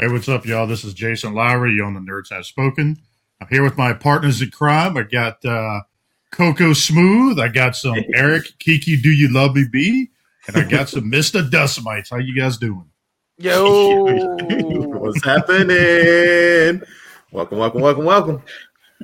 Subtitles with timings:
[0.00, 0.68] Hey, what's up, y'all?
[0.68, 2.98] This is Jason Lowery You on the Nerds Have Spoken.
[3.40, 4.96] I'm here with my partners in crime.
[4.96, 5.80] I got uh,
[6.30, 7.40] Coco Smooth.
[7.40, 8.96] I got some Eric Kiki.
[8.96, 10.08] Do you love me, B?
[10.46, 12.10] And I got some Mister Dustmightz.
[12.10, 12.88] How you guys doing?
[13.38, 14.04] Yo,
[15.00, 16.80] What's happening?
[17.32, 18.42] Welcome, welcome, welcome, welcome.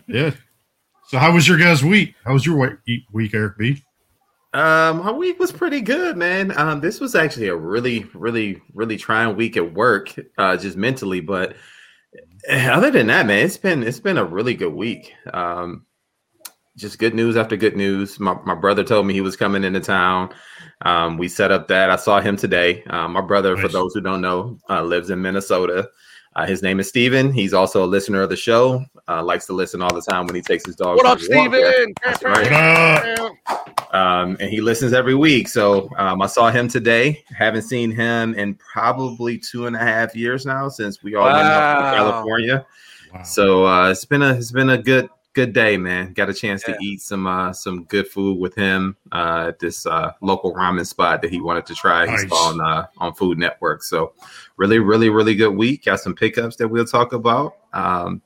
[0.07, 0.31] Yeah.
[1.09, 2.15] So, how was your guys' week?
[2.25, 2.57] How was your
[2.87, 3.83] week, week Eric B?
[4.55, 6.57] Um, my week was pretty good, man.
[6.57, 11.21] Um, this was actually a really, really, really trying week at work, uh, just mentally.
[11.21, 11.57] But
[12.49, 15.13] other than that, man, it's been it's been a really good week.
[15.33, 15.87] Um,
[16.77, 18.21] just good news after good news.
[18.21, 20.33] My my brother told me he was coming into town.
[20.83, 21.91] Um, we set up that.
[21.91, 22.85] I saw him today.
[22.85, 25.89] Uh, my brother, for those who don't know, uh, lives in Minnesota.
[26.37, 27.33] Uh, his name is Steven.
[27.33, 28.85] He's also a listener of the show.
[29.07, 30.97] Uh, likes to listen all the time when he takes his dog.
[30.97, 31.21] what up.
[31.21, 31.93] Steven?
[32.23, 33.31] Right.
[33.93, 35.47] Um, and he listens every week.
[35.47, 37.23] So um, I saw him today.
[37.37, 41.37] Haven't seen him in probably two and a half years now since we all went
[41.37, 42.67] out to California.
[43.13, 43.23] Wow.
[43.23, 46.13] So uh, it's been a it's been a good good day, man.
[46.15, 46.75] Got a chance Yeah.
[46.75, 50.87] to eat some uh, some good food with him uh, at this uh, local ramen
[50.87, 52.11] spot that he wanted to try.
[52.11, 53.83] He's on uh, on Food Network.
[53.85, 54.15] So
[54.57, 55.85] really, really, really good week.
[55.85, 57.57] Got some pickups that we'll talk about.
[57.73, 58.23] Um,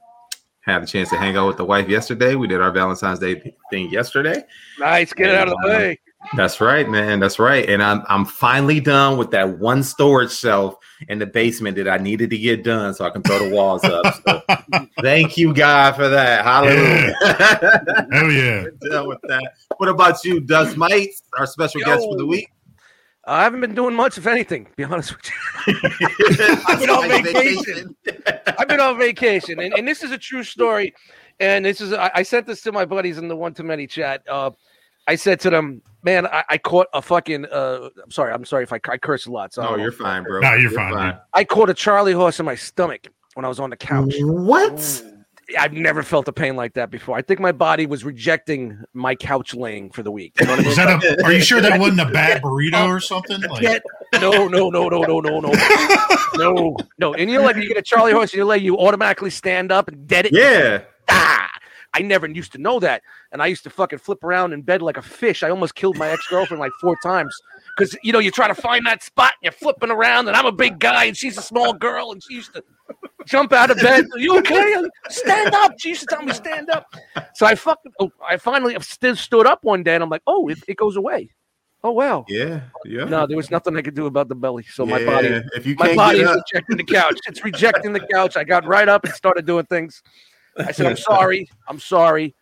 [0.69, 2.34] had a chance to hang out with the wife yesterday.
[2.34, 4.44] We did our Valentine's Day thing yesterday.
[4.78, 5.98] Nice, get it out of the uh, way.
[6.36, 7.20] That's right, man.
[7.20, 7.69] That's right.
[7.69, 10.77] And I'm I'm finally done with that one storage shelf
[11.08, 13.84] in the basement that I needed to get done so I can throw the walls
[13.84, 14.20] up.
[14.27, 14.42] So
[15.00, 16.44] thank you, God, for that.
[16.44, 17.14] Hallelujah.
[18.12, 18.64] Hell yeah.
[18.91, 19.53] done with that.
[19.77, 22.50] What about you, Dustmightz, our special guest for the week?
[23.29, 24.65] I haven't been doing much, if anything.
[24.65, 25.31] to Be honest with
[25.67, 25.75] you.
[26.67, 27.97] I've been on vacation.
[28.59, 30.95] I've been on vacation, and, and this is a true story.
[31.39, 33.87] And this is I, I sent this to my buddies in the one to many
[33.87, 34.23] chat.
[34.29, 34.51] Uh,
[35.06, 37.45] I said to them, "Man, I, I caught a fucking.
[37.47, 38.33] Uh, I'm sorry.
[38.33, 39.53] I'm sorry if I, I curse a lot.
[39.53, 40.41] So No, you're fine, bro.
[40.41, 41.19] No, you're fine, dude.
[41.34, 44.15] I caught a Charlie horse in my stomach when I was on the couch.
[44.21, 45.05] What?
[45.56, 47.16] I've never felt a pain like that before.
[47.16, 50.34] I think my body was rejecting my couch laying for the week.
[50.38, 50.76] You know what I mean?
[50.76, 53.41] That a, are you sure that wasn't a bad burrito or something?
[53.41, 53.82] Like,
[54.14, 55.53] no, no, no, no, no, no, no,
[56.37, 57.14] no, no.
[57.14, 59.72] And you know, like you get a Charlie horse in your leg, you automatically stand
[59.72, 60.32] up and dead it.
[60.32, 60.82] Yeah.
[61.08, 61.50] Ah!
[61.94, 64.82] I never used to know that, and I used to fucking flip around in bed
[64.82, 65.42] like a fish.
[65.42, 67.34] I almost killed my ex girlfriend like four times
[67.78, 70.47] because you know you try to find that spot and you're flipping around, and I'm
[70.47, 72.65] a big guy and she's a small girl, and she used to
[73.27, 74.06] jump out of bed.
[74.12, 74.75] Are you okay?
[75.09, 75.72] Stand up.
[75.78, 76.87] She used to tell me stand up.
[77.34, 80.59] So I fucking, oh, I finally stood up one day, and I'm like, oh, it,
[80.67, 81.31] it goes away.
[81.84, 82.25] Oh wow.
[82.28, 82.62] Yeah.
[82.84, 83.05] Yeah.
[83.05, 84.65] No, there was nothing I could do about the belly.
[84.65, 87.21] So my body, If you my body is rejecting the couch.
[87.28, 88.37] It's rejecting the couch.
[88.37, 90.03] I got right up and started doing things.
[90.59, 91.49] I said, I'm sorry.
[91.69, 92.34] I'm sorry.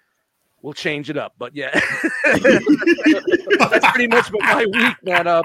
[0.66, 1.32] We'll change it up.
[1.38, 1.70] But yeah,
[2.24, 5.28] that's pretty much my week, man.
[5.28, 5.40] Uh,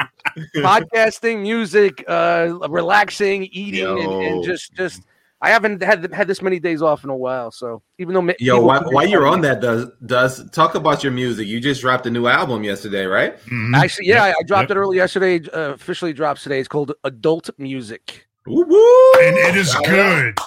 [0.56, 5.04] podcasting, music, uh, relaxing, eating, and, and just, just,
[5.40, 7.52] I haven't had had this many days off in a while.
[7.52, 11.04] So even though, ma- Yo, people- while, while you're on that, does does talk about
[11.04, 11.46] your music?
[11.48, 13.38] You just dropped a new album yesterday, right?
[13.46, 13.76] mhm.
[13.76, 14.78] Actually, yeah, Yep, I, I dropped yep.
[14.78, 15.48] it early yesterday.
[15.54, 16.58] Uh, officially drops today.
[16.58, 18.26] It's called Adult Muzik.
[18.48, 19.14] Woo woo!
[19.22, 19.90] And it is Shout out.
[19.90, 20.38] good.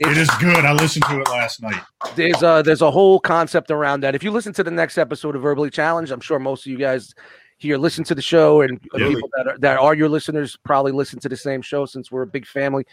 [0.00, 0.64] It It's- good.
[0.64, 1.80] I listened to it last night.
[2.16, 4.14] there's a there's a whole concept around that.
[4.14, 6.78] If you listen to the next episode of Verbally Challenged, I'm sure most of you
[6.78, 7.14] guys
[7.58, 9.08] here listen to the show, and Yeah.
[9.08, 12.22] people that are, that are your listeners probably listen to the same show since we're
[12.22, 12.84] a big family.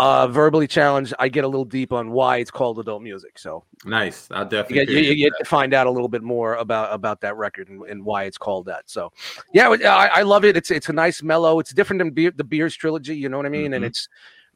[0.00, 3.36] Uh, Verbally Challenged, I get a little deep on why it's called adult music.
[3.36, 4.28] So Nice.
[4.30, 4.86] I'll you definitely.
[4.94, 7.68] get, you, you get to find out a little bit more about about that record
[7.68, 8.88] and, and why it's called that.
[8.88, 9.12] So
[9.52, 10.56] yeah, I, I love it.
[10.56, 11.58] It's it's a nice mellow.
[11.58, 13.16] It's different than Beer, the Beers trilogy.
[13.16, 13.74] You know what I mean?
[13.74, 13.88] And Mhm.
[13.88, 14.08] it's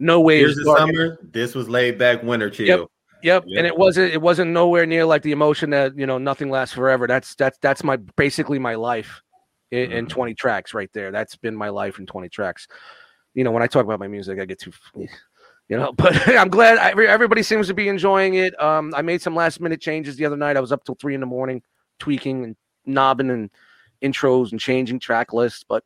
[0.03, 1.19] no way Here's the summer.
[1.23, 2.91] This was laid back winter chill.
[3.23, 3.59] Yep, Yeah.
[3.59, 6.75] and it wasn't it wasn't nowhere near like the emotion that you know nothing lasts
[6.75, 7.07] forever.
[7.07, 9.23] That's that's that's my basically my life
[9.71, 10.11] in, in Mhm.
[10.11, 11.13] 20 tracks right there.
[11.13, 12.67] That's been my life in 20 tracks.
[13.35, 16.49] You know, when I talk about my music, I get too you know, but I'm
[16.49, 18.61] glad I, everybody seems to be enjoying it.
[18.61, 20.57] Um, I made some last minute changes the other night.
[20.57, 21.63] I was up till three in the morning
[22.01, 23.51] tweaking and knobbing and
[24.03, 25.85] intros and changing track lists, but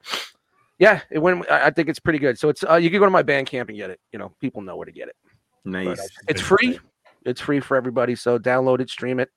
[0.78, 1.50] yeah, it went.
[1.50, 2.38] I I think it's pretty good.
[2.38, 4.00] So it's uh, you can go to my Bandcamp and get it.
[4.12, 5.16] You know, people know where to get it.
[5.64, 6.08] But, uh, Nice.
[6.28, 6.78] it's free.
[7.24, 8.14] It's free for everybody.
[8.14, 9.30] So download it, stream it.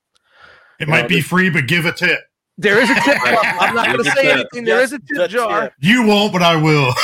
[0.79, 2.19] It might be free, but give a tip.
[2.57, 3.17] There is a tip.
[3.25, 4.31] I'm not going to say tip.
[4.33, 4.63] anything.
[4.65, 5.61] There is a tip jar.
[5.63, 5.73] tip.
[5.79, 6.93] You won't, but I will.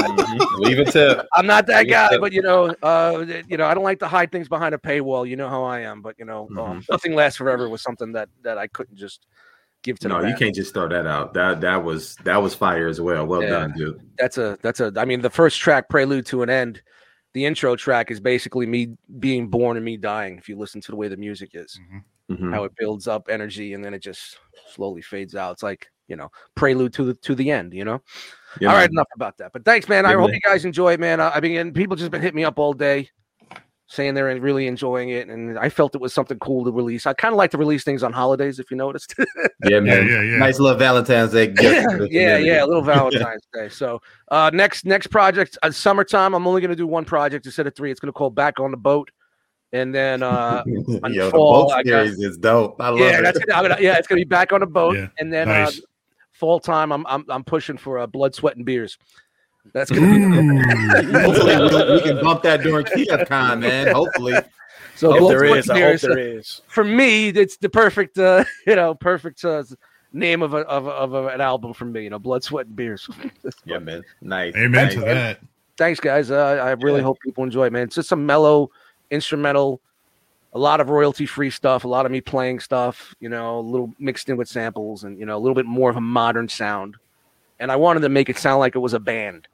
[0.00, 0.58] Mhm.
[0.58, 1.26] Leave a tip.
[1.34, 4.08] I'm not that Leave guy, but you know, uh, you know, I don't like to
[4.08, 5.28] hide things behind a paywall.
[5.28, 6.84] You know how I am, but you know, um, Mhm.
[6.90, 9.26] nothing lasts forever was something that that I couldn't just
[9.82, 11.34] give to No, the you can't just throw that out.
[11.34, 13.26] That that was that was fire as well.
[13.26, 13.50] Well Yeah.
[13.50, 14.00] done, dude.
[14.18, 14.92] That's a that's a.
[14.96, 16.82] I mean, the first track, Prelude to an End,
[17.34, 20.36] the intro track is basically me being born and me dying.
[20.38, 21.78] If you listen to the way the music is,
[22.30, 22.52] Mhm.
[22.52, 24.38] how it builds up energy and then it just
[24.74, 25.52] slowly fades out.
[25.52, 27.72] It's like you know prelude to the to the end.
[27.74, 28.02] You know.
[28.60, 28.80] Yeah, all man.
[28.82, 29.52] right, enough about that.
[29.52, 30.04] But thanks, man.
[30.06, 30.34] I Yeah, hope man.
[30.34, 31.20] you guys enjoy it, man.
[31.20, 33.08] I, I've been people just been hitting me up all day,
[33.92, 37.06] saying they're really enjoying it, and I felt it was something cool to release.
[37.06, 39.14] I kind of like to release things on holidays, if you noticed.
[39.18, 39.24] Yeah,
[39.68, 40.06] Yeah, man.
[40.06, 40.38] yeah, yeah.
[40.38, 42.12] Nice little Valentine's Day gift.
[42.12, 43.68] yeah, yeah, yeah, a little Valentine's Day.
[43.68, 44.00] So
[44.30, 46.34] uh next next project, uh, summertime.
[46.34, 47.90] I'm only gonna do one project instead of three.
[47.90, 49.10] It's gonna call Back on the Boat,
[49.72, 50.82] and then uh Yo,
[51.24, 52.80] the fall, boat I got- series is dope.
[52.80, 53.22] I love yeah, it.
[53.22, 55.48] that's gonna, I'm gonna, yeah, it's gonna be Back on the Boat, Yeah, and then
[55.48, 55.78] nice.
[55.78, 55.82] uh
[56.32, 56.92] fall time.
[56.92, 58.96] I'm I'm I'm pushing for uh, Blood, Sweat, and Beers.
[59.72, 60.06] That's gonna
[61.12, 63.88] be Hopefully, we, we can bump that during Kiev Con, man.
[63.88, 64.34] Hopefully,
[64.96, 66.00] so If Blood, there Sweat, I hope Beers.
[66.02, 66.62] there is.
[66.68, 69.62] for me, it's the perfect, uh, you know, perfect uh,
[70.12, 72.04] name of a, of, a, of a, an album for me.
[72.04, 73.08] You know, blood, sweat, and beers.
[73.64, 74.02] yeah, man.
[74.20, 74.54] Nice.
[74.56, 74.94] Amen nice.
[74.94, 75.40] to that.
[75.76, 76.30] Thanks, guys.
[76.30, 77.04] Uh, I really Yeah.
[77.04, 77.84] hope people enjoy it, man.
[77.84, 78.70] It's just some mellow,
[79.10, 79.80] instrumental,
[80.52, 83.14] a lot of royalty free stuff, a lot of me playing stuff.
[83.20, 85.88] You know, a little mixed in with samples, and you know, a little bit more
[85.90, 86.96] of a modern sound.
[87.58, 89.46] And I wanted to make it sound like it was a band.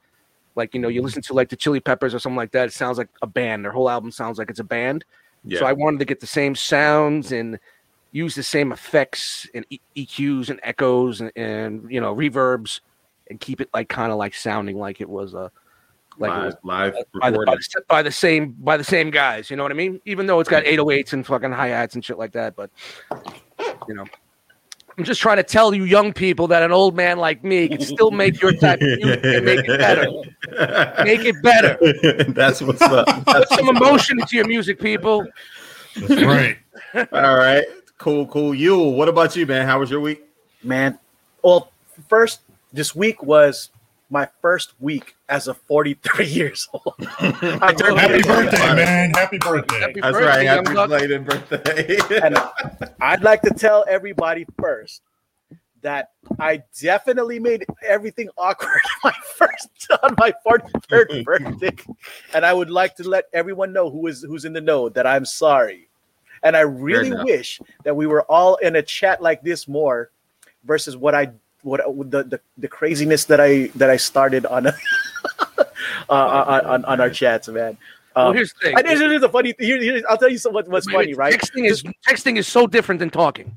[0.57, 2.67] Like you know, you listen to like the Chili Peppers or something like that.
[2.67, 3.63] It sounds like a band.
[3.63, 5.05] Their whole album sounds like it's a band.
[5.45, 5.59] Yeah.
[5.59, 7.59] So I wanted to get the same sounds and
[8.11, 12.79] use the same effects and E- EQs and echoes and, and you know reverbs
[13.29, 15.51] and keep it like kind of like sounding like it was a
[16.17, 19.11] like it was live, live by the, by, the, by the same by the same
[19.11, 19.51] guys.
[19.51, 20.01] You know what I mean?
[20.05, 22.71] Even though it's got 808s and fucking hi hats and shit like that, but
[23.87, 24.05] you know.
[24.97, 27.81] I'm just trying to tell you young people that an old man like me can
[27.81, 31.03] still make your type of music and make it better.
[31.03, 32.23] Make it better.
[32.33, 33.25] That's what's up.
[33.25, 35.27] Put some emotion into your music, people.
[35.95, 36.57] That's right.
[37.11, 37.63] All right.
[37.99, 38.55] Cool, cool.
[38.55, 39.67] You, what about you, man?
[39.67, 40.23] How was your week?
[40.63, 40.97] Man,
[41.43, 41.71] well,
[42.09, 42.41] first,
[42.73, 43.69] this week was
[44.09, 46.95] my first week as a 43 years old.
[46.99, 48.21] I turned Happy 43.
[48.23, 49.11] birthday, man.
[49.11, 49.79] Happy birthday.
[49.79, 50.47] Happy That's birthday, right.
[50.47, 51.97] Happy belated birthday.
[52.23, 52.51] And uh,
[53.01, 55.01] I'd like to tell everybody first
[55.81, 59.69] that I definitely made everything awkward my first
[60.03, 61.75] on my 43rd birthday.
[62.33, 65.05] And I would like to let everyone know who is who's in the know that
[65.05, 65.87] I'm sorry.
[66.43, 70.11] And I really wish that we were all in a chat like this more
[70.63, 71.31] versus what I
[71.63, 71.81] what
[72.11, 74.73] the the, the craziness that I that I started on uh,
[76.09, 77.77] on, on on our chats, man.
[78.15, 78.77] Well, Um, here's the thing.
[78.79, 79.53] and here's, here's a funny.
[79.59, 81.33] Here, here, I'll tell you some, what, what's funny, right?
[81.33, 83.55] Texting is texting is so different than talking.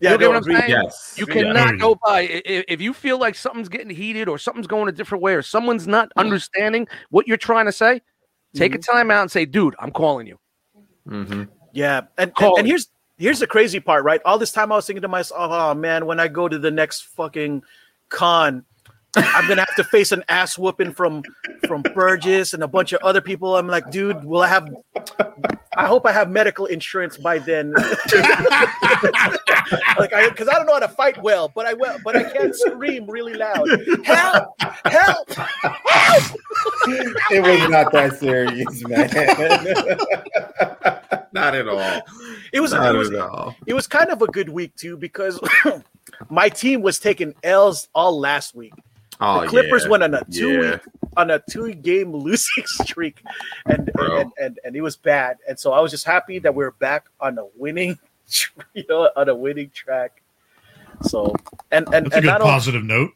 [0.00, 0.58] Yeah, You get no, what I'm agreed.
[0.58, 0.70] saying?
[0.70, 1.14] yes.
[1.18, 4.38] You cannot Oh, go by i- i- if you feel like something's getting heated or
[4.38, 8.00] something's going a different way or someone's not understanding what you're trying to say.
[8.54, 10.38] Take a time out and say, "Dude, I'm calling you."
[11.06, 12.70] hmm Yeah, and, and Call and it.
[12.70, 12.88] here's
[13.20, 14.20] here's the crazy part, right?
[14.24, 16.70] All this time I was thinking to myself, oh man, when I go to the
[16.70, 17.62] next fucking
[18.08, 18.64] con,
[19.14, 21.22] I'm gonna have to face an ass whooping from
[21.66, 23.56] from Burgess and a bunch of other people.
[23.56, 24.72] I'm like, dude, will I have?
[25.76, 27.72] I hope I have medical insurance by then.
[27.72, 27.88] like,
[30.12, 32.54] I because I don't know how to fight well, but I will, but I can
[32.54, 33.68] scream really loud.
[34.04, 34.54] Help!
[34.84, 35.28] Help!
[37.30, 39.10] It was not that serious, man.
[41.34, 42.02] not at all.
[42.52, 42.72] It was.
[42.72, 43.10] Not It was.
[43.10, 43.54] at all.
[43.66, 45.40] it was kind of a good week too because
[46.30, 48.72] my team was taking L's all last week.
[49.20, 49.90] Oh, the Clippers yeah.
[49.90, 50.70] went on a two Yeah.
[50.72, 50.80] week
[51.16, 53.22] on a two game losing streak,
[53.66, 54.20] and Bro.
[54.20, 55.38] and, and and it was bad.
[55.48, 57.98] And so I was just happy that we are back on a winning,
[58.74, 60.22] you know, on a winning track.
[61.02, 61.34] So
[61.70, 63.10] and and, That's a good not only, positive note.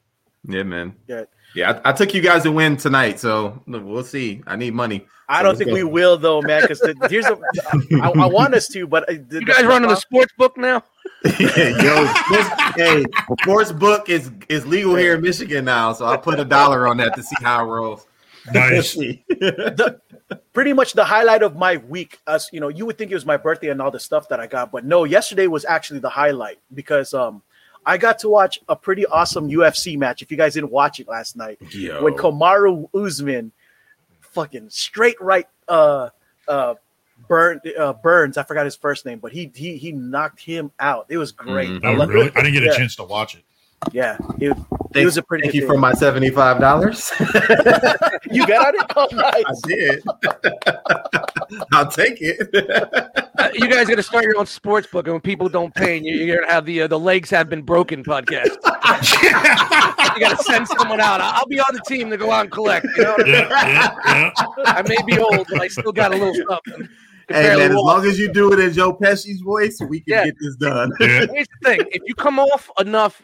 [0.46, 0.94] Yeah, man.
[1.06, 1.24] Yeah.
[1.54, 4.42] Yeah, I, I took you guys to win tonight, so we'll see.
[4.46, 5.06] I need money.
[5.28, 5.74] I So don't think go.
[5.74, 6.62] we will though, man.
[6.62, 7.38] Because here's a,
[8.02, 10.82] I, I want us to, but uh, the, You guys running the sports book now?
[11.24, 13.04] yeah, Yo, sports, hey,
[13.40, 16.96] sports book is is legal here in Michigan now, so I put a dollar on
[16.98, 18.06] that to see how it rolls.
[18.52, 18.92] Nice.
[18.94, 20.00] the,
[20.52, 22.18] pretty much the highlight of my week.
[22.26, 24.40] As you know, you would think it was my birthday and all the stuff that
[24.40, 27.42] I got, but no, yesterday was actually the highlight because um
[27.86, 30.22] I got to watch a pretty awesome UFC match.
[30.22, 32.02] If you guys didn't watch it last night, Yo.
[32.02, 33.52] when Kamaru Usman
[34.20, 36.08] fucking straight right uh
[36.48, 36.74] uh
[37.28, 41.06] Burn, uh, Burns, I forgot his first name, but he he he knocked him out.
[41.08, 41.68] It was great.
[41.70, 41.84] Mhm.
[41.84, 42.30] I Oh, love- really?
[42.34, 42.76] I didn't get a Yeah.
[42.76, 43.44] chance to watch it.
[43.92, 44.56] Yeah, it, it
[44.94, 45.42] Thank, was a pretty.
[45.42, 47.12] thank good you for my seventy five dollars.
[48.30, 48.80] You got it.
[48.96, 50.02] Oh, I did.
[51.72, 52.48] I'll take it.
[53.38, 55.98] Uh, you guys got to start your own sports book, and when people don't pay,
[55.98, 58.46] you, you're gonna have the uh, the legs have been broken podcast.
[59.22, 61.20] you got to send someone out.
[61.20, 62.86] I- I'll be on the team to go out and collect.
[62.96, 63.34] You know, what I, mean?
[63.34, 64.64] Yeah, yeah, yeah.
[64.66, 66.88] I may be old, but I still got a little something.
[67.28, 70.24] Hey man, as long as you do it in Joe Pesci's voice, we can Yeah.
[70.26, 70.92] get this done.
[71.00, 71.26] Yeah.
[71.32, 73.22] Here's the thing: if you come off enough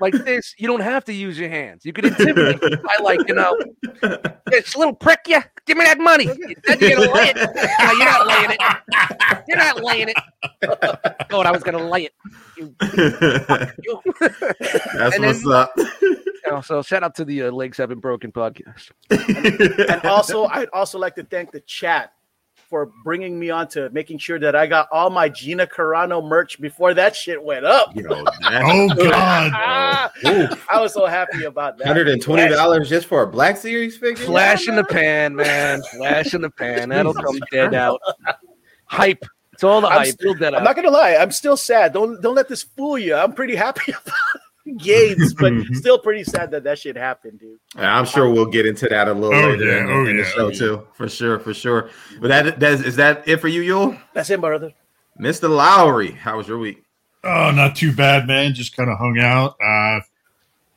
[0.00, 1.84] like this, you don't have to use your hands.
[1.84, 3.56] You can intimidate me by like, you know,
[4.46, 6.24] this little prick, you give me that money.
[6.24, 7.36] You said you're gonna lay it.
[7.36, 9.44] No, you're not laying it.
[9.48, 10.16] You're not laying it.
[11.28, 12.12] God, I was gonna lay it.
[12.56, 12.74] You,
[13.82, 14.00] you.
[14.20, 15.72] That's And what's then- up.
[15.76, 18.90] You know, so shout out to the uh, Legs Haven't Broken podcast.
[19.10, 22.12] and also, I'd also like to thank the chat
[22.74, 26.60] for bringing me on to making sure that I got all my Gina Carano merch
[26.60, 27.94] before that shit went up.
[27.94, 28.02] Yo,
[28.42, 29.52] Oh God!
[30.68, 31.86] I was so happy about that.
[31.86, 34.26] hundred and twenty dollars just for a Black Series figure.
[34.26, 35.82] Flash in the pan, man.
[35.96, 36.88] Flash in the pan.
[36.88, 38.00] That'll come dead out.
[38.86, 39.24] Hype.
[39.52, 40.06] It's all the I'm hype.
[40.08, 40.64] st- Build I'm up.
[40.64, 41.92] not gonna lie, I'm still sad.
[41.92, 43.14] Don't don't let this fool you.
[43.14, 44.14] I'm pretty happy about
[44.78, 47.58] Gates, but still pretty sad that that shit happened, dude.
[47.76, 50.16] Yeah, I'm sure we'll get into that a little Oh, later yeah, in, oh, in
[50.16, 50.58] the show oh, yeah.
[50.58, 51.90] too, for sure, for sure.
[52.20, 54.00] But that that's is that it for you, Yul?
[54.14, 54.72] That's it, brother.
[55.20, 55.48] Mr.
[55.50, 56.82] Lowery, how was your week?
[57.22, 58.54] Oh, not too bad, man.
[58.54, 59.56] Just kind of hung out.
[59.62, 60.00] Uh,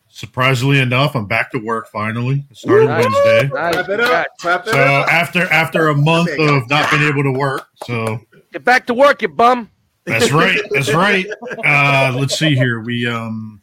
[0.10, 2.46] surprisingly enough, I'm back to work finally.
[2.50, 3.04] It started Nice.
[3.06, 3.50] Wednesday.
[3.54, 3.74] Nice.
[3.76, 5.08] Clap it up, clap it So up.
[5.12, 8.20] after after a month of not being able to work, so
[8.54, 9.70] Get back to work, you bum.
[10.06, 10.60] that's right.
[10.72, 11.26] That's right.
[11.66, 12.80] Uh, let's see here.
[12.82, 13.62] We um,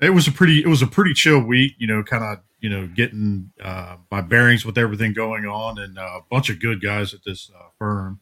[0.00, 1.72] it was a pretty it was a pretty chill week.
[1.78, 5.98] You know, kind of you know getting uh, my bearings with everything going on, and
[5.98, 8.20] uh, a bunch of good guys at this uh, firm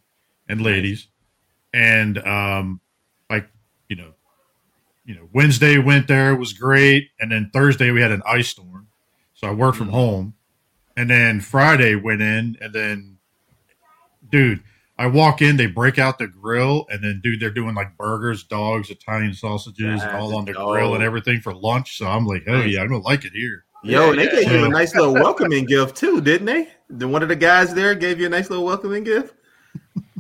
[0.49, 1.09] and ladies,
[1.73, 2.81] and um,
[3.31, 3.49] like
[3.89, 4.13] you know,
[5.05, 8.49] you know, Wednesday went there it was great, and then Thursday we had an ice
[8.49, 8.89] storm,
[9.35, 9.93] so I worked from Mhm.
[9.93, 10.35] home,
[10.97, 13.19] and then Friday went in, and then,
[14.31, 14.63] dude.
[14.99, 18.45] I walk in, they break out the grill, and then dude, they're doing like burgers,
[18.45, 20.73] dogs, Italian sausages, and all on the oh.
[20.73, 21.99] grill and everything for lunch.
[21.99, 23.65] So I'm like, oh yeah, I'm gonna like it here.
[23.83, 26.69] Yo, and they Yeah, gave you a nice little welcoming gift too, didn't they?
[26.89, 29.35] The one of the guys there gave you a nice little welcoming gift.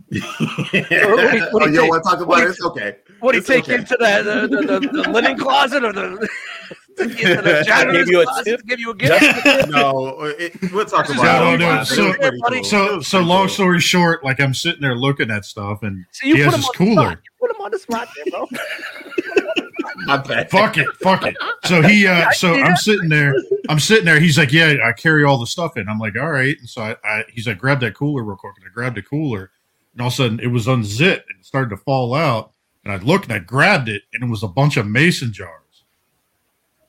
[0.08, 1.90] what do you oh, you don't think?
[1.90, 2.50] want to talk about do it?
[2.50, 2.96] It's okay.
[3.20, 3.76] What do you It's take okay.
[3.76, 6.28] into the, the, the, the, the linen closet or the,
[6.96, 8.66] take you into the janitor's Give you a tip?
[8.66, 9.22] give you a gift?
[9.68, 11.58] No, it, we'll talk about it.
[11.58, 12.64] no, offline, so- it was pretty cool.
[12.64, 16.36] So, so long story short, like I'm sitting there looking at stuff, and So you
[16.36, 16.94] he put has his cooler.
[16.94, 17.18] spot.
[17.24, 18.46] You put him on the spot there, bro.
[20.06, 20.50] My bad.
[20.50, 21.36] Fuck it, fuck it.
[21.64, 23.34] So he, uh, so I'm sitting there,
[23.68, 24.20] I'm sitting there.
[24.20, 25.88] He's like, yeah, I carry all the stuff in.
[25.88, 26.56] I'm like, all right.
[26.58, 29.02] And so I, I he's like, grab that cooler real quick, and I grabbed the
[29.02, 29.50] cooler,
[29.94, 32.52] and all of a sudden it was unzipped and it started to fall out.
[32.84, 35.62] And I looked and I grabbed it, and it was a bunch of mason jars.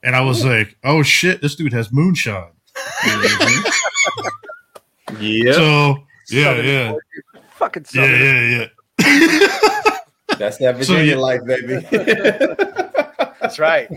[0.03, 2.51] And I was like, oh shit, this dude has moonshine.
[5.19, 5.95] Yeah, So
[6.29, 7.51] yeah, Southern yeah, California.
[7.55, 8.21] Fucking yeah, Southern.
[8.21, 8.67] yeah,
[8.99, 9.97] yeah.
[10.37, 11.15] that's that So, Virginia yeah.
[11.15, 11.87] life, baby.
[13.39, 13.89] That's right.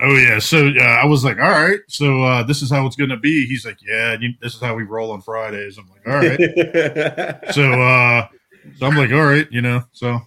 [0.00, 2.94] Oh yeah, so uh, I was like, all right, so uh, this is how it's
[2.94, 3.46] gonna be.
[3.46, 5.76] He's like, yeah, you, this is how we roll on Fridays.
[5.78, 6.38] I'm like, all right.
[7.52, 8.28] so, uh,
[8.76, 9.82] so I'm like, all right, you know.
[9.90, 10.20] So,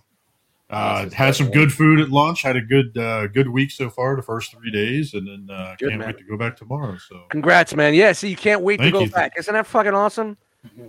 [0.70, 2.42] uh, had some good food at lunch.
[2.42, 5.76] Had a good uh, good week so far, the first three days, and then uh,
[5.80, 6.08] Good, can't man.
[6.10, 6.98] wait to go back tomorrow.
[6.98, 7.94] So, Congrats, man.
[7.94, 9.12] Yeah, see, you can't wait Thank to go you.
[9.12, 9.34] back.
[9.38, 10.38] Isn't that fucking awesome?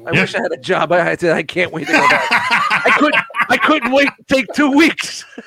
[0.07, 0.23] I Yeah.
[0.23, 0.91] wish I had a job.
[0.93, 2.27] I had to, I can't wait to go back.
[2.31, 5.25] I couldn't I couldn't wait to take two weeks.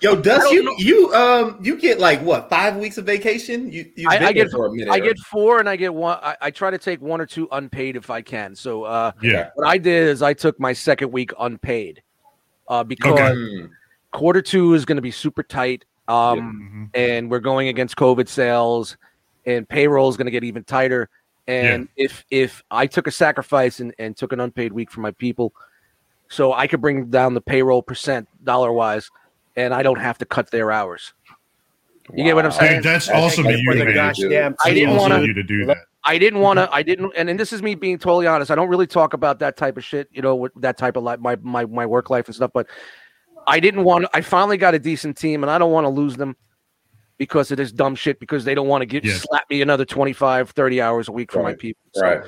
[0.00, 0.74] Yo, Dust, you know.
[0.78, 3.70] you um you get like what five weeks of vacation?
[3.72, 4.88] You you've I- been I there get- for a minute.
[4.88, 5.02] I right?
[5.02, 7.96] get four and I get one I, I try to take one or two unpaid
[7.96, 8.54] if I can.
[8.54, 12.02] So uh yeah, what I did is I took my second week unpaid.
[12.68, 13.66] Uh because Okay.
[14.12, 15.84] Quarter two is gonna be super tight.
[16.06, 16.98] Um Mhm.
[16.98, 18.96] and we're going against COVID sales,
[19.44, 21.08] and payroll is going to get even tighter.
[21.46, 25.10] And if if I took a sacrifice and, and took an unpaid week for my
[25.12, 25.52] people,
[26.28, 29.10] so I could bring down the payroll percent dollar wise,
[29.56, 31.12] and I don't have to cut their hours.
[32.14, 32.76] You get what I'm saying?
[32.76, 33.94] Dude, that's That's awesome of For you, the man.
[33.94, 35.76] goddamn I didn't Awesome wanna- you to do that.
[36.08, 36.64] I didn't want to.
[36.64, 36.74] Mm-hmm.
[36.74, 38.50] I didn't, and, and this is me being totally honest.
[38.50, 41.02] I don't really talk about that type of shit, you know, with that type of
[41.02, 42.50] life, my my my work life and stuff.
[42.54, 42.66] But
[43.46, 44.06] I didn't want.
[44.14, 46.34] I finally got a decent team, and I don't want to lose them
[47.18, 48.18] because of this dumb shit.
[48.20, 49.18] Because they don't want to get Yeah.
[49.18, 51.82] slap me another 25, 30 hours a week for my people.
[51.92, 52.22] So, Right.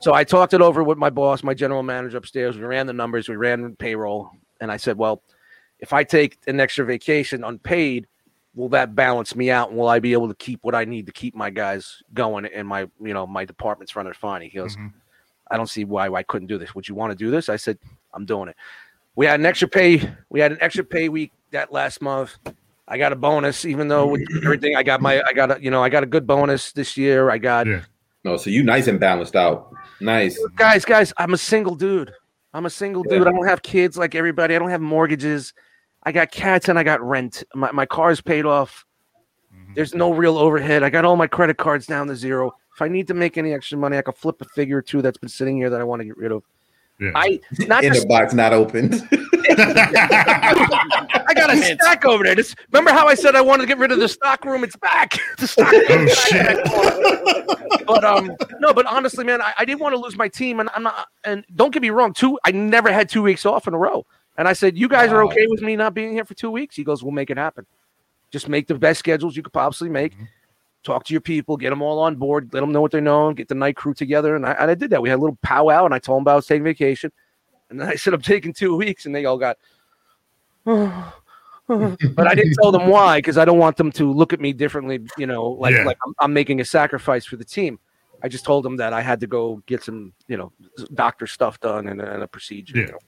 [0.00, 2.56] So I talked it over with my boss, my general manager upstairs.
[2.56, 4.30] We ran the numbers, we ran payroll,
[4.60, 5.22] and I said, "Well,
[5.80, 8.06] if I take an extra vacation unpaid,
[8.54, 9.68] will that balance me out?
[9.70, 12.46] And will I be able to keep what I need to keep my guys going
[12.46, 14.92] and my, you know, my department's running fine?" He goes, Mhm.
[15.50, 16.74] "I don't see why I couldn't do this.
[16.74, 17.78] Would you want to do this?" I said,
[18.14, 18.56] "I'm doing it."
[19.14, 20.02] We had an extra pay.
[20.30, 22.36] We had an extra pay week that last month.
[22.86, 25.70] I got a bonus, even though with everything I got my, I got a, you
[25.70, 27.30] know, I got a good bonus this year.
[27.30, 27.82] I got Yeah.
[28.24, 29.72] No, so you nice and balanced out.
[30.00, 30.38] Nice.
[30.56, 32.12] guys, guys, I'm a single dude.
[32.54, 33.18] I'm a single Yeah.
[33.18, 33.28] dude.
[33.28, 34.56] I don't have kids like everybody.
[34.56, 35.52] I don't have mortgages.
[36.08, 37.44] I got cats and I got rent.
[37.54, 38.86] My my car's paid off.
[39.54, 39.74] Mhm.
[39.74, 40.82] There's no real overhead.
[40.82, 42.54] I got all my credit cards down to zero.
[42.74, 45.02] If I need to make any extra money, I can flip a figure or two
[45.02, 46.44] that's been sitting here that I want to get rid of.
[46.98, 47.10] Yeah.
[47.14, 49.06] I not In just the box not opened.
[49.50, 52.34] I got a stack over there.
[52.34, 54.64] This, remember how I said I wanted to get rid of the stock room?
[54.64, 55.18] It's back.
[55.38, 57.86] The stock Oh room is shit!
[57.86, 60.70] But um, no, but honestly, man, I, I didn't want to lose my team, and
[60.74, 61.08] I'm not.
[61.24, 62.38] And don't get me wrong, two.
[62.44, 64.06] I never had two weeks off in a row.
[64.38, 66.76] And I said, "You guys are okay with me not being here for two weeks?"
[66.76, 67.66] He goes, "We'll make it happen.
[68.30, 70.14] Just make the best schedules you could possibly make.
[70.14, 70.24] Mm-hmm.
[70.84, 73.32] Talk to your people, get them all on board, let them know what they know,
[73.34, 75.02] get the night crew together." And I, and I did that.
[75.02, 77.12] We had a little powwow, and I told them about I was taking vacation.
[77.70, 79.04] And then I said, I'm taking two weeks.
[79.04, 79.58] And they all got,
[80.64, 81.12] but
[82.26, 85.00] I didn't tell them why because I don't want them to look at me differently,
[85.18, 85.84] you know, like, Yeah.
[85.84, 87.78] like I'm, I'm making a sacrifice for the team.
[88.22, 90.50] I just told them that I had to go get some, you know,
[90.94, 92.90] doctor stuff done and, a- and a procedure, you Yeah.
[92.92, 92.98] know,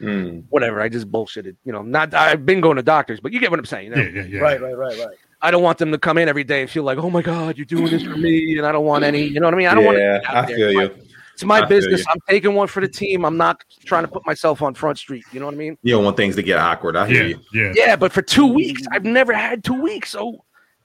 [0.00, 0.44] Mm.
[0.50, 0.80] whatever.
[0.80, 3.58] I just bullshitted, you know, not, I've been going to doctors, but you get what
[3.58, 3.86] I'm saying.
[3.86, 4.02] You know?
[4.02, 4.40] Yeah, yeah, yeah.
[4.40, 5.16] Right, right, right, right.
[5.40, 7.56] I don't want them to come in every day and feel like, oh my God,
[7.56, 8.56] you're doing this for me.
[8.58, 9.68] And I don't want any, you know what I mean?
[9.68, 10.36] I don't want Yeah, to.
[10.38, 10.90] I feel you.
[11.34, 12.04] It's my I business.
[12.10, 13.24] I'm taking one for the team.
[13.24, 15.24] I'm not trying to put myself on front street.
[15.30, 15.78] You know what I mean?
[15.82, 16.96] You don't want things to get awkward.
[16.96, 17.40] I hear Yeah, you.
[17.52, 17.72] yeah.
[17.76, 20.44] Yeah, but for two weeks, I've never had two weeks, so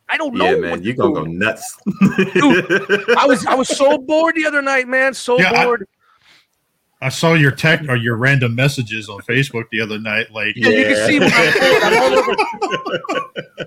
[0.09, 0.45] I don't know.
[0.45, 1.31] Yeah, man, you're gonna go do.
[1.33, 1.75] nuts.
[1.87, 5.15] I was I was so bored the other night, man.
[5.15, 5.87] So Yeah, bored.
[5.89, 6.02] I
[7.09, 10.31] saw your tech or your random messages on Facebook the other night.
[10.31, 11.93] Like, Yeah, you can see when I'm.
[11.93, 12.35] I'm all over.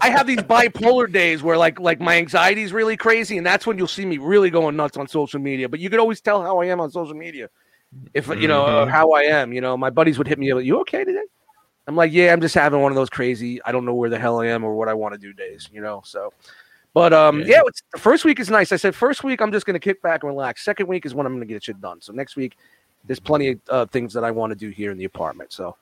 [0.00, 3.66] I have these bipolar days where like like my anxiety is really crazy, and that's
[3.66, 5.68] when you'll see me really going nuts on social media.
[5.68, 7.48] But you could always tell how I am on social media,
[8.14, 8.90] if you know Mhm.
[8.90, 9.52] how I am.
[9.52, 10.50] You know, my buddies would hit me.
[10.52, 11.24] up, You okay today?
[11.88, 13.62] I'm like, yeah, I'm just having one of those crazy.
[13.62, 15.68] I don't know where the hell I am or what I want to do days.
[15.72, 16.32] You know, so.
[16.94, 17.46] But um, Yeah.
[17.46, 18.72] yeah, it's, the first week is nice.
[18.72, 20.64] I said first week I'm just gonna kick back and relax.
[20.64, 22.00] Second week is when I'm gonna get shit done.
[22.00, 22.56] So next week,
[23.06, 25.52] there's plenty of uh, things that I want to do here in the apartment.
[25.52, 25.76] So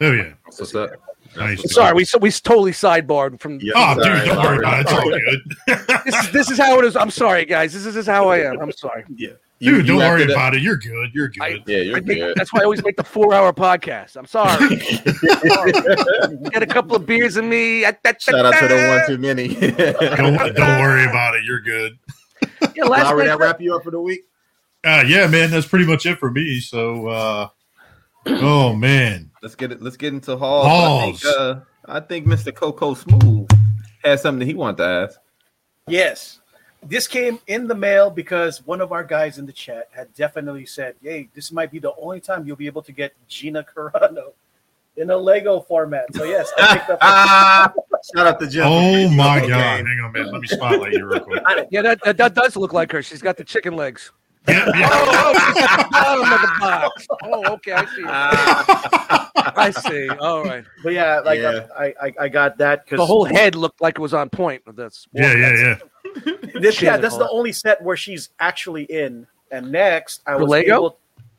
[0.00, 0.90] oh yeah, What's up?
[1.36, 1.72] Nice.
[1.74, 3.58] sorry, we so we totally sidebarred from.
[3.60, 3.72] Yeah.
[3.74, 4.82] oh dude, don't worry about it.
[4.82, 5.42] It's all good.
[6.06, 6.94] This is this is how it is.
[6.96, 7.72] I'm sorry, guys.
[7.72, 8.60] This is, this is how I am.
[8.60, 9.04] I'm sorry.
[9.16, 9.30] Yeah.
[9.58, 10.60] Dude, don't worry acted about it.
[10.60, 11.14] You're good.
[11.14, 11.42] You're good.
[11.42, 12.36] I- Yeah, you're make- good.
[12.36, 14.16] that's why I always make the four hour podcast.
[14.18, 14.76] I'm sorry.
[16.50, 17.80] Get a couple of beers in me.
[17.80, 19.48] Shout out to the one too many.
[19.48, 21.44] don't, don't worry about it.
[21.44, 21.98] You're good.
[22.74, 24.26] Yeah, last Lowery, that wrap you up for the week?
[24.86, 26.60] Uh, yeah, man, that's pretty much it for me.
[26.60, 27.48] So, uh,
[28.26, 29.82] oh man, Let's get it.
[29.82, 30.66] Let's get into Halls.
[30.66, 31.24] Halls.
[31.24, 32.54] I think, uh, I think Mr.
[32.54, 33.48] Coco Smooth
[34.04, 35.20] has something he wanted to ask.
[35.88, 36.40] Yes.
[36.84, 40.66] This came in the mail because one of our guys in the chat had definitely
[40.66, 44.32] said, Hey, this might be the only time you'll be able to get Gina Carano
[44.96, 46.06] in a Lego format.
[46.14, 46.98] So, yes, I picked up.
[47.02, 47.72] Ah,
[48.14, 48.64] Shout out to Jim.
[48.66, 49.48] oh my Okay.
[49.48, 50.30] god, hang on, man.
[50.30, 51.42] Let me spotlight you real quick.
[51.70, 53.02] yeah, that, that that does look like her.
[53.02, 54.12] She's got the chicken legs.
[54.48, 54.88] Yeah, Oh, yeah.
[54.92, 57.06] oh, she's bottom of the box.
[57.24, 58.04] Oh, okay, I see.
[58.06, 60.08] Ah, I see.
[60.10, 60.64] All right.
[60.82, 61.66] But yeah, like Yeah.
[61.76, 64.62] I, I, I got that because The whole head looked like it was on point.
[64.74, 65.78] That's yeah, yeah,
[66.14, 66.32] yeah.
[66.60, 69.26] this, yeah, that's the only set where she's actually in.
[69.50, 70.74] And next, I For was Lego?
[70.74, 70.98] able.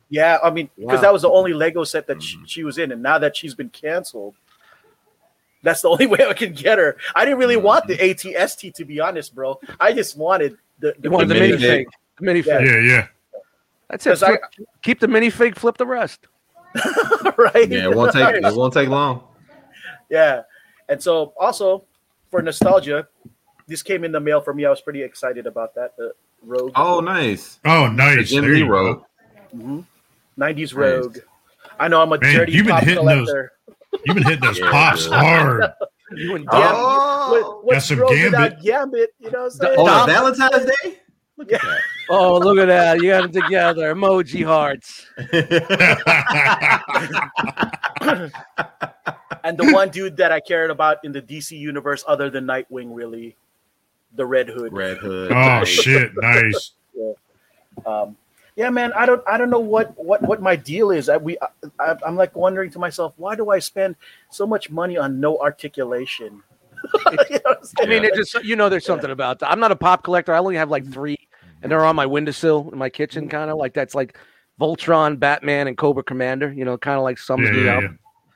[0.09, 1.01] Yeah, I mean, because Wow.
[1.01, 3.53] that was the only Lego set that she, she was in, and now that she's
[3.55, 4.35] been canceled,
[5.63, 6.95] that's the only way I can get her.
[7.15, 9.59] I didn't really want the ATST to be honest, bro.
[9.79, 11.85] I just wanted the, the You wanted the The minifig.
[12.21, 12.45] Minifig.
[12.45, 12.65] The minifig.
[12.65, 12.71] Yeah.
[12.71, 13.07] Yeah, yeah.
[13.89, 14.09] That's it.
[14.09, 14.39] 'Cause I-
[14.81, 16.27] keep the minifig, flip the rest.
[17.37, 17.69] right.
[17.69, 19.23] yeah, it won't take it won't take long.
[20.09, 20.41] Yeah.
[20.89, 21.85] And so also
[22.29, 23.07] for nostalgia,
[23.67, 24.65] this came in the mail for me.
[24.65, 25.95] I was pretty excited about that.
[25.97, 26.71] The Rogue.
[26.75, 27.59] Oh, nice.
[27.65, 28.29] Oh, nice.
[28.29, 29.01] Jim There Lee you Road.
[29.51, 29.57] go.
[29.57, 29.85] Mhm.
[30.37, 31.17] 90s Rogue.
[31.79, 33.51] I know I'm a Man, dirty you've been pop hitting those- collector.
[34.05, 35.13] You've been hitting those Yeah, pops dude.
[35.13, 35.63] hard.
[36.15, 36.59] You and Yeah.
[36.61, 36.73] Dom.
[36.77, 38.61] Oh, What, what's some Gambit.
[38.63, 39.09] Gambit?
[39.19, 39.75] You know what I'm saying?
[39.77, 40.99] oh, Dom- Valentine's Day.
[41.37, 41.61] Look at
[42.09, 43.01] Oh, look at that.
[43.01, 43.93] You got them together.
[43.93, 45.05] Emoji hearts.
[49.47, 52.93] And the one dude that I cared about in the DC universe, other than Nightwing,
[52.93, 53.37] really,
[54.13, 54.73] the Red Hood.
[54.73, 55.31] Red Hood.
[55.31, 56.71] oh shit, nice.
[57.85, 58.17] Um,
[58.55, 61.09] yeah, man, I don't, I don't know what, what, what my deal is.
[61.09, 61.37] I, we,
[61.79, 63.95] I, I'm like wondering to myself, why do I spend
[64.31, 66.41] so much money on no articulation?
[67.05, 69.51] You know I'm I mean, it just you know, there's something about that.
[69.51, 70.33] I'm not a pop collector.
[70.33, 71.19] I only have like three,
[71.61, 74.17] and they're on my windowsill in my kitchen, kind of like that's like
[74.59, 76.51] Voltron, Batman, and Cobra Commander.
[76.51, 77.81] You know, kind of like sums Yeah, me yeah, up.
[77.83, 77.89] yeah.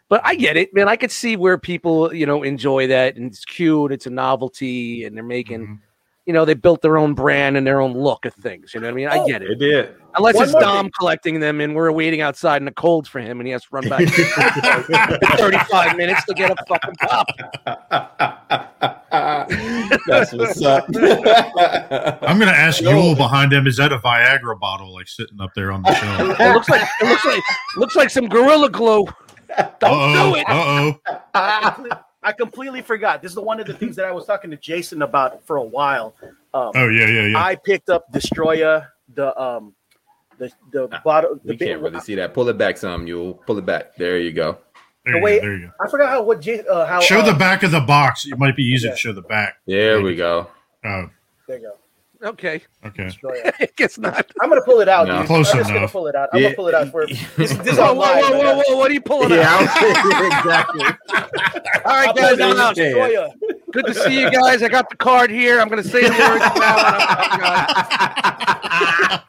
[0.10, 0.90] But I get it, man.
[0.90, 3.92] I could see where people, you know, enjoy that, and it's cute.
[3.94, 5.80] It's a novelty, and they're making, Mhm.
[6.28, 8.74] You know, they built their own brand and their own look of things.
[8.76, 9.08] You know what I mean?
[9.08, 9.56] I Oh, get It it.
[9.60, 9.96] did.
[10.16, 13.20] Unless One it's more Dom collecting them, and we're waiting outside in the cold for
[13.20, 14.02] him, and he has to run back
[15.38, 17.28] 35 minutes to get a fucking pop.
[20.08, 20.86] That's what's up.
[22.24, 22.92] I'm gonna ask No.
[22.92, 23.66] Yul behind him.
[23.68, 26.40] Is that a Viagra bottle like sitting up there on the shelf?
[26.40, 27.44] It looks like it looks like
[27.78, 29.06] looks like some gorilla glue.
[29.80, 30.46] Don't Uh-oh, do it.
[30.50, 32.02] Uh-oh.
[32.24, 33.22] I, completely, forgot.
[33.22, 35.64] This is one of the things that I was talking to Jason about for a
[35.64, 36.16] while.
[36.54, 37.44] Um, Oh yeah, yeah, yeah.
[37.44, 39.74] I picked up Destoroyah, the um,
[40.38, 41.36] the the bottle.
[41.44, 42.34] The we can't really see that.
[42.34, 43.08] Pull it back some.
[43.08, 43.96] You'll pull it back.
[43.96, 44.58] There you go.
[45.06, 47.00] There, you way- go, there you I forgot how what J, uh, how.
[47.02, 48.26] Show uh, the back of the box.
[48.26, 48.94] It might be easy Yeah.
[48.94, 49.58] to show the back.
[49.66, 50.48] There we go.
[50.86, 51.10] Oh,
[51.48, 51.74] There you go.
[52.24, 53.06] Okay, okay.
[53.06, 53.54] Destoroyah.
[53.60, 54.30] I guess not.
[54.42, 55.08] I'm gonna pull it out.
[55.08, 55.24] No.
[55.24, 55.92] Close I'm just gonna enough.
[55.92, 56.30] pull it out.
[56.34, 56.48] I'm Yeah.
[56.50, 57.20] gonna pull it out for this.
[57.36, 58.78] This is Whoa, whoa, whoa, whoa, whoa!
[58.78, 59.62] What are you pulling out?
[60.42, 60.86] Exactly.
[61.86, 62.40] All right, guys.
[62.40, 62.60] I'm out.
[62.60, 62.76] out.
[62.76, 63.32] Destoroyah.
[63.72, 64.62] Good to see you guys.
[64.62, 65.60] I got the card here.
[65.62, 66.20] I'm going to say the words
[66.60, 66.78] now.
[67.34, 69.22] and I'm-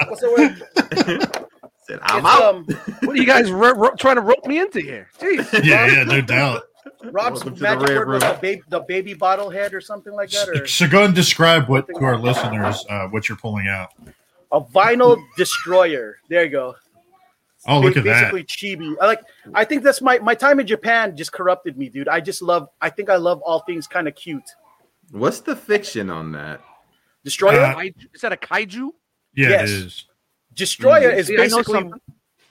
[0.00, 1.48] I'm What's the word?
[1.86, 2.42] Said, I'm It's, out.
[2.42, 2.64] um,
[3.04, 5.08] What are you guys ro- ro- trying to rope me into here?
[5.18, 5.64] Jeez.
[5.64, 6.62] Yeah, yeah, no doubt.
[7.04, 10.30] Rob's to magic Red word was the baby, the baby bottle head or something like
[10.30, 13.88] that, or So go and describe what to our listeners uh, what you're pulling out.
[14.52, 16.18] a vinyl destroyer.
[16.28, 16.76] There you go.
[17.66, 18.32] Oh, look at that.
[18.32, 18.94] basically chibi.
[19.00, 19.20] I like.
[19.54, 22.08] I think that's my my time in Japan just corrupted me, dude.
[22.08, 22.68] I just love.
[22.80, 24.48] I think I love all things kind of cute.
[25.10, 26.60] What's the fiction on that?
[27.26, 27.76] Destoroyah.
[27.76, 28.90] Uh, Is that a kaiju?
[29.34, 29.68] Yeah, Yes.
[29.70, 30.04] it is.
[30.54, 31.16] Destoroyah Mm.
[31.18, 31.90] is See, basically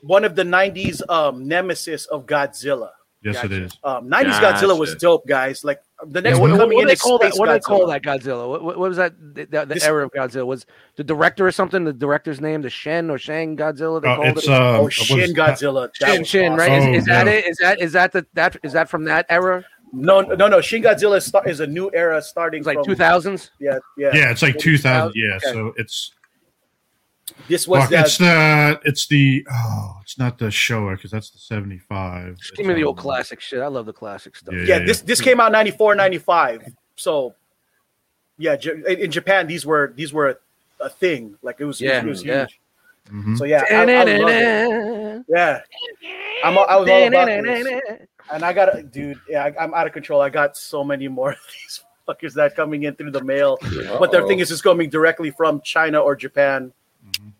[0.01, 2.91] one of the '90s um, nemesis of Godzilla.
[3.21, 3.63] Yes, it Gotcha.
[3.65, 3.77] is.
[3.83, 5.63] Um, '90s Godzilla was dope, guys.
[5.65, 7.33] Like the next Yeah, one What, what, coming what in do they call that?
[7.35, 8.47] What do they call that Godzilla?
[8.47, 9.13] What, what, what was that?
[9.19, 11.83] The, the, the This- era of Godzilla was the director or something.
[11.83, 14.01] The director's name, the Shen or Shang Godzilla.
[14.01, 14.49] They Oh, called it's it.
[14.53, 15.89] uh, Oh, what Shin is- Godzilla.
[15.99, 16.59] That Shin Shin, awesome.
[16.59, 16.81] right?
[16.81, 17.33] Oh, is, is that yeah.
[17.33, 17.45] it?
[17.45, 19.65] Is that is that the that is that from that era?
[19.91, 20.61] No, no, no.
[20.61, 23.51] Shin Godzilla is, start, is a new era starting It's like from two thousands.
[23.59, 24.11] Yeah, yeah.
[24.13, 25.13] Yeah, it's like 2000.
[25.15, 25.51] Yeah, Okay.
[25.51, 26.11] so it's
[27.47, 28.05] This was fuck, that.
[28.05, 32.37] it's the it's the oh, it's not the Showa because that's the 75.
[32.37, 33.61] Just give me the old classic shit.
[33.61, 34.53] I love the classic stuff.
[34.53, 36.63] Yeah, yeah, this this came out 94, 95.
[36.95, 37.33] So,
[38.37, 40.35] yeah, in in Japan these were these were a,
[40.85, 41.35] a thing.
[41.41, 42.41] Like it was, Yeah, it was yeah.
[42.47, 42.59] huge.
[43.11, 43.37] mhm.
[43.37, 45.25] So yeah, I, I love it.
[45.29, 45.61] Yeah,
[46.43, 47.81] I'm, I was all about this.
[48.31, 50.21] And I got, dude, yeah, I, I'm out of control.
[50.21, 53.57] I got so many more of these fuckers that coming in through the mail.
[53.61, 54.27] But the Uh-oh.
[54.27, 56.71] thing is, it's coming directly from China or Japan.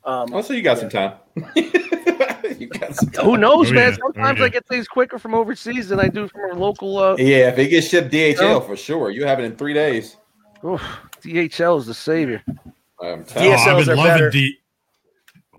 [0.04, 1.14] Um, Oh, so you got some time.
[1.56, 3.26] you got some time.
[3.26, 3.92] Who knows, Oh, man?
[3.92, 3.98] yeah.
[4.02, 4.46] Sometimes Oh, yeah.
[4.46, 6.98] I get things quicker from overseas than I do from a local.
[6.98, 8.60] Uh, Yeah, if it gets shipped DHL Yeah.
[8.62, 10.18] for sure, you have it in three days.
[10.66, 10.82] oof,
[11.22, 12.42] DHL is the savior.
[12.48, 12.58] I'm
[13.02, 14.30] Oh, telling DSLs I've been are loving better.
[14.32, 14.56] D.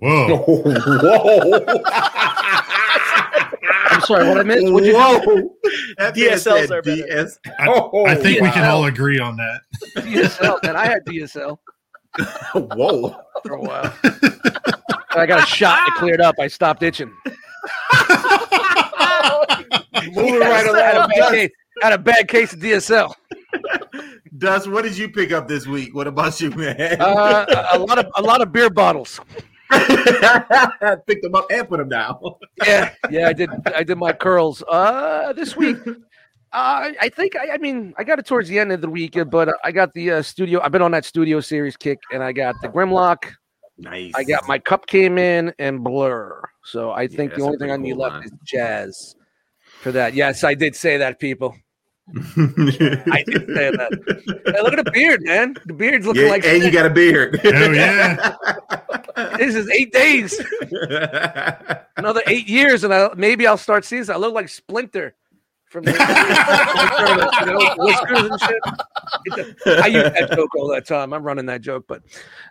[0.00, 0.37] Whoa.
[0.46, 1.64] Whoa!
[3.92, 4.72] I'm sorry, what I missed?
[4.72, 5.50] What'd you Whoa!
[5.98, 6.96] That man DSLs said are better.
[7.06, 7.38] DS.
[7.59, 9.61] I, Oh, I think we can all agree on that.
[9.96, 10.76] DSL, man.
[10.76, 11.59] I had DSL
[12.55, 13.16] Whoa!
[13.44, 13.94] for a while.
[15.11, 15.81] I got a shot.
[15.88, 16.37] It cleared up.
[16.38, 17.09] I stopped itching.
[20.12, 21.09] Moving right I had, a along.
[21.09, 21.51] bad Dust, case,
[21.83, 23.14] had a bad case of DSL.
[24.38, 25.94] Dust, what did you pick up this week?
[25.94, 27.01] What about you, man?
[27.01, 29.20] Uh, a, a lot of a lot of beer bottles.
[29.70, 32.18] I Picked them up and put them down.
[32.64, 33.29] Yeah, yeah.
[33.29, 33.51] I did.
[33.75, 34.62] I did my curls.
[34.68, 35.77] Uh, this week.
[36.52, 39.16] Uh, I think I, I mean I got it towards the end of the week,
[39.30, 40.60] but I got the uh, studio.
[40.60, 43.32] I've been on that studio series kick, and I got the Grimlock.
[43.78, 44.12] Nice.
[44.14, 46.42] I got my Kup came in and Blurr.
[46.64, 48.24] So I think that's the only thing I need cool left line.
[48.24, 49.16] is jazz
[49.80, 50.14] for that.
[50.14, 51.54] Yes, I did say that, people.
[52.16, 54.42] I did say that.
[54.44, 55.56] Hey, look at the beard, man.
[55.66, 57.40] The beard's looking yeah, like and you got a beard.
[57.44, 58.34] Oh, yeah.
[59.36, 60.38] this is eight days.
[61.96, 64.02] Another eight years, and I, maybe I'll start seeing.
[64.02, 64.08] this.
[64.10, 65.14] I look like Splinter
[65.70, 65.92] from the,
[67.40, 69.83] you know, whiskers and shit.
[69.83, 71.12] I use that joke all that time.
[71.12, 72.02] I'm running that joke, but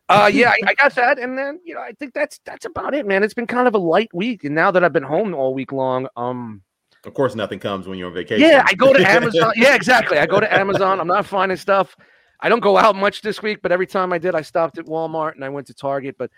[0.08, 2.96] uh, yeah, I, I got that, and then you know, I think that's that's about
[2.96, 3.22] it, man.
[3.24, 5.72] It's been kind of a light week, and now that I've been home all week
[5.74, 6.62] long, um,
[7.06, 8.48] of course, nothing comes when you're on vacation.
[8.48, 9.54] yeah, I go to Amazon.
[9.56, 10.18] Yeah, exactly.
[10.18, 11.00] I go to Amazon.
[11.00, 11.96] I'm not finding stuff.
[12.42, 14.86] I don't go out much this week, but every time I did, I stopped at
[14.86, 16.16] Walmart and I went to Target.
[16.18, 16.32] But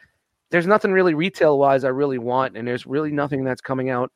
[0.50, 4.12] there's nothing really retail wise I really want, and there's really nothing that's coming out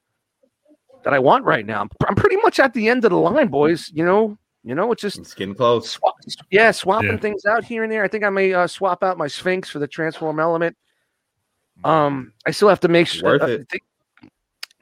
[1.06, 1.82] that I want right now.
[1.82, 3.90] I'm, I'm pretty much at the end of the line, boys.
[3.94, 5.90] You know, you know, it's just It's getting close.
[5.90, 6.16] swap,
[6.52, 7.18] yeah, swapping Yeah.
[7.18, 8.04] things out here and there.
[8.04, 10.76] I think I may uh, swap out my Sphinx for the Transform Element.
[11.84, 13.34] Um, I still have to make sure.
[13.34, 13.70] Worth uh, it.
[13.70, 14.30] thi-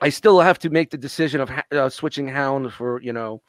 [0.02, 3.42] I still have to make the decision of ha- uh, switching Hound for you know,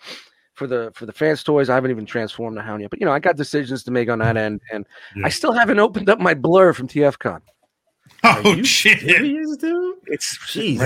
[0.54, 1.68] for the for the fans toys.
[1.68, 4.08] I haven't even transformed the Hound yet, but you know, I got decisions to make
[4.08, 5.26] on that end, and Yeah.
[5.26, 7.40] I still haven't opened up my Blur from TFCon.
[8.24, 9.00] Oh, you shit.
[9.00, 9.96] Serious, dude?
[10.06, 10.78] It's Jeez.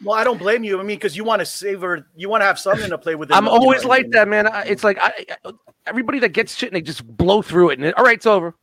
[0.00, 0.08] Damn.
[0.08, 0.78] I- Well, I don't blame you.
[0.78, 3.32] I mean, because you want to savor, you want to have something to play with.
[3.32, 4.46] I'm always and- like that, man.
[4.46, 5.12] I, it's like I,
[5.44, 5.52] I-
[5.86, 8.26] everybody that gets shit and they just blow through it, and it, all right, it's
[8.26, 8.54] over.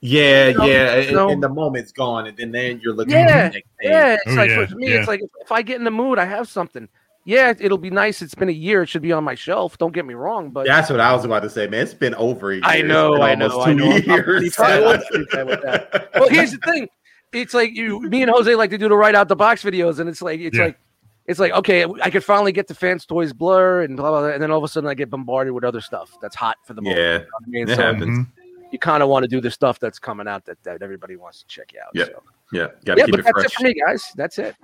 [0.00, 0.94] Yeah, No, yeah.
[0.94, 1.28] and- no.
[1.30, 3.90] And the moment's gone, and then, then you're looking Yeah, at the next thing.
[3.90, 4.98] Yeah, it's Oh, like yeah, for me, yeah.
[5.00, 6.88] it's like if, if I get in the mood, I have something.
[7.24, 8.22] Yeah, it'll be nice.
[8.22, 8.84] It's been a year.
[8.84, 9.76] It should be on my shelf.
[9.76, 11.82] Don't get me wrong, but That's what I was about to say, man.
[11.82, 12.62] It's been over a year.
[12.64, 13.90] I It's know, been I almost know, I two know.
[13.90, 14.54] I'm pretty years.
[14.54, 16.10] fine with- pretty fine with that.
[16.14, 16.88] well, here's the thing.
[17.32, 19.98] It's like you, me and Jose like to do the right out the box videos,
[20.00, 20.64] and it's like it's Yeah.
[20.66, 20.78] like
[21.26, 24.28] it's like okay, I could finally get the fans toys Blurr and blah blah, blah
[24.30, 26.74] and then all of a sudden I get bombarded with other stuff that's hot for
[26.74, 27.00] the moment.
[27.00, 27.68] Yeah, You know I mean?
[27.68, 28.26] it So, happens.
[28.70, 31.40] You kind of want to do the stuff that's coming out that, that everybody wants
[31.40, 31.90] to check out.
[31.94, 32.04] Yeah.
[32.04, 32.22] So.
[32.52, 33.44] Yeah, gotta Yeah, keep but it that's fresh.
[33.46, 34.12] it for me, guys.
[34.16, 34.56] That's it.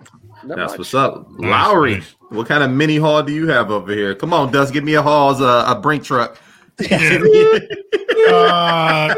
[0.44, 0.78] Not That's much.
[0.78, 2.02] what's up, Lowery.
[2.30, 4.14] What kind of mini haul do you have over here?
[4.14, 6.38] Come on, Dust, give me a haul as a, a brink truck.
[8.26, 9.06] Yeah.
[9.06, 9.14] Uh,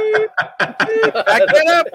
[1.24, 1.86] Back it up.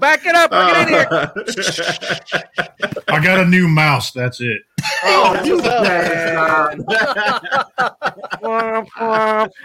[0.00, 0.50] Back it up.
[0.50, 1.08] Bring it in here.
[3.08, 4.10] I got a new mouse.
[4.12, 4.62] That's it.
[5.04, 6.84] Oh, that's you what's up, bastard.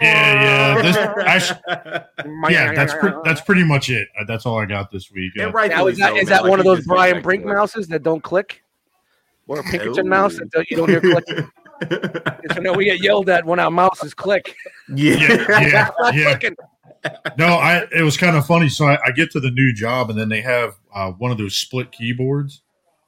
[0.00, 0.82] yeah.
[0.82, 1.60] This, actually,
[2.54, 4.08] yeah, that's pre- that's pretty much it.
[4.18, 5.32] Uh, That's all I got this week.
[5.36, 6.30] And Uh, rightfully Now, is that, so, is man.
[6.32, 8.62] that Like, one of those Brian Brink to mouses that don't click?
[9.48, 10.10] Or a Pinkerton Ooh.
[10.10, 11.24] mouse that don't- you don't hear click?
[12.54, 14.56] so now we get yelled at when our mouses click.
[14.94, 16.24] yeah, Yeah, yeah, Not yeah.
[16.38, 16.56] clicking.
[17.36, 18.68] No, I it was kind of funny.
[18.68, 21.38] So I, I get to the new job, and then they have uh, one of
[21.38, 22.62] those split keyboards,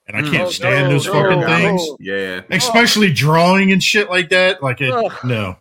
[0.08, 0.30] and I Mm.
[0.32, 1.46] can't Oh, stand no, those no, fucking no.
[1.46, 2.40] things, yeah.
[2.50, 4.62] especially drawing and shit like that.
[4.62, 5.12] Like it, Ugh.
[5.24, 5.56] no.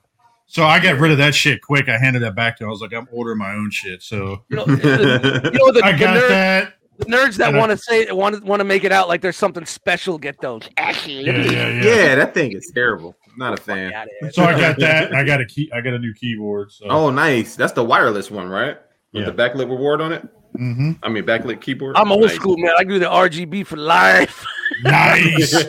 [0.47, 1.89] So I got rid of that shit quick.
[1.89, 2.63] I handed that back to.
[2.63, 2.69] Him.
[2.69, 4.01] I was like, I'm ordering my own shit.
[4.03, 6.73] So You know, the, you know the, I the, got nerd- that.
[6.97, 9.65] The nerds that want to say want want to make it out like there's something
[9.65, 10.17] special.
[10.17, 10.69] Get those.
[10.77, 11.83] Actually, Yeah, yeah, yeah.
[11.83, 13.15] yeah, that thing is terrible.
[13.37, 13.91] Not a fan.
[14.31, 15.15] So I got that.
[15.15, 15.71] I got a key.
[15.73, 16.71] I got a new keyboard.
[16.71, 17.55] So Oh, nice.
[17.55, 18.77] That's the wireless one, right?
[19.11, 19.31] With Yeah.
[19.31, 20.21] the backlit reward on it.
[20.55, 21.95] hmm I mean, backlit keyboard.
[21.97, 22.35] I'm old Nice.
[22.35, 22.73] school, man.
[22.77, 24.45] I do the RGB for life.
[24.83, 25.53] nice.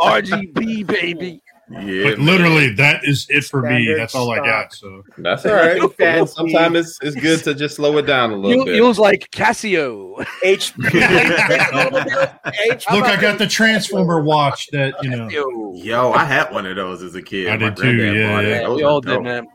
[0.00, 1.42] RGB, baby.
[1.70, 3.68] Yeah, but literally, that is it for me.
[3.68, 4.72] Standard That's all I got.
[4.74, 5.80] So that's all right.
[5.96, 6.32] Fancy.
[6.34, 8.76] Sometimes it's, it's good to just slow it down a little You, bit.
[8.76, 10.24] you was like Casio.
[10.44, 10.90] HP.
[12.86, 14.68] How look, I got the Transformer watch.
[14.72, 15.72] That you know.
[15.74, 17.48] Yo, I had one of those as a kid.
[17.48, 18.60] I My did too, yeah, yeah.
[18.60, 19.46] Yeah, we all did, man.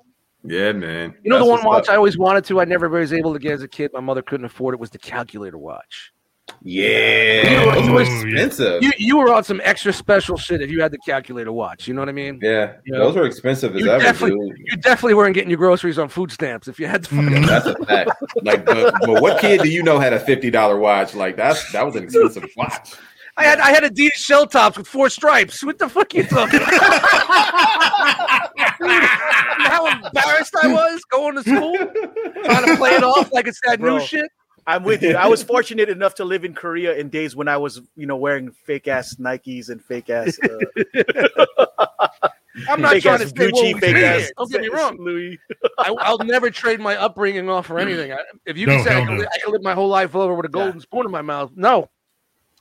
[0.44, 1.14] Yeah, man.
[1.22, 1.94] You know the one watch up.
[1.94, 3.92] I always wanted to, I never was able to get as a kid.
[3.94, 4.80] My mother couldn't afford it.
[4.80, 6.14] Was the calculator watch.
[6.62, 8.84] Yeah, Oh, those were expensive.
[8.84, 11.88] You you were on some extra special shit if you had the calculator watch.
[11.88, 12.40] You know what I mean?
[12.42, 14.58] yeah, You know, those were expensive as you ever, definitely- dude.
[14.66, 17.30] You definitely weren't getting your groceries on food stamps if you had the fucking.
[17.30, 17.48] Mhm.
[17.48, 18.12] That's a fact.
[18.42, 21.16] Like, but, but what kid do you know had a fifty dollar watch?
[21.16, 22.94] Like that's that was an expensive watch.
[23.38, 25.64] I had I had Adidas shell tops with four stripes.
[25.64, 26.60] What the fuck you talking?
[26.62, 26.74] about?
[28.82, 33.80] How embarrassed I was going to school, trying to play it off like it's that
[33.80, 33.98] Bro.
[34.00, 34.30] new shit.
[34.70, 35.16] I'm with you.
[35.16, 38.18] I was fortunate enough to live in Korea in days when I was, you know,
[38.18, 40.40] wearing fake ass Nikes and fake ass.
[40.44, 40.60] Uh,
[42.70, 44.32] I'm not fake trying to say Gucci, Gucci, fake ass.
[44.38, 44.96] Don't get me wrong.
[45.00, 45.40] Louis.
[45.80, 48.14] I, I'll never trade my upbringing off for anything.
[48.14, 49.22] I, if you No, can say I can, no.
[49.22, 51.52] li- I can live my whole life over with a golden spoon in my mouth,
[51.56, 51.90] no,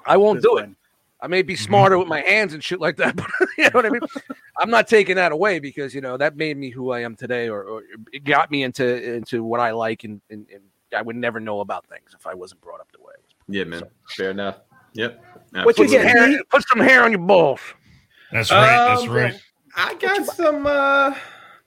[0.06, 0.70] I won't do it.
[1.20, 3.26] I may be smarter with my hands and shit like that, but
[3.58, 4.00] you know what I mean.
[4.58, 7.50] I'm not taking that away because you know that made me who I am today,
[7.50, 10.62] or, or it got me into into what I like, and, and, and
[10.96, 13.12] I would never know about things if I wasn't brought up the way.
[13.16, 13.56] I was.
[13.56, 13.82] Yeah, man.
[14.10, 14.60] Fair enough.
[14.94, 15.22] Yep.
[15.52, 16.34] What you Put some, get, Absolutely.
[16.34, 17.60] hair, put some hair on your balls.
[18.32, 18.66] That's right.
[18.66, 19.40] That's Um, right.
[19.76, 20.66] I got some.
[20.66, 21.14] uh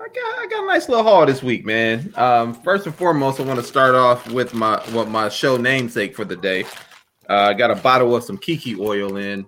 [0.03, 2.11] I got I got a nice little haul this week, man.
[2.17, 6.15] Um, first and foremost, I want to start off with my what my show namesake
[6.15, 6.63] for the day.
[7.29, 9.47] Uh, I got a bottle of some Kiki oil in.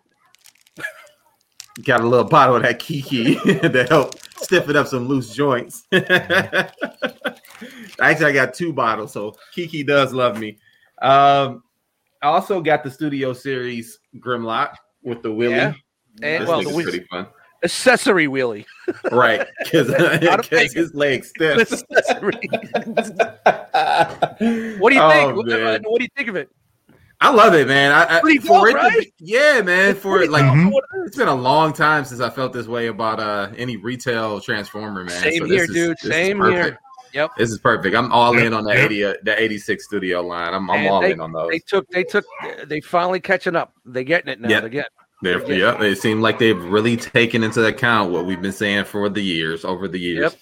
[1.84, 5.86] Got a little bottle of that Kiki to help stiffen up some loose joints.
[8.00, 10.58] Actually, I got two bottles, so Kiki does love me.
[11.02, 11.64] Um,
[12.22, 15.52] I also got the Studio Series Grimlock with the Wheelie.
[15.52, 15.74] Yeah.
[16.22, 17.28] And This well, the is pretty fun.
[17.64, 18.66] accessory wheelie.
[19.12, 21.70] Right, because Gotta make his legs stiff.
[22.22, 22.22] What
[24.80, 25.02] What do you think?
[25.02, 26.50] Oh, What, what do you think of it?
[27.22, 27.94] I love it, man.
[27.94, 29.00] I, I, Pretty for dope, it right?
[29.00, 29.96] be- yeah, man.
[29.96, 30.74] For it, like, Mhm.
[31.06, 35.06] it's been a long time since I felt this way about uh any retail transformer,
[35.06, 35.22] man.
[35.22, 35.98] Same So here, dude.
[36.00, 36.78] Same here.
[37.14, 37.32] Yep.
[37.38, 37.96] This is perfect.
[37.96, 38.86] I'm all Yep, in on that yep.
[38.86, 40.54] eighty, uh, the eighty six studio line.
[40.54, 41.50] I'm, I'm all they- in on those.
[41.52, 41.88] They took.
[41.90, 42.26] They took.
[42.66, 43.74] They finally catching up.
[43.86, 44.50] They getting it now.
[44.50, 44.60] Yeah.
[44.62, 44.90] They're getting.
[45.22, 45.78] They're, Yeah.
[45.80, 49.22] yeah, it seemed like they've really taken into account what we've been saying for the
[49.22, 50.34] years, over the years.
[50.34, 50.40] Yep.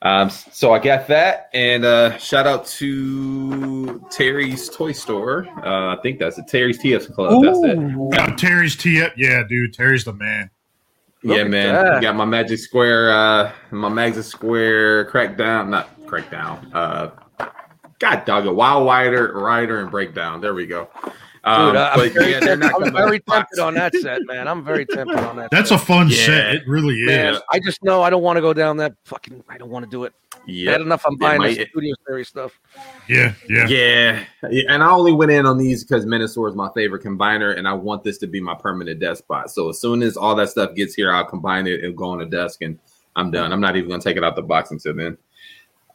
[0.00, 5.46] Um, so I got that, and uh, shout out to Terry's Toy Store.
[5.64, 6.46] Uh, I think that's it.
[6.48, 7.42] Terry's TS Club.
[7.42, 8.16] That's it.
[8.16, 9.12] Got Terry's tee up.
[9.16, 9.74] Yeah, dude.
[9.74, 10.50] Terry's the man.
[11.24, 11.74] Look yeah, man.
[11.74, 12.00] that.
[12.02, 16.70] Got my Magic Square, uh, my Magic Square Crackdown, not Crackdown.
[16.74, 17.10] Uh,
[17.98, 20.40] God dog it, Wild Rider, Rider, and Breakdown.
[20.40, 20.88] There we go.
[21.44, 24.22] Um, Dude, I- I'm but very, yeah, they're not I'm very tempted on that set,
[24.26, 24.46] man.
[24.48, 25.50] I'm very tempted on that.
[25.50, 26.16] That's a fun Yeah.
[26.26, 26.54] set.
[26.56, 27.06] It really is.
[27.06, 27.38] man.
[27.50, 29.42] I just know I don't want to go down that fucking.
[29.48, 30.12] I don't want to do it.
[30.46, 30.74] Yep.
[30.74, 32.58] Bad enough I'm buying might- the studio series stuff.
[33.08, 33.66] Yeah, yeah.
[33.68, 34.24] Yeah.
[34.50, 37.66] yeah, and I only went in on these because Menasor is my favorite combiner, and
[37.68, 39.50] I want this to be my permanent desk spot.
[39.50, 42.20] So as soon as all that stuff gets here, I'll combine it and go on
[42.20, 42.78] a desk, and
[43.16, 43.52] I'm done.
[43.52, 45.18] I'm not even gonna take it out of the box until then.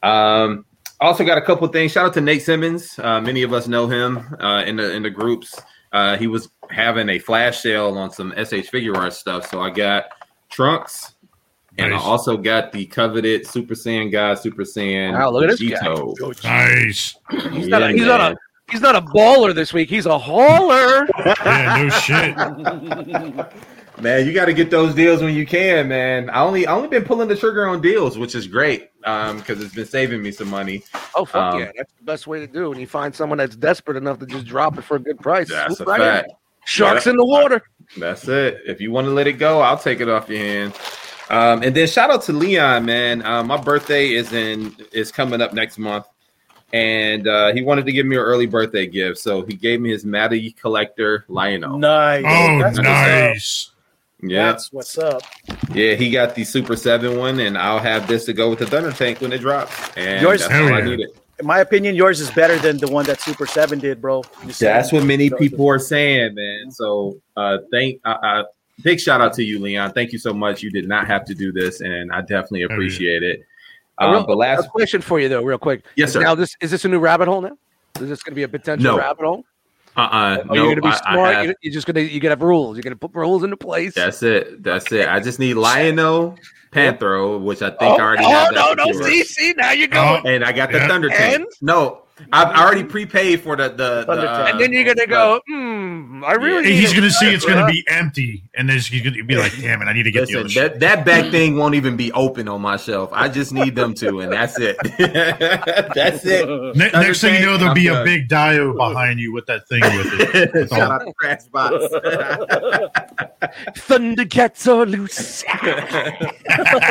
[0.03, 0.65] Um,
[0.99, 1.91] also got a couple things.
[1.91, 2.99] Shout out to Nate Simmons.
[2.99, 5.59] Uh, many of us know him uh, in the in the groups.
[5.91, 10.05] Uh, he was having a flash sale on some SH Figuarts stuff, so I got
[10.49, 11.13] trunks,
[11.77, 12.01] And Nice.
[12.01, 15.95] I also got the coveted Super Saiyan guy, Super Saiyan Wow, look at this guy.
[16.43, 17.15] Nice.
[17.51, 17.83] He's not.
[17.83, 18.37] A, Yeah, he's not a.
[18.71, 19.89] He's not a baller this week.
[19.89, 21.05] He's a hauler.
[21.25, 22.35] Yeah, no shit.
[24.01, 26.29] Man, you got to get those deals when you can, man.
[26.29, 29.61] I only I only been pulling the trigger on deals, which is great um because
[29.61, 30.83] it's been saving me some money.
[31.15, 32.67] Oh fuck Um, yeah, that's the best way to do.
[32.67, 32.71] it.
[32.71, 35.49] And you find someone that's desperate enough to just drop it for a good price.
[35.49, 36.07] That's a Swoop right in.
[36.07, 36.31] fact.
[36.65, 37.11] Sharks Yeah.
[37.11, 37.61] in the water.
[37.97, 38.61] That's it.
[38.65, 40.73] If you want to let it go, I'll take it off your hand.
[41.29, 43.25] Um, and then shout out to Leon, man.
[43.25, 46.05] Uh, my birthday is in is coming up next month,
[46.71, 49.89] and uh, he wanted to give me an early birthday gift, so he gave me
[49.89, 51.77] his Matty Collector Lionel.
[51.79, 52.23] Nice.
[52.25, 52.83] Oh, That's what's up.
[52.85, 53.69] nice.
[54.25, 55.21] Yeah, That's what's up.
[55.73, 55.95] yeah.
[55.95, 58.91] He got the Super Seven one, and I'll have this to go with the Thunder
[58.91, 59.73] Tank when it drops.
[59.97, 60.85] And Yours- that's Hell all I yeah.
[60.85, 61.09] needed.
[61.39, 64.23] In my opinion, yours is better than the one that Super Seven did, bro.
[64.59, 66.71] That's what many people are saying, man.
[66.71, 68.43] So, uh, thank, uh, uh,
[68.83, 69.93] big shout out to you, Leon.
[69.93, 70.61] Thank you so much.
[70.61, 73.41] You did not have to do this, and I definitely appreciate it.
[73.99, 75.83] A Um, real- but last, a question for you though, real quick.
[75.95, 76.21] yes, sir.
[76.21, 77.57] Now this is this a new rabbit hole now?
[77.99, 78.97] Is this going to be a potential No.
[78.99, 79.43] rabbit hole?
[79.95, 80.03] Uh, uh
[80.49, 81.35] Are you no, going to be I- I smart?
[81.35, 82.77] have- You're- You're just going to you going to have rules.
[82.77, 83.93] You're going to put rules into place.
[83.93, 84.63] that's it.
[84.63, 85.07] That's it.
[85.07, 86.35] I just need Lion-O
[86.71, 88.53] Panthro, which I think oh, I already oh, have.
[88.53, 89.05] no, no, secured.
[89.05, 90.35] see, see, now you're Oh, going.
[90.35, 90.87] And I got the Yeah.
[90.87, 91.35] Thunder Tank.
[91.35, 91.45] And?
[91.61, 91.99] No,
[92.31, 94.03] I've already prepaid for the the.
[94.07, 94.47] Thunder the Tank.
[94.47, 95.39] uh, and then you're going to go.
[96.25, 96.63] I really.
[96.63, 99.35] Hey, need he's gonna see it's gonna uh, be empty, and then he's gonna be
[99.35, 101.57] like, "Damn it, I need to get the Listen, other shit." that, that back thing
[101.57, 103.09] won't even be open on my shelf.
[103.13, 104.77] I just need them to, and that's it.
[105.95, 106.47] that's it.
[106.75, 108.05] Ne- Thunder next thing you know, there'll be I'm a done.
[108.05, 110.51] big dio behind you with that thing with it.
[110.53, 110.91] That's Shout all.
[110.91, 111.75] out to Crash Box.
[113.77, 115.43] Thundercats are loose.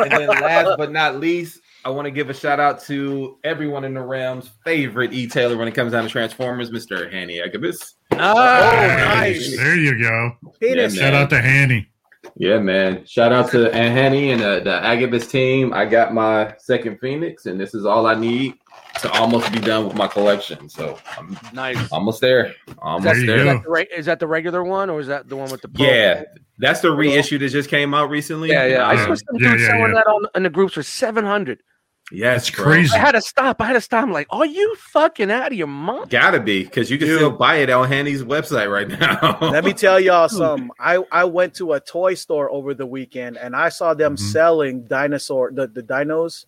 [0.03, 3.85] and then last but not least, I want to give a shout out to everyone
[3.85, 7.11] in the realm's favorite e-tailer when it comes down to Transformers, Mr.
[7.11, 7.94] Hanny Agabus.
[8.12, 9.57] Oh, nice.
[9.57, 10.37] There you go.
[10.61, 10.94] Penis.
[10.94, 11.88] Yeah, Shout out to Hanny.
[12.37, 13.05] Yeah, man.
[13.05, 15.72] Shout out to Aunt Hanny and uh, the Agabus team.
[15.72, 18.55] I got my second Phoenix, and this is all I need
[19.01, 20.68] to almost be done with my collection.
[20.68, 21.90] So I'm nice.
[21.90, 22.55] Almost there.
[22.79, 23.27] Almost there.
[23.27, 23.38] there.
[23.38, 25.62] Is, that the re- is, that the regular one or is that the one with
[25.62, 25.70] the?
[25.77, 26.25] Yeah.
[26.59, 28.51] That's the reissue that just came out recently.
[28.51, 28.77] Yeah, yeah.
[28.77, 28.88] yeah.
[28.88, 29.92] I saw yeah, someone yeah, yeah.
[29.94, 31.62] that on in the groups for 700.
[32.10, 32.94] Yeah, it's crazy.
[32.94, 33.60] I had to stop.
[33.60, 34.02] I had to stop.
[34.02, 36.10] I'm like, are you fucking out of your mind?
[36.10, 37.18] Gotta be, because you can Dude.
[37.18, 39.38] still buy it on Hanny's website right now.
[39.50, 40.68] Let me tell y'all something.
[40.78, 44.24] I, I went to a toy store over the weekend and I saw them mm-hmm.
[44.26, 46.44] selling dinosaur the, the dinos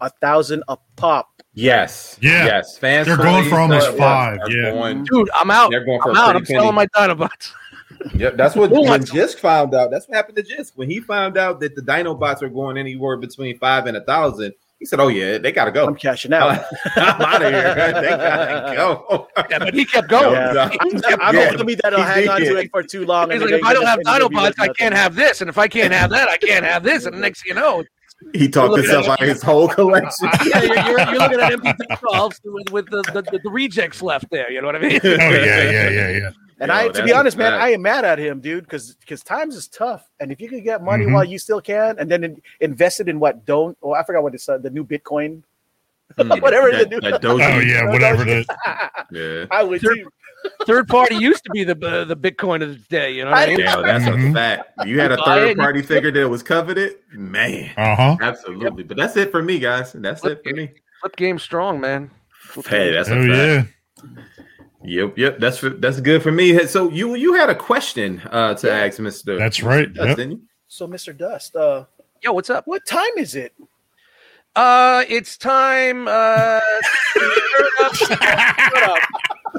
[0.00, 1.42] a thousand a pop.
[1.54, 2.18] Yes.
[2.20, 2.46] Yeah.
[2.46, 2.78] Yes.
[2.78, 4.38] Fans They're going for almost five.
[4.48, 4.72] Yeah.
[4.72, 5.70] Going, Dude, I'm out.
[5.70, 6.36] They're going for I'm out.
[6.36, 6.58] I'm penny.
[6.58, 7.52] selling my Dinobots.
[8.14, 9.90] yep, that's what when Jisk found out.
[9.90, 13.16] That's what happened to Jisk when he found out that the Dinobots were going anywhere
[13.16, 14.52] between five and a thousand
[14.84, 15.86] he said, "Oh yeah, they gotta go.
[15.86, 16.62] I'm cashing out.
[16.96, 17.74] I'm out of here.
[18.02, 20.34] They gotta go." Yeah, but he kept going.
[20.34, 20.68] Yeah.
[20.68, 21.56] He kept I'm going.
[21.56, 23.30] hoping that'll uh, He hang on to it for too long.
[23.30, 25.48] He's and like, if I don't have and then Dinobots, I can't have this, and
[25.48, 27.82] if I can't have that, I can't have this, and the next thing you know,
[28.34, 30.28] He talked himself out of his whole collection.
[30.44, 31.72] yeah, you're, you're, you're looking at empty
[32.12, 34.52] shelves with, with the, the, the, the rejects left there.
[34.52, 35.00] You know what I mean?
[35.02, 36.30] Oh yeah, yeah, yeah, yeah.
[36.64, 37.62] And Yo, I, to be honest, man, fact.
[37.62, 40.64] I am mad at him, dude, because because times is tough, and if you could
[40.64, 41.12] get money Mhm.
[41.12, 44.22] while you still can, and then in, invest it in what don't, oh, I forgot
[44.22, 45.42] what it's uh, the new Bitcoin,
[46.18, 47.54] Mm, Whatever that, the- that Doji.
[47.56, 48.46] Oh yeah, whatever it is.
[49.10, 49.46] yeah.
[49.50, 49.94] I would Sure.
[49.96, 50.08] too.
[50.66, 53.10] Third party used to be the uh, the Bitcoin of the day.
[53.12, 53.60] You know what I mean?
[53.60, 54.32] Yeah, that's a Mhm.
[54.34, 54.70] fact.
[54.86, 57.70] You had a third party figure that was coveted, man.
[57.76, 58.16] Uh huh.
[58.20, 58.84] Absolutely.
[58.84, 59.92] But that's it for me, guys.
[59.94, 60.72] That's it for me.
[61.00, 62.10] Flip game strong, man.
[62.30, 62.94] Flip Hey, game.
[62.94, 63.68] that's a Oh fact.
[64.08, 64.22] yeah.
[64.84, 65.38] Yep, yep.
[65.40, 66.66] That's for, that's good for me.
[66.66, 68.84] So you you had a question uh, to Yeah.
[68.84, 69.32] ask Mister.
[69.38, 69.40] Dust.
[69.40, 69.92] That's right.
[69.92, 70.16] Dust, Yep.
[70.16, 70.42] didn't you?
[70.68, 71.16] So, Mr.
[71.16, 71.84] Dust, uh,
[72.22, 72.66] Yo, what's up?
[72.66, 73.54] what time is it?
[74.56, 76.06] Uh, it's time.
[76.08, 76.60] Uh,
[77.94, 78.22] Shut
[78.82, 78.98] up.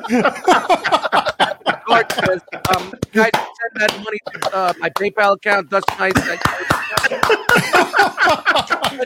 [1.85, 2.41] Clark says,
[2.75, 5.69] um, guys, send that money to uh, my PayPal account.
[5.69, 6.13] That's nice.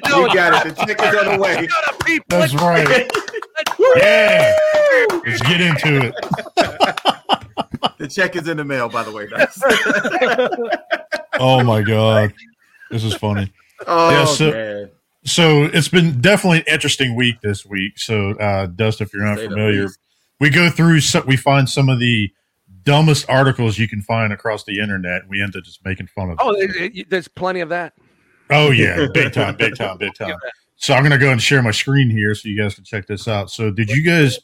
[0.09, 0.75] no, You got it.
[0.75, 1.67] The check is on the way.
[1.67, 2.25] Shut up, people.
[2.29, 3.11] That's right.
[3.97, 4.55] Yeah.
[5.25, 6.15] Let's get into it.
[7.97, 9.27] The check is in the mail, by the way.
[9.27, 9.61] Dust.
[11.41, 12.33] Oh my god,
[12.91, 13.49] this is funny.
[13.87, 14.91] oh Yeah, so- man.
[15.23, 17.97] So it's been definitely an interesting week this week.
[17.99, 19.87] So, uh, Dust, if you're not Say familiar,
[20.41, 20.99] we go through.
[21.01, 22.29] So, we find some of the
[22.83, 25.23] dumbest articles you can find across the internet.
[25.27, 26.37] We end up just making fun of.
[26.41, 26.71] Oh, them.
[26.71, 27.93] there- there- there's plenty of that.
[28.49, 30.35] Oh yeah, big time, big time, big time.
[30.75, 33.27] So I'm gonna go and share my screen here so you guys can check this
[33.27, 33.51] out.
[33.51, 34.39] So did you guys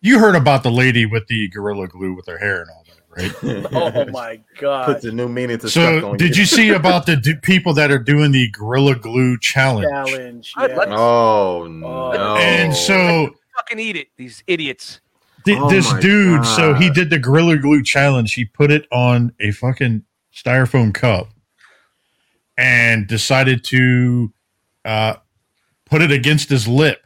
[0.00, 3.42] you heard about the lady with the gorilla glue with her hair and all that,
[3.42, 3.72] right?
[3.72, 4.86] Oh my god!
[4.86, 7.90] Puts a new meaning to stuff So did you see about the d- people that
[7.90, 9.88] are doing the gorilla glue challenge?
[9.90, 10.52] Challenge.
[10.58, 10.84] Yeah.
[10.96, 12.36] Oh no!
[12.36, 15.00] And so Fucking eat it, these idiots.
[15.44, 18.34] Th- Oh this my dude, so he did the gorilla glue challenge.
[18.34, 21.28] He put it on a fucking styrofoam cup.
[22.58, 24.32] and decided to
[24.84, 25.14] uh,
[25.86, 27.00] put it against his lip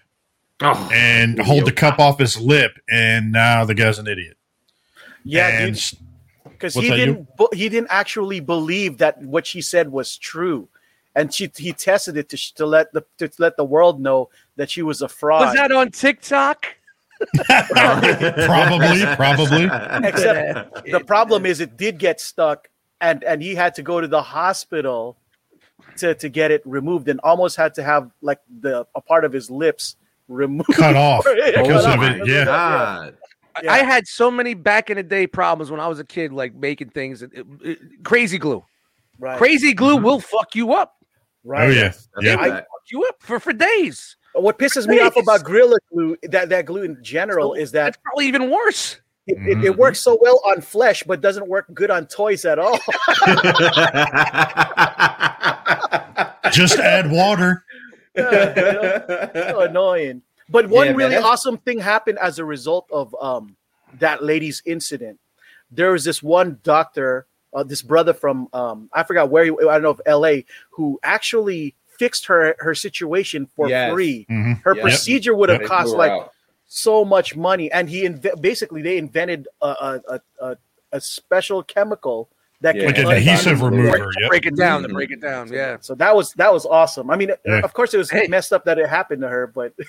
[0.60, 4.38] Oh, and hold the cup off his lip, and now the guy's an idiot.
[5.22, 5.94] Yeah, and dude, s-
[6.44, 10.68] because he didn't bu- he didn't actually believe that what she said was true,
[11.14, 14.70] and she he tested it to to let the to let the world know that
[14.70, 15.42] she was a fraud.
[15.42, 16.75] Was that on TikTok?
[17.46, 19.64] Probably, probably.
[20.08, 22.68] Except the problem is it did get stuck,
[23.00, 25.16] and and he had to go to the hospital
[25.98, 29.32] to to get it removed, and almost had to have like the a part of
[29.32, 29.96] his lips
[30.28, 30.72] removed.
[30.74, 32.26] Cut off because of it.
[32.26, 32.44] Yeah.
[32.44, 33.16] God.
[33.62, 33.72] Yeah.
[33.72, 36.54] I had so many back in the day problems when I was a kid, like
[36.54, 37.22] making things.
[37.22, 37.30] It,
[37.62, 38.62] it- crazy glue.
[39.18, 40.02] Right, Crazy glue Mhm.
[40.02, 40.96] will fuck you up.
[41.42, 41.68] right.
[41.68, 41.92] Oh yeah.
[42.20, 42.34] Yeah.
[42.34, 42.66] a I- fact.
[42.70, 44.16] Fuck you up for, for days.
[44.38, 47.96] What pisses me off about Gorilla Glue, that that glue in general, is that That's
[48.04, 49.00] probably even worse.
[49.26, 49.64] it, it, Mhm.
[49.64, 52.78] it works so well on flesh, but doesn't work good on toys at all.
[56.52, 57.64] Just add water.
[58.16, 60.22] so annoying.
[60.48, 63.56] But one Yeah, really that's- awesome thing happened as a result of um,
[63.98, 65.18] that lady's incident.
[65.70, 69.72] There was this one doctor, uh, this brother from um, I forgot where he, I
[69.74, 70.44] don't know if L.A.
[70.70, 73.92] who actually fixed her her situation for Yes.
[73.92, 74.26] free.
[74.30, 74.62] Mhm.
[74.62, 74.82] Her Yep.
[74.82, 76.32] procedure would have They cost like out.
[76.66, 80.56] so much money, and he inve- basically they invented a a, a, a,
[80.92, 82.28] a special chemical
[82.62, 82.90] that Yeah.
[82.92, 84.10] can Like an adhesive down- remover.
[84.18, 84.28] Yep.
[84.30, 84.82] Break it down.
[84.82, 84.92] To Mhm.
[84.94, 85.52] break it down.
[85.52, 85.76] Yeah.
[85.80, 87.10] So that was that was awesome.
[87.10, 87.60] I mean, Yeah.
[87.60, 88.26] of course, it was Hey.
[88.28, 89.72] messed up that it happened to her, but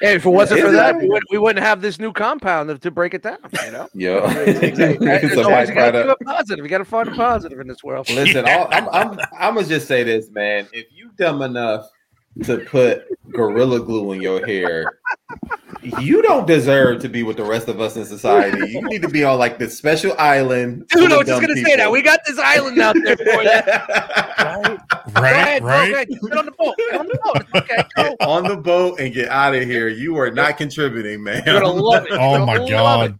[0.00, 2.68] Hey, if it wasn't Yeah, for that, we wouldn't, we wouldn't have this new compound
[2.68, 3.38] to, to break it down.
[3.64, 3.88] You know.
[3.94, 5.06] Yo, Exactly.
[5.06, 6.08] There's it's a always you gotta byproduct.
[6.08, 6.64] keep it positive.
[6.64, 8.08] You got to find a positive in this world.
[8.10, 10.68] Listen, all, I'm, I'm, I'm gonna just say this, man.
[10.72, 11.88] If you dumb enough
[12.44, 15.00] to put gorilla glue in your hair,
[15.98, 18.70] you don't deserve to be with the rest of us in society.
[18.70, 20.86] You need to be on like this special island.
[20.88, 23.16] Dude, full I of was just gonna say that we got this island out there
[23.16, 23.50] for you.
[24.44, 24.78] right?
[25.14, 25.32] Go Right.
[25.32, 25.88] ahead, Right.
[25.90, 26.08] Go ahead.
[26.08, 26.74] Get on the boat.
[26.90, 27.44] Get on the boat.
[27.56, 27.84] Okay.
[27.96, 28.02] Go.
[28.02, 29.88] Get on the boat and get out of here.
[29.88, 31.42] You are not contributing, man.
[31.46, 32.12] You're gonna love it.
[32.12, 33.08] Oh You're my gonna love it.
[33.12, 33.18] god.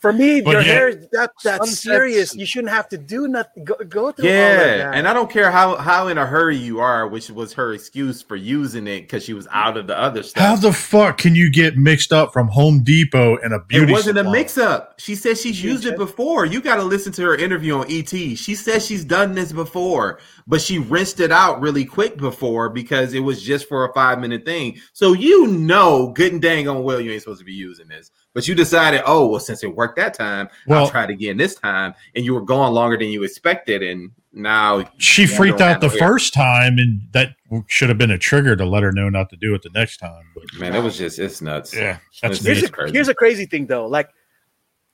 [0.00, 0.72] For me, But your yeah.
[0.72, 1.80] hair is that that's Sunsets.
[1.82, 2.34] serious.
[2.34, 3.64] You shouldn't have to do nothing.
[3.64, 4.94] Go, go through all of Yeah, that.
[4.94, 8.20] and I don't care how how in a hurry you are, which was her excuse
[8.20, 10.42] for using it because she was out of the other stuff.
[10.42, 13.92] How the fuck can you get mixed up from Home Depot and a beauty?
[13.92, 14.94] it wasn't a mix up.
[14.98, 16.46] She said she's She used it before.
[16.46, 18.08] You got to listen to her interview on ET.
[18.10, 20.18] She says she's done this before,
[20.48, 24.18] but she rinsed it out really quick before because it was just for a five
[24.18, 24.78] minute thing.
[24.94, 28.10] So you know, good and dang on well, you ain't supposed to be using this.
[28.34, 31.36] But you decided, oh well, since it worked that time, Well- I'll try it again
[31.36, 35.80] this time, and you were gone longer than you expected, and now She freaked out
[35.82, 36.08] the have no hair.
[36.08, 39.36] first time, and that should have been a trigger to let her know not to
[39.36, 40.24] do it the next time.
[40.34, 41.74] But man, it was just it's nuts.
[41.74, 42.92] yeah, that's It's- here's it's a, crazy.
[42.94, 43.86] here's a crazy thing though.
[43.86, 44.08] Like,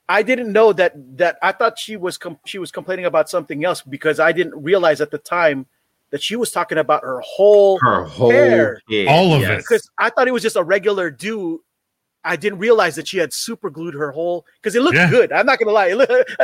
[0.08, 3.64] I didn't know that that I thought she was com- she was complaining about something
[3.64, 5.66] else because I didn't realize at the time
[6.10, 8.80] that she was talking about her whole Her whole hair.
[8.90, 9.50] head, All of yes.
[9.50, 9.56] it.
[9.58, 11.62] because I thought it was just a regular do.
[12.28, 15.10] I didn't realize that she had super glued her whole because it looked Yeah.
[15.10, 15.32] good.
[15.32, 16.12] I'm not gonna lie, it looked,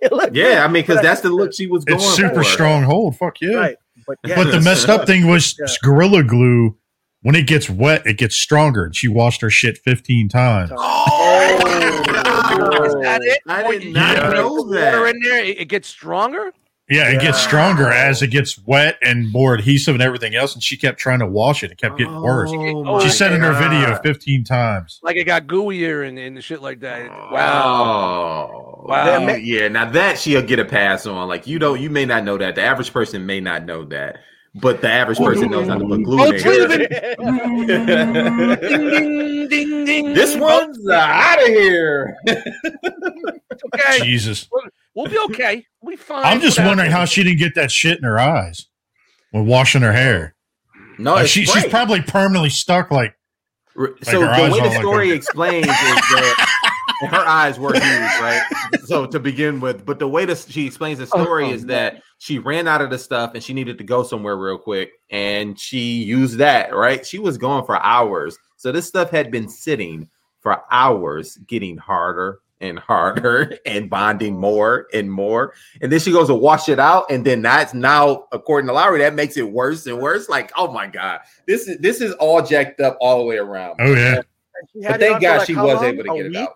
[0.00, 2.44] it looked Yeah, I mean, because that's the look she was going It's super for.
[2.44, 3.16] strong hold.
[3.16, 3.54] Fuck yeah.
[3.56, 3.76] right.
[4.06, 5.66] But yeah, But the messed up thing was Yeah.
[5.82, 6.76] Gorilla Glue.
[7.22, 8.84] When it gets wet, it gets stronger.
[8.84, 10.70] And she washed her shit 15 times.
[10.76, 11.56] Oh,
[12.84, 13.38] Is that it?
[13.48, 14.92] I did not put know that.
[14.92, 15.14] water that.
[15.14, 16.52] in there, it it gets stronger.
[16.90, 17.46] Yeah, it gets Yeah.
[17.48, 20.52] stronger as it gets wet and more adhesive and everything else.
[20.52, 21.70] And she kept trying to wash it.
[21.72, 22.50] It kept getting worse.
[22.52, 25.00] Oh She my said in her video 15 times.
[25.02, 27.08] Like it got gooier and, and shit like that.
[27.08, 27.30] Wow.
[27.32, 28.84] Wow.
[28.86, 29.26] Wow.
[29.28, 31.26] Yeah, yeah, now that she'll get a pass on.
[31.26, 32.54] Like you don't you may not know that.
[32.54, 34.18] The average person may not know that.
[34.56, 37.16] But the average person knows how to put glue Oh, in their hair.
[38.56, 40.12] Ding, ding, ding, ding.
[40.12, 42.16] This one's uh, out of here.
[42.28, 44.00] okay.
[44.02, 44.48] Jesus.
[44.94, 45.66] We'll be okay.
[45.80, 46.24] We'll be fine.
[46.24, 46.68] I'm just Whatever.
[46.70, 48.66] wondering how she didn't get that shit in her eyes
[49.32, 50.34] when washing her hair.
[50.98, 53.16] No, Like she, she's probably permanently stuck like
[53.74, 55.16] so her the way the story that.
[55.16, 56.46] explains is that
[57.10, 58.42] her eyes were huge, right?
[58.84, 62.00] So to begin with, but the way that she explains the story Oh, is that
[62.18, 65.58] she ran out of the stuff and she needed to go somewhere real quick, and
[65.58, 66.72] she used that.
[66.72, 67.04] Right?
[67.04, 70.08] She was gone for hours, so this stuff had been sitting
[70.40, 75.54] for hours, getting harder and harder and bonding more and more.
[75.80, 78.98] And then she goes to wash it out, and then that's now, according to Lowery,
[79.00, 80.28] that makes it worse and worse.
[80.28, 83.76] Like, oh my god, this is this is all jacked up all the way around.
[83.80, 84.20] oh yeah.
[84.72, 85.84] She But thank it on for God like she was long?
[85.84, 86.38] able to A get it week?
[86.38, 86.54] out.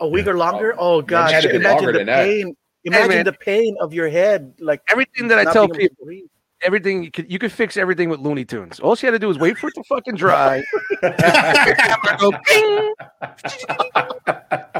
[0.00, 0.32] A week Yeah.
[0.32, 0.74] or longer?
[0.78, 1.30] Oh gosh!
[1.32, 2.24] had Imagine the than that.
[2.24, 2.56] pain.
[2.84, 3.24] Imagine man.
[3.24, 6.24] the pain of your head, like Everything that I tell being able to people, breathe.
[6.64, 8.80] Everything you could you could fix everything with Looney Tunes.
[8.80, 10.62] All she had to do was wait for it to fucking dry.
[12.18, 12.94] Go, bing.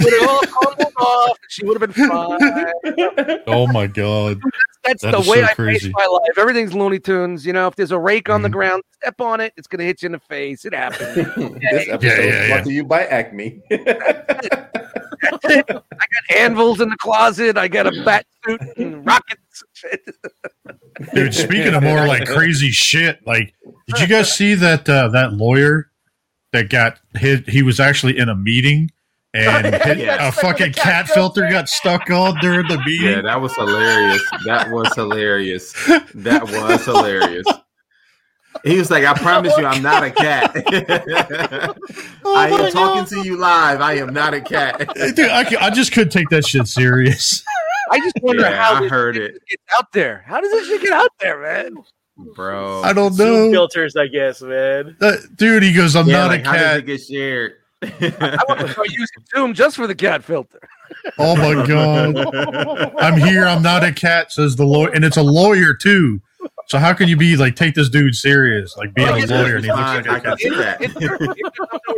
[0.01, 1.39] Put it all crumbled off.
[1.49, 3.39] She would have been fine.
[3.47, 4.41] Oh my god.
[4.85, 5.87] that's That the way so I crazy.
[5.87, 6.37] face my life.
[6.39, 7.47] Everything's Looney Tunes.
[7.47, 8.53] You know, if there's a rake on the Mhm.
[8.53, 9.53] ground, step on it.
[9.57, 10.65] It's gonna hit you in the face.
[10.65, 11.15] It happens.
[11.17, 12.49] this episode yeah, is yeah.
[12.55, 13.61] brought to you by Acme.
[15.47, 15.85] I got
[16.37, 17.57] anvils in the closet.
[17.57, 19.41] I got a bat suit and rockets.
[21.15, 23.55] Dude, speaking of more like crazy shit, like,
[23.87, 25.91] did you guys see that uh, that lawyer
[26.53, 27.49] that got hit?
[27.49, 28.91] He was actually in a meeting,
[29.35, 30.29] and hit- Yeah.
[30.29, 33.11] a fucking cat filter got stuck on during the meeting.
[33.11, 34.23] yeah, that was hilarious.
[34.47, 35.73] That was hilarious.
[36.15, 37.47] That was hilarious.
[38.63, 40.53] He was like, I promise you, I'm not a cat.
[42.25, 43.81] I am talking to you live.
[43.81, 44.79] I am not a cat.
[44.95, 47.45] Dude, I, I just couldn't take that shit serious.
[47.91, 49.43] I just wonder Yeah, how I this heard shit it.
[49.49, 50.25] gets out there.
[50.27, 51.77] How does this shit get out there, man?
[52.35, 52.83] Bro.
[52.83, 54.97] I don't Zoom know, filters, I guess, man.
[55.01, 55.63] Uh, dude.
[55.65, 57.53] He goes, "I'm yeah, not like, a how does cat." it get shared?
[57.83, 60.61] I want to start using Zoom just for the cat filter.
[61.19, 62.17] Oh my god,
[62.99, 63.45] I'm here.
[63.45, 66.21] I'm not a cat," says the lawyer, and it's a lawyer too.
[66.69, 69.57] So how can you be like take this dude serious, like being Well, a lawyer?
[69.57, 70.05] And he looks fine.
[70.05, 70.39] like I a can cat.
[70.39, 70.81] see that.
[70.81, 71.43] He didn't know we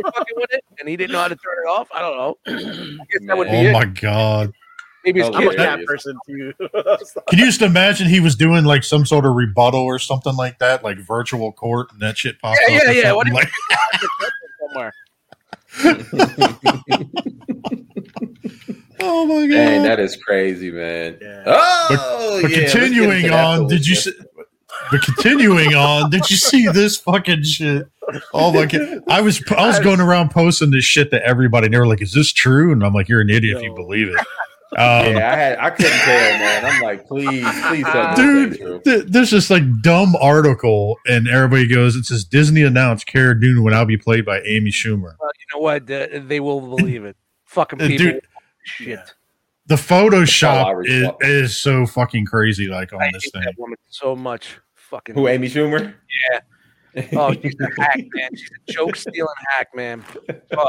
[0.03, 1.87] were fucking with it, and he didn't know how to turn it off.
[1.93, 2.35] I don't know.
[2.47, 3.71] I guess that would be Oh it.
[3.73, 4.51] my god.
[5.07, 6.53] Maybe his Oh, I'm a cat person too.
[7.29, 10.59] Can you just imagine he was doing like some sort of rebuttal or something like
[10.59, 12.83] that, like virtual court, and that shit popped Yeah, up?
[12.83, 13.11] yeah, or yeah.
[13.13, 13.49] What something
[14.73, 14.93] somewhere.
[18.99, 19.53] Oh my god!
[19.53, 21.17] Dang, that is crazy, man.
[21.21, 21.43] Yeah.
[21.45, 23.95] Oh, but yeah, let's continuing on, did you?
[23.95, 24.11] See,
[24.91, 27.87] but continuing on, did you see this fucking shit?
[28.33, 29.03] Oh my god!
[29.07, 32.01] I was I was going around posting this shit to everybody, and they were like,
[32.01, 34.25] "Is this true?" And I'm like, "You're an idiot if you believe it."
[34.73, 36.65] Um, yeah, I had I couldn't tell, man.
[36.65, 38.81] I'm like, please, please tell me Dude, this true.
[38.83, 43.63] th- there's this like dumb article, and everybody goes, "It says Disney announced Cara Dune
[43.63, 45.89] will now be played by Amy Schumer." Well, you know what?
[45.89, 47.15] Uh, they will believe it.
[47.45, 48.05] Fucking Uh, people.
[48.07, 48.21] dude,
[48.65, 48.99] shit.
[49.67, 53.33] The That's all I Photoshop is, is so fucking crazy, like on I this hate
[53.33, 53.41] thing.
[53.43, 54.57] that woman so much.
[54.75, 55.15] Fucking.
[55.15, 55.93] Who, Amy Schumer?
[56.31, 56.39] Yeah.
[57.13, 58.29] Oh, she's a hack, man.
[58.35, 60.03] She's a joke stealing hack, man.
[60.57, 60.67] Oh,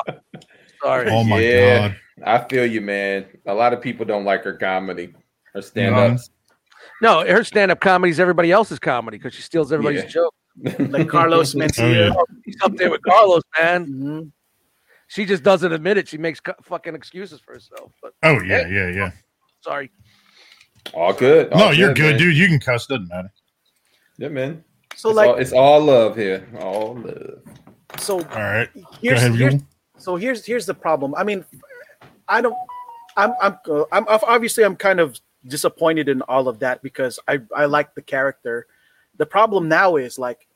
[0.82, 1.08] sorry.
[1.10, 1.88] Oh my Yeah.
[1.88, 1.96] god!
[2.24, 3.26] I feel you, man.
[3.46, 5.14] A lot of people don't like her comedy,
[5.54, 6.30] her stand ups.
[7.00, 10.08] No, her stand-up comedy is everybody else's comedy because she steals everybody's Yeah.
[10.08, 10.34] joke.
[10.90, 12.12] like Carlos Mencia.
[12.16, 13.86] Oh, She's up there with Carlos, man.
[13.86, 14.32] Mhm.
[15.06, 16.08] She just doesn't admit it.
[16.08, 17.92] She makes cu- fucking excuses for herself.
[18.02, 19.10] But Oh yeah, yeah, yeah.
[19.60, 19.90] sorry.
[20.92, 21.52] All good.
[21.52, 22.18] All No, you're good, man.
[22.18, 22.36] dude.
[22.36, 22.86] You can cuss.
[22.86, 23.32] Doesn't matter.
[24.16, 24.64] Yeah, man.
[24.96, 26.46] So it's, like, all, it's all love here.
[26.60, 27.40] All love.
[28.00, 28.68] so All right.
[29.00, 29.62] here's, Go ahead, here's
[29.98, 31.14] so here's here's the problem.
[31.14, 31.44] I mean,
[32.28, 32.56] I don't.
[33.16, 33.58] I'm I'm
[33.92, 38.02] I'm obviously I'm kind of disappointed in all of that because I I like the
[38.02, 38.66] character.
[39.16, 40.46] The problem now is like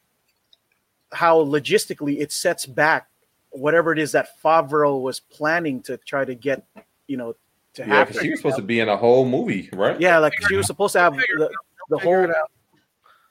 [1.12, 3.08] how logistically it sets back
[3.50, 6.64] whatever it is that Favreau was planning to try to get,
[7.06, 7.34] you know,
[7.74, 8.12] to Yeah, happen.
[8.12, 10.00] because she was supposed to be in a whole movie, right?
[10.00, 11.50] Yeah, like she was supposed to have the,
[11.90, 12.32] the whole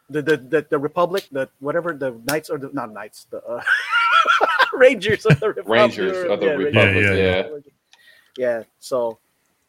[0.10, 3.64] the, the the the Republic, the whatever the Knights or the not Knights, the uh,
[4.74, 5.80] Rangers of the Republic.
[5.80, 6.96] Rangers of the yeah, Republic.
[6.96, 7.48] yeah, Yeah.
[7.52, 7.58] yeah.
[8.38, 9.20] Yeah, so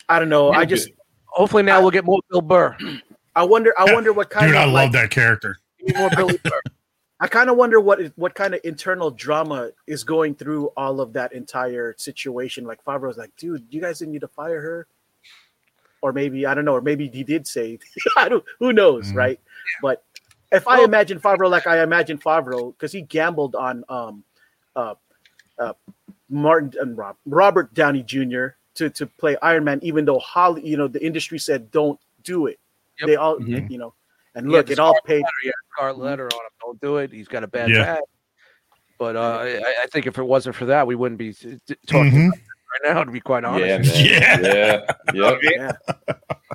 [0.09, 0.53] I don't know.
[0.53, 0.91] I just
[1.33, 2.77] Hopefully now we'll get more Bill Burr.
[3.35, 5.57] I wonder I wonder what kind Dude, I love like, that character.
[5.97, 6.61] More Billy Burr.
[7.21, 11.13] I kind of wonder what what kind of internal drama is going through all of
[11.15, 12.65] that entire situation.
[12.65, 14.87] Like Favreau's like, dude, you guys didn't need to fire her,
[16.03, 17.79] or maybe I don't know, or maybe he did say,
[18.17, 19.17] I don't, who knows, Mhm.
[19.17, 19.41] right?
[19.81, 20.05] But
[20.51, 24.25] if I imagine Favreau like I imagine Favreau, because he gambled on um,
[24.77, 24.95] uh,
[25.59, 25.73] uh,
[26.33, 28.47] Martin and Rob, Robert Downey Jr.
[28.75, 32.47] to to play Iron Man, even though Holly, you know, the industry said don't do
[32.47, 32.59] it.
[33.01, 33.07] Yep.
[33.09, 33.71] They all, Mhm.
[33.71, 33.95] you know,
[34.35, 35.17] and look, the it all paid.
[35.23, 36.51] letter, yeah, scarlet letter on him.
[36.61, 37.13] Don't do it.
[37.13, 37.85] He's got a bad Yeah.
[37.97, 38.01] back.
[38.99, 41.75] But uh, I, I think if it wasn't for that, we wouldn't be t- t-
[41.87, 42.27] talking Mhm.
[42.29, 42.39] about
[42.85, 43.05] right now.
[43.05, 44.45] To be quite honest, Yeah, man.
[44.45, 44.87] Yeah.
[45.15, 45.37] Yeah.
[45.43, 45.73] Yeah.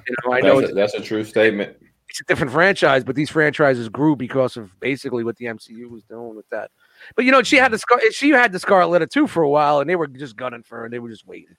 [0.08, 1.76] You know, I know That's, it's, a, that's a true statement.
[2.10, 6.04] it's a different franchise, but these franchises grew because of basically what the MCU was
[6.06, 6.72] doing with that.
[7.16, 8.00] But you know, she had the scar.
[8.12, 10.78] She had the Scarlet Letter too for a while, and they were just gunning for
[10.80, 10.86] her.
[10.86, 11.56] And they were just waiting.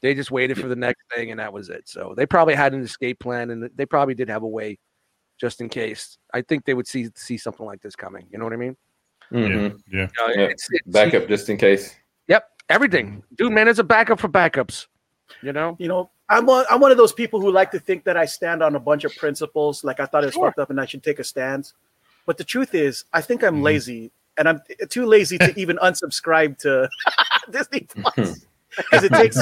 [0.00, 1.88] They just waited for the next thing, and that was it.
[1.88, 4.78] So they probably had an escape plan, and they probably did have a way,
[5.40, 6.18] just in case.
[6.34, 8.26] I think they would see see something like this coming.
[8.30, 8.76] You know what I mean?
[9.30, 9.78] Mhm.
[9.90, 10.08] Yeah, yeah.
[10.28, 11.94] You know, it's- it's- Backup just in case.
[12.28, 13.52] Yep, everything, dude.
[13.52, 14.86] Man, it's a backup for backups.
[15.40, 18.04] You know, you know, I'm one, I'm one of those people who like to think
[18.04, 19.82] that I stand on a bunch of principles.
[19.84, 20.48] Like I thought it was Sure.
[20.48, 21.72] fucked up and I should take a stand.
[22.26, 23.62] But the truth is, I think I'm Mhm.
[23.62, 26.88] lazy and I'm too lazy to even unsubscribe to
[27.50, 29.36] Disney Plus because it takes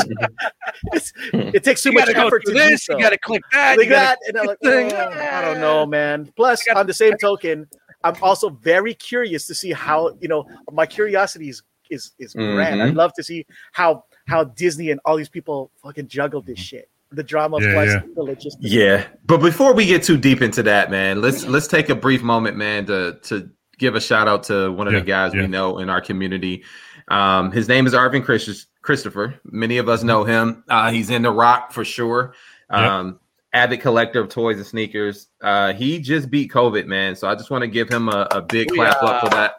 [1.32, 2.84] it takes too much effort to do this.
[2.86, 2.96] so.
[2.96, 3.76] You got to click that.
[3.76, 6.32] Gotta- that, and I'm like, "Oh, I don't know, man.
[6.36, 7.66] Plus, on the same token,
[8.04, 12.80] I'm also very curious to see how you know my curiosity is is is grand.
[12.80, 12.88] Mhm.
[12.88, 16.88] I'd love to see how how Disney and all these people fucking juggle this shit.
[17.12, 18.00] the drama Yeah, Twice yeah.
[18.14, 18.56] the logistics.
[18.60, 22.22] Yeah, but before we get too deep into that, man, let's let's take a brief
[22.22, 25.40] moment, man, to to give a shout out to one of Yeah, the guys yeah.
[25.40, 26.62] we know in our community.
[27.08, 29.34] Um, his name is Arvin Christ- Christopher.
[29.44, 30.62] Many of us know him.
[30.68, 32.34] Uh, he's in the rock for sure.
[32.68, 33.18] Um,
[33.52, 35.26] avid collector of toys and sneakers.
[35.42, 37.16] Uh, he just beat COVID, man.
[37.16, 39.54] So I just want to give him a, a big clap up for that.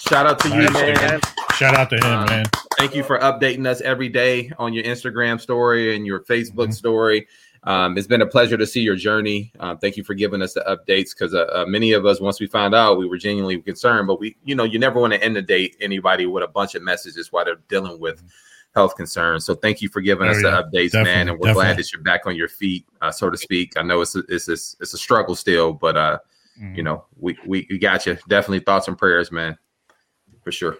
[0.00, 0.94] Shout out to you, man.
[0.96, 1.20] man.
[1.54, 2.44] Shout out to him, Uh, man.
[2.78, 6.74] Thank you for updating us every day on your Instagram story and your Facebook Mhm.
[6.74, 7.28] story.
[7.64, 9.52] Um, it's been a pleasure to see your journey.
[9.60, 12.40] Um, thank you for giving us the updates because uh, uh, many of us, once
[12.40, 14.06] we found out, we were genuinely concerned.
[14.06, 17.30] But we, you know, you never want to inundate anybody with a bunch of messages
[17.30, 18.22] while they're dealing with
[18.74, 19.44] health concerns.
[19.44, 21.28] So thank you for giving Oh, us the updates, Definitely, man.
[21.28, 23.76] And we're glad that you're back on your feet, uh, so to speak.
[23.76, 26.18] I know it's a, it's a, it's a struggle still, but uh,
[26.60, 26.76] Mm.
[26.76, 28.18] you know, we, we we got you.
[28.28, 29.56] Definitely thoughts and prayers, man,
[30.42, 30.76] for sure.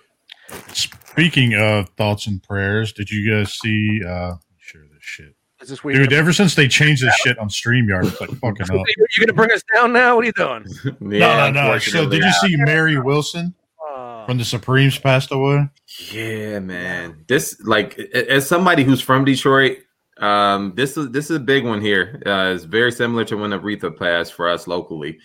[0.73, 4.03] Speaking of thoughts and prayers, did you guys see?
[4.05, 5.35] uh Share this shit,
[5.69, 5.99] this weird?
[5.99, 6.13] dude.
[6.13, 8.87] Ever since they changed this shit on Streamyard, it's like fucking up.
[8.89, 10.17] you gonna bring us down now?
[10.17, 10.65] What are you doing?
[11.01, 11.79] no, no, no.
[11.79, 13.55] So, did you see Mary Wilson
[13.91, 15.69] Uh, from the Supremes passed away?
[16.11, 17.25] Yeah, man.
[17.29, 19.79] This like as somebody who's from Detroit,
[20.19, 22.23] um, this is this is a big one here.
[22.25, 25.19] Uh, it's very similar to when Aretha passed for us locally.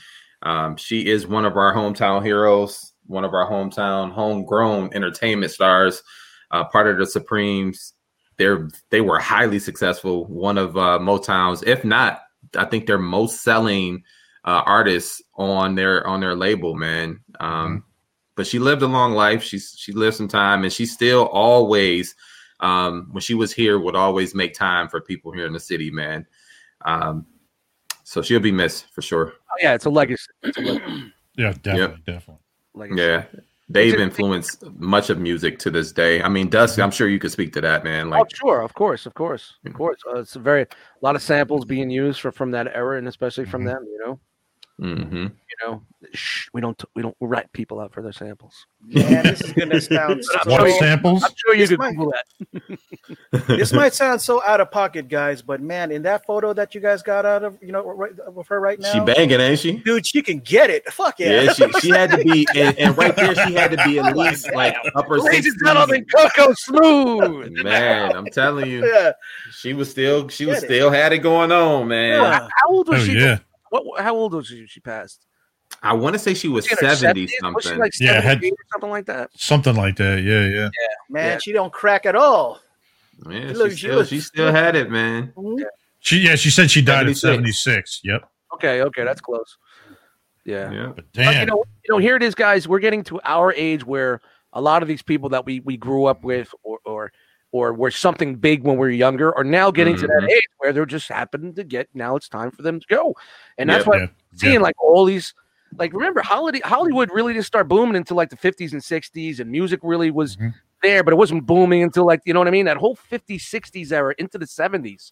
[0.44, 6.04] Um, she is one of our hometown heroes, one of our hometown homegrown entertainment stars,
[6.52, 7.94] uh, part of the Supremes.
[8.38, 12.22] They're they were highly successful, one of uh, Motown's, if not,
[12.58, 14.04] I think their most selling
[14.44, 17.20] uh, artists on their on their label, man.
[17.40, 17.84] Um,
[18.36, 19.44] but she lived a long life.
[19.44, 22.16] She's she lived some time, and she still always,
[22.60, 25.90] um, when she was here, would always make time for people here in the city,
[25.90, 26.26] man.
[26.86, 27.26] Um,
[28.04, 29.34] so she'll be missed for sure.
[29.52, 30.28] oh, yeah, it's a legacy.
[30.44, 31.12] It's a legacy.
[31.38, 32.44] Yeah, definitely, definitely.
[32.76, 33.02] legacy.
[33.02, 33.26] Yeah,
[33.70, 36.22] they've influenced much of music to this day.
[36.22, 38.14] I mean, Dust, I'm sure you could speak to that, man.
[38.14, 40.00] oh, sure, of course, of course, of course.
[40.08, 40.68] Uh, it's a very a
[41.02, 43.74] lot of samples being used for, from that era, and especially from Mhm.
[43.74, 43.84] them.
[43.92, 44.20] You know,
[44.82, 45.32] mhm.
[45.32, 45.82] you know,
[46.14, 48.68] Shh, we don't we don't write people out for their samples.
[48.88, 51.24] Man, this is gonna sound so, What samples?
[51.24, 52.14] I'm sure you This could might- Google
[52.52, 53.48] that.
[53.48, 56.82] this might sound so out of pocket, guys, but man, in that photo that you
[56.82, 59.78] guys got out of you know right, with her right now, she banging, ain't she?
[59.78, 60.86] dude, she can get it.
[60.92, 61.42] Fuck yeah.
[61.42, 64.16] Yeah, she, she had to be, and, and right there, she had to be at
[64.16, 65.50] least like upper Ladies 60s.
[65.52, 67.52] and gentlemen, Coco Smooth.
[67.64, 69.14] Man, I'm telling you, yeah.
[69.52, 70.66] she was still, she was it.
[70.66, 72.22] still had it going on, man.
[72.22, 72.40] Yeah.
[72.62, 73.14] How old was Oh she?
[73.20, 73.40] yeah,
[73.84, 74.02] What?
[74.02, 74.60] How old was she?
[74.60, 75.26] when She passed.
[75.82, 77.26] I want to say she was Was she in her 70 70s?
[77.26, 77.32] Was
[77.64, 77.80] she something.
[77.82, 79.32] like Yeah, had- or something like that?
[79.36, 80.22] something like that.
[80.22, 80.64] Yeah, yeah.
[80.64, 80.70] Yeah,
[81.10, 81.38] Man, Yeah.
[81.40, 82.60] she don't crack at all.
[83.26, 85.34] Man, she she still, was- she still had it, man.
[85.36, 85.64] Mm-hmm.
[86.00, 88.02] She yeah, she said she died at 76.
[88.04, 88.30] Yep.
[88.54, 89.58] Okay, okay, that's close.
[90.46, 90.72] Yeah.
[90.72, 90.86] Yeah.
[90.96, 92.68] But But, you damn, know, you know, here it is, guys.
[92.68, 94.22] We're getting to our age where
[94.54, 97.12] a lot of these people that we we grew up with, or or
[97.56, 100.30] or were something big when we were younger, are now getting to that Mhm.
[100.32, 101.88] age where they're just happening to get.
[101.94, 103.16] Now it's time for them to go,
[103.58, 103.88] and that's Yep.
[103.88, 105.34] why yeah, seeing like all these.
[105.78, 109.50] Like remember, Hollywood Hollywood really just started booming until like the 50s and 60s, and
[109.52, 110.54] music really was Mhm.
[110.84, 112.66] there, but it wasn't booming until like you know what I mean.
[112.66, 115.12] That whole 50s 60s era into the 70s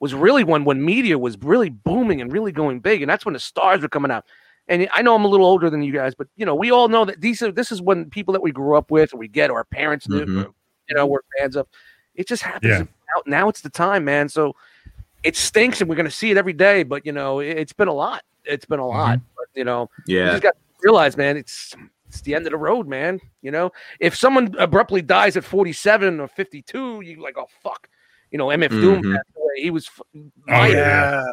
[0.00, 3.34] was really when when media was really booming and really going big, and that's when
[3.34, 4.24] the stars were coming out.
[4.68, 6.88] And I know I'm a little older than you guys, but you know we all
[6.88, 9.28] know that these are this is when people that we grew up with, or we
[9.28, 10.44] get, or our parents knew, Mhm.
[10.46, 10.50] or,
[10.88, 11.66] you know, we're fans of.
[12.14, 12.70] It just happens.
[12.70, 12.78] Yeah.
[12.80, 14.28] Now, now it's the time, man.
[14.28, 14.54] So
[15.22, 16.82] it stinks, and we're gonna see it every day.
[16.82, 18.22] But you know, it, it's been a lot.
[18.44, 19.18] It's been a lot.
[19.36, 20.18] But you know, yeah.
[20.18, 20.30] you Yeah.
[20.32, 21.74] just got to realize, man, it's
[22.08, 23.20] it's the end of the road, man.
[23.42, 23.70] You know,
[24.00, 27.88] if someone abruptly dies at 47 or 52, you like, oh fuck.
[28.30, 29.14] You know, MF Doom Mhm.
[29.16, 29.62] passed away.
[29.62, 30.00] He was, f-
[30.48, 31.24] Oh, yeah.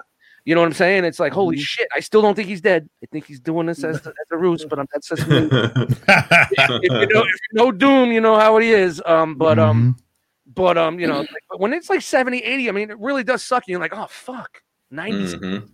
[0.46, 1.04] You know what I'm saying?
[1.06, 1.62] It's like, holy Mhm.
[1.62, 1.88] shit.
[1.94, 2.88] I still don't think he's dead.
[3.04, 5.38] I think he's doing this as, as a ruse, but I'm that's just me.
[5.52, 9.02] if you know, if you know Doom, you know how it is.
[9.06, 10.54] Um, but um, Mhm.
[10.56, 13.44] but um, you know, like, when it's like 70, 80, I mean, it really does
[13.44, 13.64] suck.
[13.68, 15.70] You're like, oh fuck, 90, Mhm.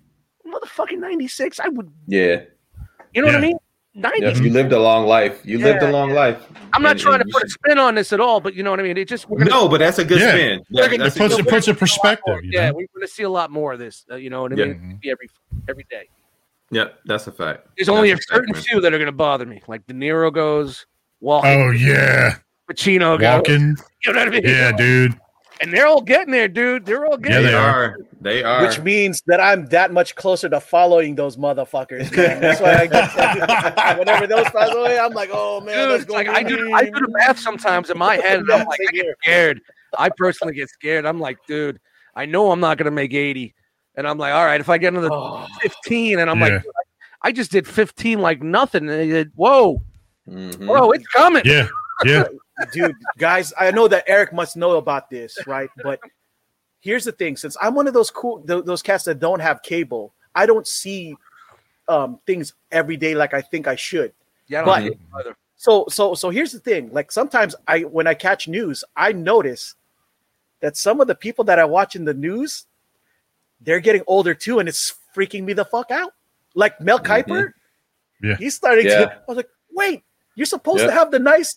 [0.48, 1.60] motherfucking 96.
[1.60, 2.42] I would, Yeah.
[3.14, 3.58] you know what I mean?
[3.94, 4.22] 90.
[4.22, 5.42] Yep, You lived a long life.
[5.44, 6.42] You lived a Yeah, long life.
[6.74, 8.54] I'm not And- trying and to you put a spin on this at all, but
[8.54, 8.98] you know what I mean.
[8.98, 10.30] It just we're gonna, No, but that's a good Yeah.
[10.30, 10.62] spin.
[10.72, 12.44] We're That- gonna a puts good it puts it perspective.
[12.44, 14.06] You yeah, we're going to see a lot more of this.
[14.10, 14.68] Uh, you know what I mean?
[14.68, 14.74] Yeah.
[14.74, 15.00] mean?
[15.06, 15.30] Every
[15.70, 16.08] every day.
[16.72, 17.68] Yep, that's a fact.
[17.76, 19.62] There's only a That's certain fact, few that are going to bother me.
[19.68, 20.86] Like De Niro goes,
[21.22, 22.36] Walken, Oh yeah,
[22.72, 23.28] Pacino goes.
[23.40, 23.76] walking.
[24.06, 24.44] You know what I mean?
[24.46, 25.14] Yeah, dude.
[25.62, 26.86] And they're all getting there, dude.
[26.86, 27.60] They're all getting They they there.
[27.62, 27.84] are.
[27.84, 27.98] are.
[28.22, 28.62] They are.
[28.68, 32.16] Which means that I'm that much closer to following those motherfuckers.
[32.16, 32.42] Man.
[32.42, 36.10] That's why I get whenever those pass away, I'm like, oh man, Dude, let's it's
[36.10, 36.16] go.
[36.16, 38.92] like I do, I do the math sometimes in my head, and I'm like, I
[38.92, 39.62] get scared.
[39.98, 41.06] I personally get scared.
[41.06, 41.80] I'm like, dude,
[42.16, 43.54] I know I'm not gonna make 80,
[43.96, 46.46] and I'm like, all right, if I get another Oh, 15, and I'm Yeah.
[46.56, 46.64] like,
[47.24, 48.90] I just did 15 like nothing.
[48.90, 49.82] And it, whoa,
[50.28, 50.66] Mhm.
[50.68, 51.44] bro, it's coming.
[51.46, 51.68] Yeah,
[52.04, 52.24] yeah.
[52.74, 55.70] Dude, guys, I know that Eric must know about this, right?
[55.84, 56.00] But
[56.82, 59.62] here's the thing: since I'm one of those cool th- those cats that don't have
[59.64, 61.16] cable, I don't see
[61.88, 64.14] um, things every day like I think I should.
[64.48, 64.90] Yeah, I But- don't
[65.26, 65.36] think.
[65.58, 69.76] So so so here's the thing: like sometimes I when I catch news, I notice
[70.60, 72.66] that some of the people that I watch in the news,
[73.62, 76.14] they're getting older too, and it's freaking me the fuck out.
[76.56, 77.54] Like Mel Kiper,
[78.24, 78.36] Yeah.
[78.38, 79.06] he's starting Yeah.
[79.06, 79.12] to.
[79.14, 80.04] I was like, wait,
[80.36, 81.56] you're supposed to have the nice.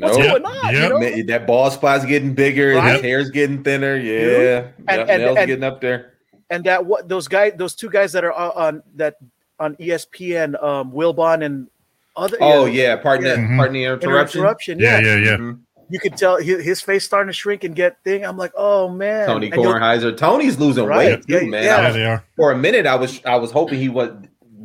[0.00, 0.24] What's No.
[0.24, 0.74] going on?
[0.74, 0.82] Yep.
[0.82, 1.22] You know?
[1.26, 2.80] That ball spot's getting bigger.
[2.80, 3.96] His hair's getting thinner.
[3.96, 6.12] Yeah, And- Yep, and- nails and- getting up there.
[6.50, 9.16] and that what those guys, those two guys that are on, on that
[9.60, 11.68] on ESPN, um, Wilbon and
[12.16, 12.36] other.
[12.40, 13.34] Oh yeah, pardon Yeah.
[13.34, 13.56] the Mhm.
[13.56, 14.40] pardon the interruption.
[14.40, 14.78] interruption.
[14.78, 15.36] Yeah, Yeah, yeah, yeah.
[15.36, 15.58] Mhm.
[15.90, 18.24] you could tell his, his face starting to shrink and get thing.
[18.24, 20.16] I'm like, oh man, Tony Kornheiser.
[20.16, 21.16] Tony's losing Right.
[21.18, 21.64] weight too, man.
[21.64, 21.80] yeah.
[21.80, 22.24] Yeah, was- they are.
[22.36, 24.10] for a minute, I was I was hoping he was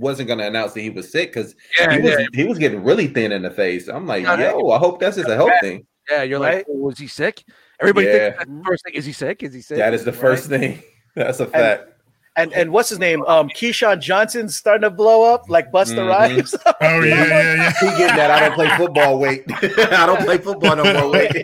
[0.03, 2.57] wasn't going to announce that he was sick because Yeah, he was yeah, he was
[2.59, 3.87] getting really thin in the face.
[3.87, 4.51] I'm like, Yeah.
[4.51, 5.87] yo, I hope that's just a health thing.
[6.09, 6.23] yeah.
[6.23, 7.43] You're like, oh, was he sick?
[7.81, 8.13] Everybody Yeah.
[8.31, 8.93] thinks that's the first thing.
[8.95, 9.43] Is he sick?
[9.43, 9.77] Is he sick?
[9.77, 10.83] That is the first thing.
[11.15, 11.83] That's a fact.
[11.83, 11.92] and
[12.35, 13.23] and and what's his name?
[13.25, 16.09] Um, Keyshawn Johnson's starting to blow up like Busta Mhm.
[16.09, 16.55] Rhymes.
[16.81, 17.73] Oh yeah, yeah, yeah.
[17.79, 18.31] He getting that.
[18.31, 19.43] I don't play football Wait,
[19.93, 21.33] I don't play football no more weight.
[21.35, 21.41] Yo,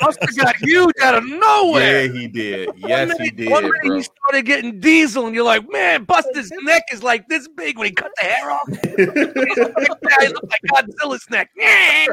[0.00, 2.06] Busta got huge out of nowhere.
[2.06, 2.68] yeah, he did.
[2.68, 3.96] One Yes, he did, One minute bro.
[3.96, 7.86] he started getting diesel, and you're like, man, Busta's neck is like this big when
[7.88, 8.68] he cut the hair off.
[8.68, 11.50] He's like, he looked like Godzilla's neck.
[11.58, 12.08] and,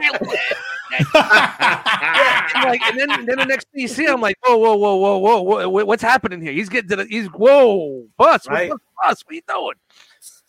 [2.66, 5.18] like, and then, then the next thing you see, I'm like, whoa, whoa, whoa, whoa,
[5.42, 6.52] whoa, whoa, what's happening here?
[6.52, 8.70] He's getting to the, he's whoa, Bus, Right.
[8.70, 9.24] what's Bus?
[9.26, 9.76] What are you doing?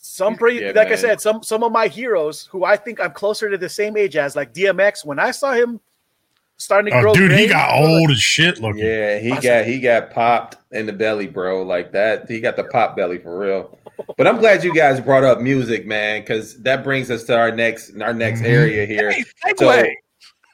[0.03, 3.13] some pretty, Yeah, like I said, some some of my heroes who I think I'm
[3.13, 5.05] closer to the same age as, like DMX.
[5.05, 5.81] When I saw him
[6.57, 8.85] starting to Oh, grow, dude, he got I was like, old as shit looking.
[8.85, 11.63] Yeah, he got he got popped in the belly, bro.
[11.63, 12.29] Like that.
[12.29, 13.79] He got the pop belly for real.
[14.17, 17.53] But I'm glad you guys brought up music, man, because that brings us to our
[17.53, 18.47] next our next Mhm.
[18.47, 19.13] area here.
[19.13, 19.25] Hey,
[19.57, 19.85] So,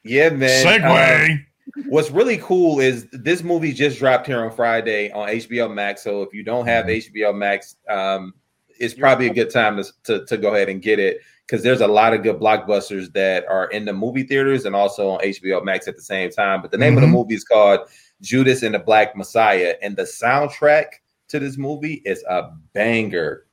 [0.04, 0.64] yeah, man.
[0.66, 1.34] Segway.
[1.34, 1.42] uh,
[1.88, 6.02] what's really cool is this movie just dropped here on Friday on HBO Max.
[6.02, 8.34] So if you don't have HBO Max, um,
[8.78, 11.80] it's probably a good time to, to, to go ahead and get it because there's
[11.80, 15.64] a lot of good blockbusters that are in the movie theaters and also on HBO
[15.64, 16.60] Max at the same time.
[16.60, 17.06] But the name of Mhm.
[17.06, 17.80] the movie is called
[18.20, 20.86] Judas and the Black Messiah, and the soundtrack
[21.28, 23.46] to this movie is a banger.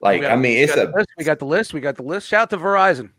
[0.00, 1.74] Like, got- I mean, it's a list, we got the list.
[1.74, 2.28] We got the list.
[2.28, 3.10] Shout out to Verizon.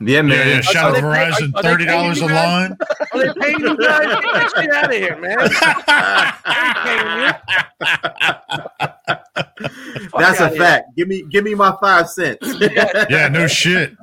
[0.00, 0.22] Yeah, Yeah, yeah.
[0.22, 0.62] man.
[0.62, 2.70] Shout out they to pay- Verizon, thirty dollars a paying you guys?
[2.70, 2.76] line.
[3.12, 4.06] Are they paying you guys?
[4.06, 5.38] Get that shit out of here, man.
[10.18, 10.58] That's a outta here.
[10.58, 10.96] fact.
[10.96, 12.38] Give me give me my five cents.
[13.10, 13.94] Yeah, no shit.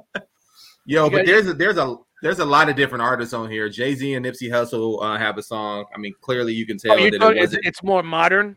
[0.86, 3.70] Yo, but there's a there's a there's a lot of different artists on here.
[3.70, 5.86] Jay Z and Nipsey Hussle uh, have a song.
[5.96, 7.66] I mean, clearly you can tell Oh, you that it it's, wasn't.
[7.66, 8.56] it's more modern.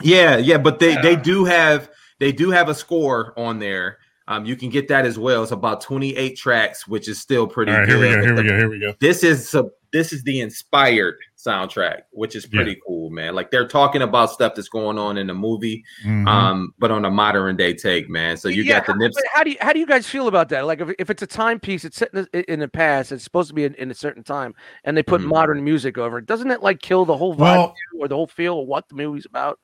[0.00, 3.98] Yeah, yeah, but they they do have they do have a score on there.
[4.28, 5.42] Um, you can get that as well.
[5.42, 8.04] It's about 28 tracks, which is still pretty All right, good.
[8.04, 8.34] here we go.
[8.36, 8.58] But Here we go.
[8.58, 8.94] Here we go.
[9.00, 13.34] This is so this is the inspired soundtrack, which is pretty cool, man.
[13.34, 16.28] Like they're talking about stuff that's going on in the movie, Mhm.
[16.28, 18.36] um, but on a modern day take, man.
[18.36, 19.14] So you Yeah, got the how, Nipsey.
[19.14, 20.66] but how do you how do you guys feel about that?
[20.66, 23.48] Like if, if it's a timepiece, it's set in the, in the past, it's supposed
[23.48, 24.54] to be in, in a certain time,
[24.84, 25.28] and they put Mhm.
[25.28, 26.26] modern music over it.
[26.26, 28.94] Doesn't it like kill the whole vibe Well- or the whole feel of what the
[28.94, 29.58] movie's about?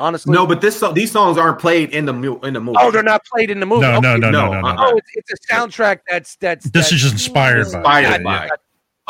[0.00, 2.78] Honestly, No, but this these songs aren't played in the in the movie.
[2.80, 3.82] oh, they're not played in the movie.
[3.82, 4.00] No, okay.
[4.00, 4.74] no, no, no, no, no, uh-uh.
[4.74, 4.80] no.
[4.82, 4.90] uh-uh.
[4.92, 7.60] Oh, it's, it's a soundtrack that's that's This that's, is just inspired by.
[7.60, 7.64] it.
[7.64, 8.44] Inspired Yeah, by.
[8.46, 8.50] yeah.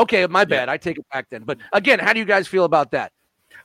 [0.02, 0.26] okay.
[0.26, 0.68] My bad.
[0.68, 1.44] I take it back then.
[1.44, 3.12] But again, how do you guys feel about that?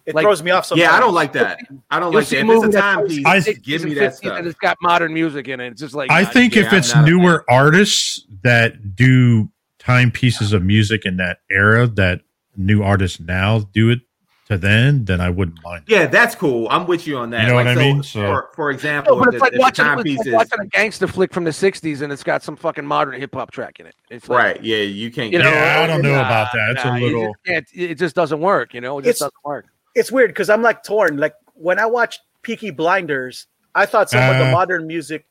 [0.06, 0.66] it like- throws me off.
[0.68, 0.88] Sometimes.
[0.92, 1.60] Yeah, I don't like that.
[1.90, 2.46] I don't You'll like see that.
[2.46, 4.38] If it's a that's timepiece, I- give me that stuff.
[4.38, 5.72] and it's got modern music in it.
[5.72, 7.18] It's just like I nah, think yeah, if it's not a fan.
[7.18, 9.50] newer artists that do
[9.80, 12.22] timepieces of music in that era that
[12.56, 14.00] new artists now do it
[14.46, 15.84] to then, then I wouldn't mind.
[15.88, 16.68] Yeah, that's cool.
[16.70, 17.42] I'm with you on that.
[17.44, 18.04] You know Like, what I so, mean?
[18.04, 20.66] So- for, for example, No, but it's the, like watching, it's timepiece like watching a
[20.68, 23.88] gangster flick from the '60s, and it's got some fucking modern hip hop track in
[23.88, 23.96] it.
[24.10, 24.64] It's like, right.
[24.64, 25.32] Yeah, you can't.
[25.34, 26.72] You know, Yeah, I don't know nah, about that.
[26.72, 28.74] It's a nah, you little- just it just doesn't work.
[28.74, 29.66] You know, it just It's- doesn't work.
[29.96, 31.18] it's weird because I'm like torn.
[31.18, 35.26] Like when I watched Peaky Blinders, I thought some of the Uh, modern music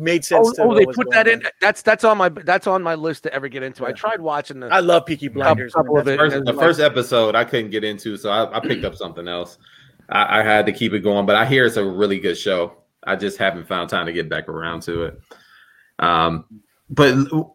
[0.00, 0.48] made sense.
[0.48, 1.44] Oh, to oh, they put that in.
[1.44, 1.52] on.
[1.60, 3.86] That's that's on my that's on my list to ever get into.
[3.86, 4.68] I tried watching the.
[4.68, 5.74] I love Peaky Blinders.
[5.74, 6.00] couple man.
[6.02, 6.18] of it.
[6.18, 9.58] First, the first episode I couldn't get into, so I, I picked up something else.
[10.08, 12.76] I, I had to keep it going, but I hear it's a really good show.
[13.04, 15.20] I just haven't found time to get back around to it.
[15.98, 16.44] Um,
[16.88, 17.14] but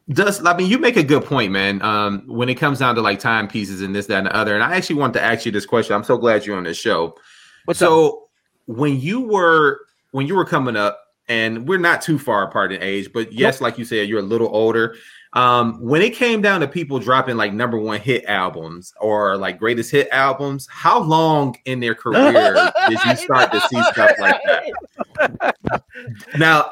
[0.09, 1.81] does I mean you make a good point, man.
[1.81, 4.63] Um, when it comes down to like timepieces and this, that, and the other, and
[4.63, 5.95] I actually want to ask you this question.
[5.95, 7.17] I'm so glad you're on this show.
[7.65, 7.87] What's up?
[7.87, 8.29] so
[8.67, 9.81] when you were
[10.11, 13.61] when you were coming up, and we're not too far apart in age, but yes,
[13.61, 14.95] like you said, you're a little older.
[15.33, 19.59] Um, when it came down to people dropping like number one hit albums or like
[19.59, 22.53] greatest hit albums, how long in their career
[22.87, 25.83] did you start to see stuff like that?
[26.37, 26.69] Now,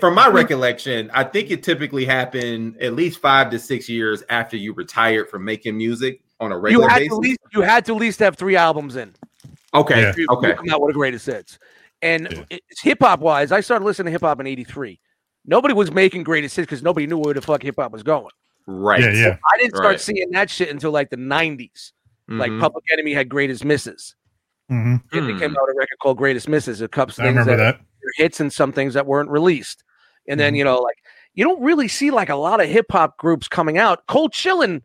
[0.00, 4.56] from my recollection, I think it typically happened at least five to six years after
[4.56, 7.08] you retired from making music on a You regular had basis.
[7.10, 9.12] to least you had to at least have three albums in.
[9.74, 10.24] Okay, Yeah.
[10.30, 10.54] okay.
[10.54, 11.58] come out with the greatest hits.
[12.02, 12.58] And Yeah.
[12.82, 15.00] hip hop wise, I started listening to hip hop in '83.
[15.46, 18.30] Nobody was making greatest hits because nobody knew where the fuck hip hop was going.
[18.66, 19.00] Right.
[19.00, 19.36] Yeah, yeah.
[19.52, 20.00] I didn't start Right.
[20.00, 21.92] seeing that shit until like the '90s.
[22.28, 22.60] Like Mhm.
[22.60, 24.14] Public Enemy had Greatest Misses.
[24.68, 25.38] hmm And they Hmm.
[25.38, 26.80] came out a record called Greatest Misses.
[26.80, 27.80] A couple I things remember that, that.
[27.80, 29.82] were hits and some things that weren't released.
[30.28, 30.58] And then Mhm.
[30.58, 30.96] you know, like
[31.34, 34.06] you don't really see like a lot of hip hop groups coming out.
[34.06, 34.82] Cold Chillin',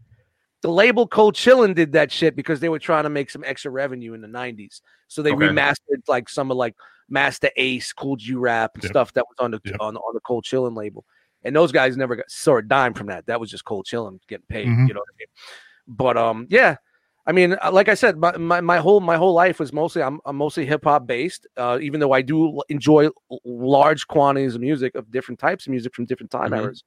[0.61, 3.69] the label Cold Chillin' did that shit because they were trying to make some extra
[3.71, 4.81] revenue in the '90s.
[5.07, 5.47] So they Okay.
[5.47, 6.75] remastered like some of like
[7.09, 8.91] Masta Ace, Kool G Rap, and Yep.
[8.91, 9.75] stuff that was on the Yep.
[9.79, 11.05] on, on the Cold Chillin' label.
[11.43, 13.25] And those guys never got saw a dime from that.
[13.27, 14.67] That was just Cold Chillin' getting paid.
[14.67, 14.87] Mhm.
[14.87, 15.27] You know what I mean?
[15.87, 16.77] But um, yeah.
[17.25, 20.01] I mean, uh, like I said, my, my, my whole my whole life was mostly
[20.01, 21.45] I'm, I'm mostly hip hop based.
[21.57, 23.09] Uh, even though I do enjoy
[23.43, 26.63] large quantities of music of different types of music from different time Mhm.
[26.63, 26.83] eras.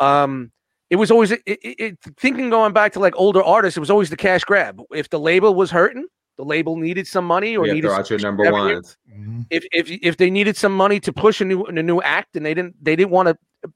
[0.00, 0.50] Um,
[0.90, 3.76] it was always it, it, it, thinking going back to like older artists.
[3.76, 4.80] It was always the cash grab.
[4.92, 6.06] If the label was hurting,
[6.36, 8.74] the label needed some money or Yeah, needed throw some out your number revenue.
[8.74, 8.96] ones.
[9.10, 9.46] Mhm.
[9.50, 12.44] if if if they needed some money to push a new a new act and
[12.46, 13.70] they didn't they didn't want to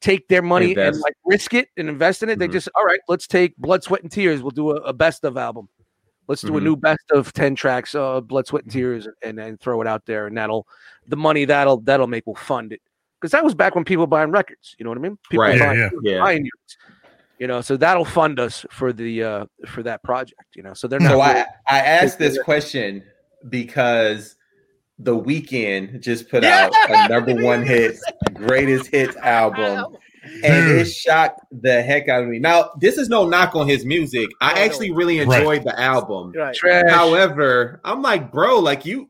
[0.00, 2.52] take their money and like risk it and invest in it they Mhm.
[2.52, 5.36] just all right let's take blood sweat and tears we'll do a, a best of
[5.36, 5.68] album
[6.26, 6.64] let's do a Mhm.
[6.64, 10.06] new best of 10 tracks uh blood sweat and tears and then throw it out
[10.06, 10.66] there and that'll
[11.06, 12.80] the money that'll that'll make will fund it
[13.20, 15.44] because that was back when people were buying records you know what i mean people
[15.44, 15.52] Right.
[15.54, 15.88] were Yeah, buying, yeah.
[15.90, 16.20] people were Yeah.
[16.20, 16.76] buying units,
[17.40, 20.86] you know so that'll fund us for the uh for that project you know so
[20.86, 23.02] they're not So really- I, I asked this question
[23.48, 24.36] because
[24.98, 27.96] the Weeknd just put out a number one hit,
[28.34, 29.96] greatest hits album,
[30.44, 32.38] and it shocked the heck out of me.
[32.38, 34.28] Now, this is no knock on his music.
[34.42, 34.60] I no.
[34.60, 35.38] actually really Right.
[35.38, 36.34] enjoyed the album.
[36.36, 36.54] Right.
[36.90, 39.08] However, I'm like, bro, like you,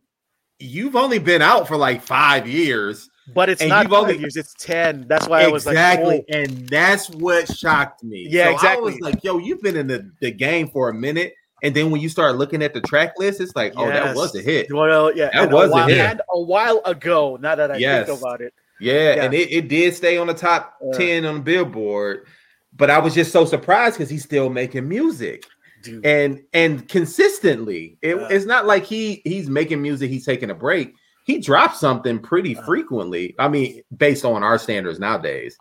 [0.60, 3.09] you've only been out for like five years.
[3.34, 5.06] But it's And not you've only- years, it's 10.
[5.08, 6.36] That's why I was like, exactly, oh.
[6.38, 8.26] and that's what shocked me.
[8.28, 8.92] Yeah, So I exactly.
[8.92, 12.00] was like, yo, you've been in the, the game for a minute, and then when
[12.00, 14.72] you start looking at the track list, it's like, oh, that was a hit.
[14.72, 15.98] Well, yeah, That and was a while, hit.
[15.98, 17.36] and a while ago.
[17.40, 18.06] Now that I Yes.
[18.06, 19.24] think about it, Yeah, Yeah.
[19.24, 20.98] and it, it did stay on the top Yeah.
[20.98, 22.26] 10 on the billboard.
[22.74, 25.44] But I was just so surprised because he's still making music
[25.82, 26.06] dude.
[26.06, 27.98] and and consistently.
[28.00, 28.28] It- Yeah.
[28.30, 30.94] it's not like he he's making music, he's taking a break.
[31.24, 32.62] He drops something pretty Uh.
[32.62, 33.34] frequently.
[33.38, 35.56] I mean, based on our standards nowadays.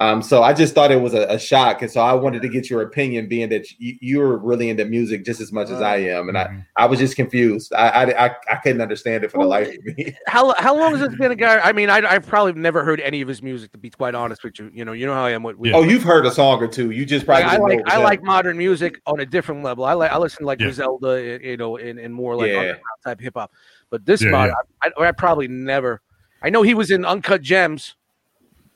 [0.00, 2.48] Um, so I just thought it was a, a shock, and so I wanted to
[2.48, 5.98] get your opinion, being that you, you're really into music just as much as I
[5.98, 6.66] am, and I, Mhm.
[6.76, 7.74] I was just confused.
[7.74, 10.16] I, I I I couldn't understand it for the life of me.
[10.28, 11.58] how how long has this been a guy?
[11.58, 14.42] I mean, I I've probably never heard any of his music to be quite honest
[14.44, 14.70] with you.
[14.72, 15.56] You know, you know how I am with.
[15.58, 16.90] with Oh, you've heard a song or two.
[16.90, 19.84] You just probably like, I like I like modern music on a different level.
[19.84, 20.68] I like I listen to like Yeah.
[20.68, 22.76] Griselda, you know, and, and more like Yeah.
[23.04, 23.52] type hip hop.
[23.90, 24.90] But this Yeah, mod, yeah.
[24.98, 26.00] I, I, I probably never.
[26.42, 27.94] I know he was in Uncut Gems.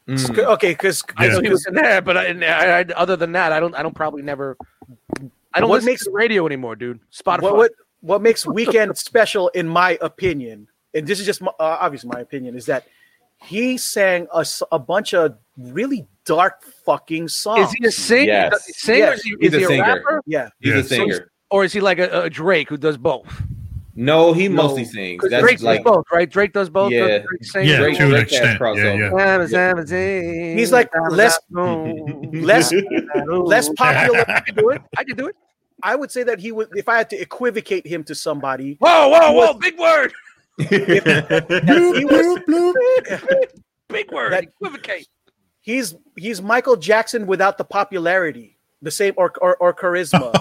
[0.08, 0.38] Mm.
[0.38, 3.52] Okay, because I know he was in there, but I, I, I, other than that,
[3.52, 3.74] I don't.
[3.74, 4.56] I don't probably never.
[5.54, 7.00] I don't What makes- to the radio anymore, dude.
[7.12, 7.42] Spotify.
[7.42, 11.76] what, what what makes Weeknd special in my opinion and this is just my, uh,
[11.80, 12.86] obviously my opinion is that
[13.42, 18.24] he sang a, a bunch of really dark fucking songs is he a singer?
[18.32, 18.50] Yes.
[18.52, 18.94] Does he sing?
[19.02, 19.18] Or Yes.
[19.18, 19.82] is he, He's he a a, singer.
[19.82, 20.22] rapper?
[20.26, 20.78] yeah He's Yeah.
[20.78, 21.30] a singer.
[21.50, 23.42] Or is he like a, a Drake who does both?
[23.96, 24.62] No, he No.
[24.62, 25.22] mostly sings.
[25.28, 26.30] That's Drake like does both, right?
[26.30, 26.92] Drake does both.
[26.92, 27.06] Yeah.
[27.18, 27.66] Does Drake sing?
[27.68, 28.46] Yeah, Drake- to an Drake extent.
[28.52, 29.90] Yeah, crossover.
[29.90, 30.56] yeah.
[30.56, 31.38] He's like less-
[32.32, 32.72] less
[33.26, 34.82] less popular I can do it.
[34.96, 35.36] I can do it.
[35.82, 39.08] i would say that he would if i had to equivocate him to somebody Whoa,
[39.08, 39.52] whoa, He whoa!
[39.52, 40.12] was- Big word.
[40.58, 43.44] that he was
[43.88, 44.32] Big word.
[44.32, 45.08] That- Equivocate.
[45.62, 50.32] he's he's michael jackson without the popularity the same or or, or charisma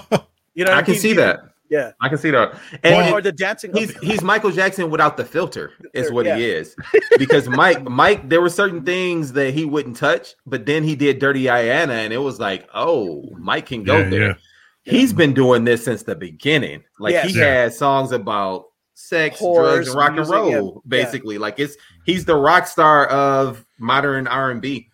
[0.54, 1.02] you know I can mean?
[1.02, 1.40] see He- that.
[1.70, 2.50] Yeah I can see that.
[2.54, 6.38] or, And or the dancing he's he's Michael Jackson without the filter, is what Yeah.
[6.38, 6.76] he is.
[7.18, 11.20] Because Mike, Mike, there were certain things that he wouldn't touch, but then he did
[11.20, 14.28] Dirty Diana, and it was like, oh, Mike can go Yeah, there.
[14.30, 14.34] yeah.
[14.84, 16.84] He's been doing this since the beginning.
[17.00, 17.32] Like Yes.
[17.34, 17.46] he Yeah.
[17.64, 18.66] had songs about
[18.96, 20.82] sex, Horrors, drugs, and rock and roll.
[20.86, 20.90] yeah.
[21.04, 24.88] Basically, like it's he's the rock star of modern R and B.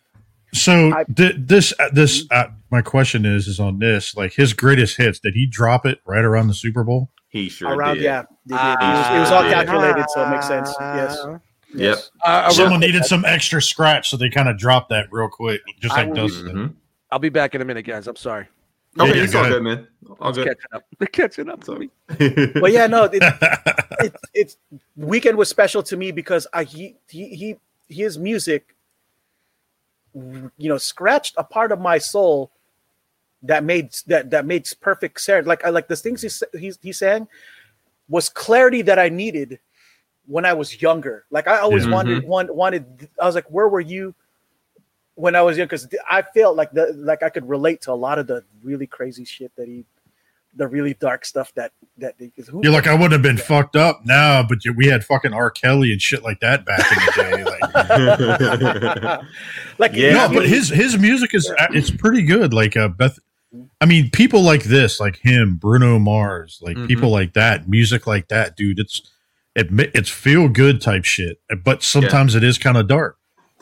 [0.53, 4.53] So I- di- this uh, this uh, my question is is on this like his
[4.53, 5.19] greatest hits.
[5.19, 7.09] Did he drop it right around the Super Bowl?
[7.29, 8.03] He sure around did.
[8.03, 8.61] yeah they did.
[8.63, 11.41] it, was, it was all calculated so it makes sense yes Yep.
[11.73, 12.11] Yes.
[12.23, 15.93] Uh, Someone needed some extra scratch, so they kind of dropped that real quick, just
[15.93, 16.47] I like will- Dustin.
[16.55, 16.73] Mhm.
[17.11, 18.07] I'll be back in a minute, guys.
[18.07, 18.47] I'm sorry.
[18.97, 19.85] Okay, Yeah, it's go all good, man.
[20.21, 20.47] All It's good.
[20.47, 20.83] catching up.
[20.97, 21.89] They're catching up to me.
[22.61, 23.21] but yeah no it,
[23.99, 24.57] it, it's
[24.97, 27.55] Weeknd was special to me because I he he, he
[27.93, 28.73] his music
[30.13, 32.51] you know scratched a part of my soul
[33.47, 36.71] that made that that made perfect sense like I like the things he s- he,
[36.81, 37.27] he sang
[38.09, 39.59] was clarity that I needed
[40.27, 41.91] when I was younger like I always Yeah.
[41.91, 44.13] wanted one wanted I was like where were you
[45.15, 47.93] when I was young because I felt like the like I could relate to a
[47.93, 49.85] lot of the really crazy shit that he
[50.57, 53.35] the really dark stuff that that they, 'cause who, You're like, I wouldn't have been
[53.37, 55.51] fucked up now, but we had fucking R.
[55.51, 57.43] Kelly and shit like that back in the day.
[59.05, 59.21] Like,
[59.79, 62.53] like Yeah, no, but his his music is uh, it's pretty good.
[62.53, 63.19] Like uh, Beth,
[63.81, 66.87] I mean, people like this, like him, Bruno Mars, like Mhm.
[66.87, 68.79] people like that, music like that, dude.
[68.79, 69.01] It's
[69.55, 73.17] it, it's feel good type shit, but sometimes it is kind of dark.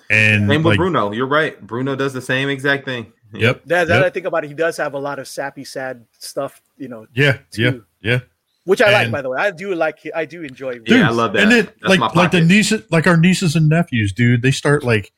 [0.10, 1.12] And Same with like, Bruno.
[1.12, 1.60] You're right.
[1.66, 3.14] Bruno does the same exact thing.
[3.34, 5.64] yep, that, that yep, I think about it, he does have a lot of sappy,
[5.64, 7.86] sad stuff, you know, yeah, yeah, too.
[8.02, 8.20] yeah.
[8.66, 9.38] which I like by the way.
[9.40, 10.80] I do like I do enjoy.
[10.86, 11.44] Yeah, I love that.
[11.44, 12.46] And it That's like like the pocket.
[12.46, 14.42] nieces, like our nieces and nephews, dude.
[14.42, 15.12] They start like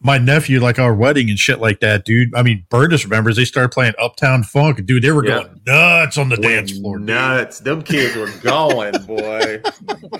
[0.00, 2.34] my nephew, like our wedding and shit like that, dude.
[2.34, 5.02] I mean, Burgess remembers they started playing Uptown Funk, dude.
[5.02, 5.42] They were Yeah.
[5.44, 7.06] going nuts on the Went dance floor, dude.
[7.06, 7.60] Nuts.
[7.60, 9.62] Them kids were going, boy.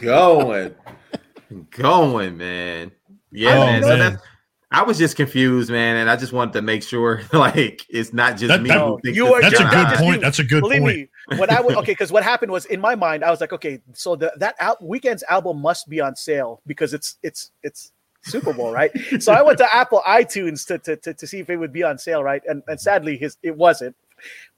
[0.01, 0.75] going.
[1.71, 2.91] Going, man.
[3.31, 3.83] Yeah, Oh, man.
[3.83, 3.99] So man.
[3.99, 4.23] that's
[4.71, 8.33] I was just confused, man, and I just wanted to make sure like it's not
[8.37, 10.21] just That- me that- who thinks You this are- That's a good just point.
[10.21, 10.97] That's a good Believe point.
[11.31, 13.53] me, when I was okay, because what happened was in my mind, I was like,
[13.53, 17.93] okay, so the, that al- Weeknd's album must be on sale because it's it's it's
[18.25, 18.91] Super Bowl, right?
[19.20, 21.83] so I went to Apple iTunes to, to, to, to see if it would be
[21.83, 22.43] on sale, right?
[22.47, 23.97] And and sadly, his it wasn't.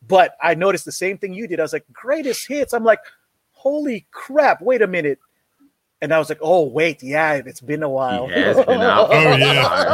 [0.07, 1.59] But I noticed the same thing you did.
[1.59, 2.73] I was like, greatest hits.
[2.73, 3.01] I'm like,
[3.53, 4.62] holy crap!
[4.62, 5.19] Wait a minute.
[6.03, 8.29] And I was like, oh wait, yeah, it's been a while.
[8.29, 8.67] He has been.
[8.81, 9.37] Oh yeah,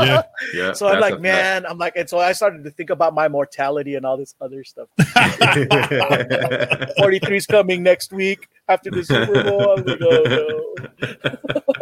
[0.05, 0.23] yeah.
[0.53, 3.15] Yeah, So I'm like, a man, I'm like, and so I started to think about
[3.15, 4.89] my mortality and all this other stuff.
[4.99, 6.91] fact.
[6.99, 9.79] 43 is coming next week after the Super Bowl.
[9.79, 10.75] I'm like, oh,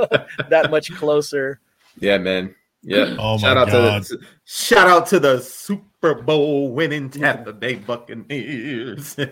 [0.04, 0.46] no.
[0.50, 1.60] that much closer.
[2.00, 2.54] Yeah, man.
[2.82, 3.16] Yeah.
[3.18, 4.02] Oh, my shout out God.
[4.04, 9.16] to the shout out to the Super Bowl winning Tampa Bay Buccaneers.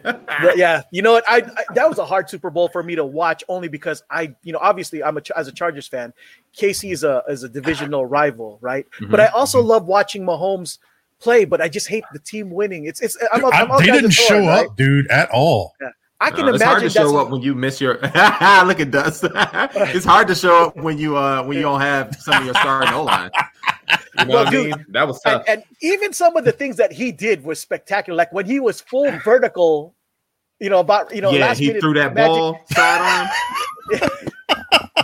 [0.54, 1.24] Yeah, you know what?
[1.26, 4.34] I, I that was a hard Super Bowl for me to watch only because I,
[4.42, 6.12] you know, obviously I'm a as a Chargers fan.
[6.56, 8.86] KC is a is a divisional rival, right?
[9.00, 9.10] Mm-hmm.
[9.10, 9.68] But I also mm-hmm.
[9.68, 10.78] love watching Mahomes
[11.18, 11.44] play.
[11.44, 12.84] But I just hate the team winning.
[12.84, 14.66] It's it's I'm, a- I- I'm all they didn't of torn, show right?
[14.66, 15.74] up, dude, at all.
[16.20, 17.94] I can Uh, it's hard imagine to show up when you miss your.
[18.02, 19.24] Look at Dust.
[19.94, 22.54] it's hard to show up when you uh when you don't have some of your
[22.54, 23.30] starting O line.
[24.18, 24.86] You know Well, what I dude, mean?
[24.90, 25.44] That was and, tough.
[25.46, 28.16] and even some of the things that he did was spectacular.
[28.16, 29.94] Like when he was full vertical,
[30.58, 33.30] you know, about you know, yeah, he minute threw that magic- ball sidearn.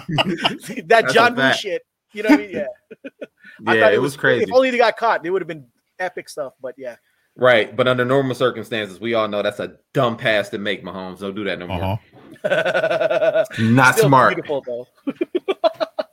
[0.08, 1.82] that That's John Woo shit.
[2.12, 2.50] You know what I mean?
[2.50, 2.66] Yeah.
[3.66, 4.44] I Yeah, thought it was crazy.
[4.44, 5.66] If only they got caught, it would have been
[5.98, 6.54] epic stuff.
[6.60, 6.96] But yeah,
[7.36, 11.18] Right, but under normal circumstances, we all know that's a dumb pass to make Mahomes.
[11.18, 11.82] Don't do that no more.
[12.44, 13.44] Uh-huh.
[13.58, 14.38] Not Still smart.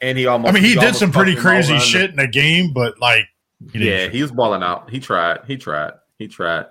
[0.04, 0.50] And he almost.
[0.50, 3.26] I mean, he did some pretty crazy shit in the game, but like,
[3.72, 4.90] he Yeah, he was balling out.
[4.90, 5.42] He tried.
[5.48, 5.94] He tried.
[6.18, 6.66] He tried.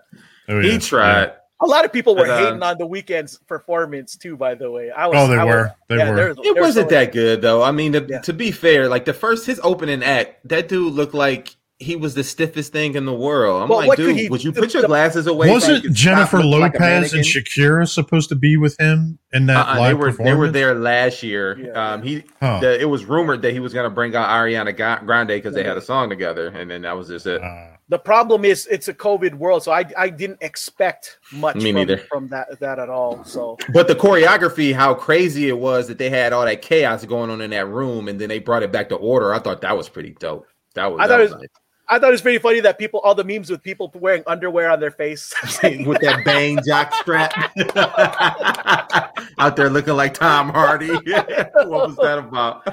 [0.49, 1.33] oh, He yeah, tried.
[1.63, 4.37] A lot of people were But, uh, hating on the Weeknd's performance too.
[4.37, 5.17] By the way, I was.
[5.17, 5.73] Oh, they I was- were.
[5.89, 6.17] They yeah, were.
[6.17, 7.63] there was- It there was wasn't so- that good though.
[7.63, 8.19] I mean, to, Yeah.
[8.23, 12.15] to be fair, like the first his opening act, that dude looked like he was
[12.15, 13.63] the stiffest thing in the world.
[13.63, 15.49] I'm Well, like, dude, he- would you the- put your glasses away?
[15.51, 17.43] Wasn't could Jennifer looking like Lopez and mannequin?
[17.43, 20.75] Shakira supposed to be with him in that Uh-uh, live they were they were there
[20.75, 21.59] last year.
[21.59, 21.93] Yeah.
[21.95, 22.59] Um, he Huh.
[22.61, 24.77] the, it was rumored that he was going to bring out Ariana
[25.07, 27.43] Grande because they had a song together, and then that was just it.
[27.43, 31.73] Uh, The problem is it's a COVID world, so I I didn't expect much Me
[31.73, 31.97] from, neither.
[31.97, 33.25] from that that at all.
[33.25, 37.31] So But the choreography, how crazy it was that they had all that chaos going
[37.31, 39.33] on in that room, and then they brought it back to order.
[39.35, 40.47] I thought that was pretty dope.
[40.75, 41.49] That was, I that thought was it was-
[41.93, 44.71] I thought it was pretty funny that people all the memes with people wearing underwear
[44.71, 45.35] on their face.
[45.63, 47.33] with that bang jock strap
[49.39, 50.89] out there looking like Tom Hardy.
[50.89, 52.65] what was that about?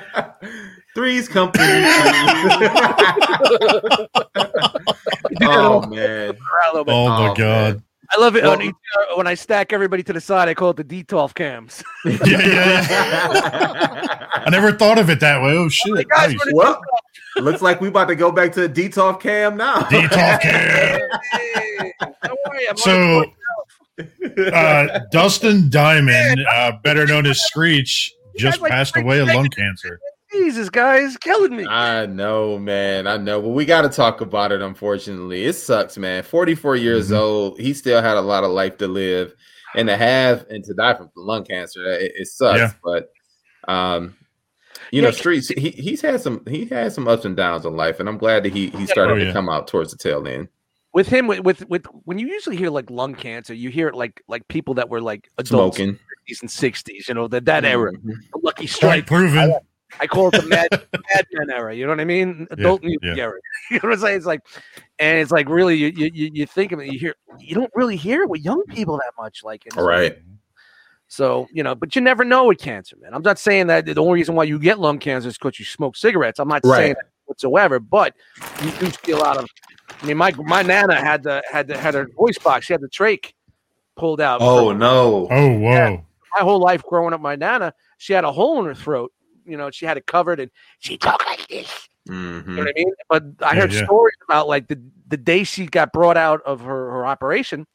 [0.95, 1.63] Three's company.
[5.41, 6.37] oh man!
[6.63, 6.93] oh my
[7.29, 7.73] Oh, god!
[7.75, 7.83] man.
[8.09, 8.73] I love it oh, oh, Well- when, you-
[9.15, 10.47] when I stack everybody to the side.
[10.47, 11.83] I call it the D12 cams.
[12.05, 14.27] yeah, yeah, yeah.
[14.33, 15.51] I never thought of it that way.
[15.51, 16.07] Oh shit!
[16.07, 16.75] guys, nice.
[17.37, 19.81] We're well, looks like we about to go back to the DTOF cam now.
[19.81, 20.99] Detox cam.
[21.33, 23.23] Hey, don't worry, I'm So,
[24.53, 29.99] uh, Dustin Diamond, uh, better known as Screech, just like passed away of lung cancer.
[30.31, 31.65] Jesus, guys, killing me.
[31.65, 33.07] I know, man.
[33.07, 34.61] I know, but we got to talk about it.
[34.61, 36.21] Unfortunately, it sucks, man.
[36.21, 37.17] Forty-four years Mhm.
[37.17, 39.33] old, he still had a lot of life to live,
[39.75, 42.59] and to have and to die from lung cancer, it, it sucks.
[42.59, 42.71] Yeah.
[42.83, 43.09] But,
[43.71, 44.16] um,
[44.91, 45.47] you know, streets.
[45.49, 48.43] He he's had some he had some ups and downs in life, and I'm glad
[48.43, 50.47] that he he started Oh, to come out towards the tail end.
[50.93, 53.95] with him, with, with with when you usually hear like lung cancer, you hear it
[53.95, 57.07] like like people that were like adults, Smoking fifties and sixties.
[57.07, 58.01] You know that that era, Mhm.
[58.33, 59.07] the Lucky Point Strike.
[59.07, 59.55] proven.
[60.01, 60.67] I call it the Mad
[61.15, 61.73] Madman era.
[61.73, 62.45] You know what I mean?
[62.51, 63.23] Adult Muzik yeah.
[63.23, 63.39] era.
[63.71, 64.17] You know what I'm saying?
[64.17, 64.41] It's like,
[64.99, 67.71] and it's like really, you you you- you think of it, you hear, you don't
[67.73, 69.43] really hear it with young people that much.
[69.45, 70.17] Like, and All right.
[71.07, 73.13] So you know, but you never know with cancer, man.
[73.13, 75.65] I'm not saying that the only reason why you get lung cancer is because you
[75.65, 76.39] smoke cigarettes.
[76.39, 76.77] I'm not Right.
[76.79, 78.13] saying that whatsoever, but
[78.61, 79.45] you do see a lot of.
[80.01, 82.65] I mean, my my nana had the had the had her voice box.
[82.65, 83.31] She had the trach,
[83.95, 84.41] pulled out.
[84.41, 85.27] Oh from- no!
[85.31, 86.05] Oh, whoa.
[86.37, 89.11] my whole life growing up, my nana, she had a hole in her throat.
[89.45, 91.87] You know, she had it covered, and she talked like this.
[92.05, 92.57] You know Mhm.
[92.57, 92.93] what I mean?
[93.09, 93.85] But I Yeah, heard yeah.
[93.85, 97.65] stories about like the the day she got brought out of her her operation.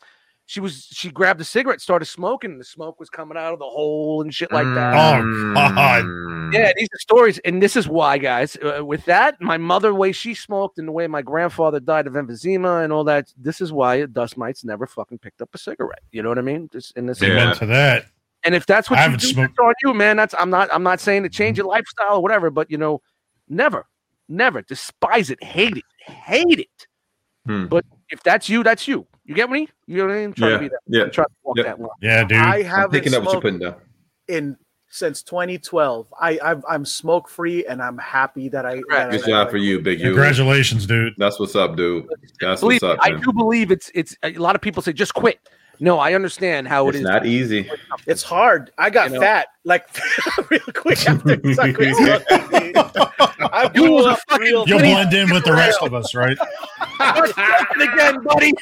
[0.52, 3.58] She was she grabbed a cigarette, started smoking, and the smoke was coming out of
[3.58, 4.92] the hole and shit like that.
[4.92, 6.04] Oh, God.
[6.04, 6.52] Mm.
[6.52, 8.58] Yeah, these are stories, and this is why, guys.
[8.58, 12.06] Uh, with that, my mother, the way she smoked, and the way my grandfather died
[12.06, 13.32] of emphysema and all that.
[13.38, 16.02] This is why Dustmightz never fucking picked up a cigarette.
[16.10, 16.68] You know what I mean?
[16.70, 17.54] Just in this, Yeah.
[17.54, 18.04] To that.
[18.44, 20.18] and if that's what I you do, smoked- that's on you, man.
[20.18, 23.00] That's I'm not I'm not saying to change your lifestyle or whatever, but you know,
[23.48, 23.86] never,
[24.28, 26.86] never despise it, hate it, hate it.
[27.46, 27.68] Hmm.
[27.68, 29.06] But if that's you, that's you.
[29.24, 29.68] You get me?
[29.86, 30.32] You know what I mean?
[30.32, 30.78] Try Yeah, to be that.
[30.86, 31.04] yeah.
[31.06, 31.62] Try to walk Yeah.
[31.64, 31.90] that line.
[32.00, 32.38] Yeah, dude.
[32.38, 33.74] I haven't picking up what you're smoked putting down.
[34.28, 34.56] in
[34.90, 36.12] since 2012.
[36.20, 38.74] I I've, I'm smoke free, and I'm happy that I.
[38.90, 40.06] that Good I- job for you, Big U.
[40.06, 41.14] Congratulations, dude.
[41.18, 42.06] That's what's up, dude.
[42.40, 43.18] That's Believe what's me, up.
[43.18, 45.38] I do believe it's it's a lot of people say just quit.
[45.80, 47.04] No, I understand how It's it is.
[47.06, 47.68] not easy.
[48.06, 48.70] It's hard.
[48.78, 49.20] I got You know?
[49.20, 49.86] fat like
[50.50, 52.72] real quick after I quit smoking.
[52.76, 55.94] I You blew was a up fucking- real You'll blend in with the rest of
[55.94, 56.36] us, right?
[57.80, 58.52] again, buddy.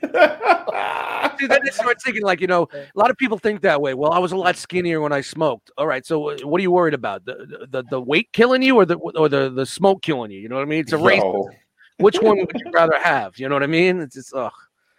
[1.38, 3.94] Dude, then they start thinking like you know, a lot of people think that way.
[3.94, 5.70] Well, I was a lot skinnier when I smoked.
[5.78, 7.24] All right, so uh, what are you worried about?
[7.24, 10.40] The the, the weight killing you, or the or the, the smoke killing you?
[10.40, 10.80] You know what I mean?
[10.80, 11.22] It's a race.
[11.22, 11.50] Yo.
[11.98, 13.38] Which one would you rather have?
[13.38, 14.00] You know what I mean?
[14.00, 14.52] It's just ugh.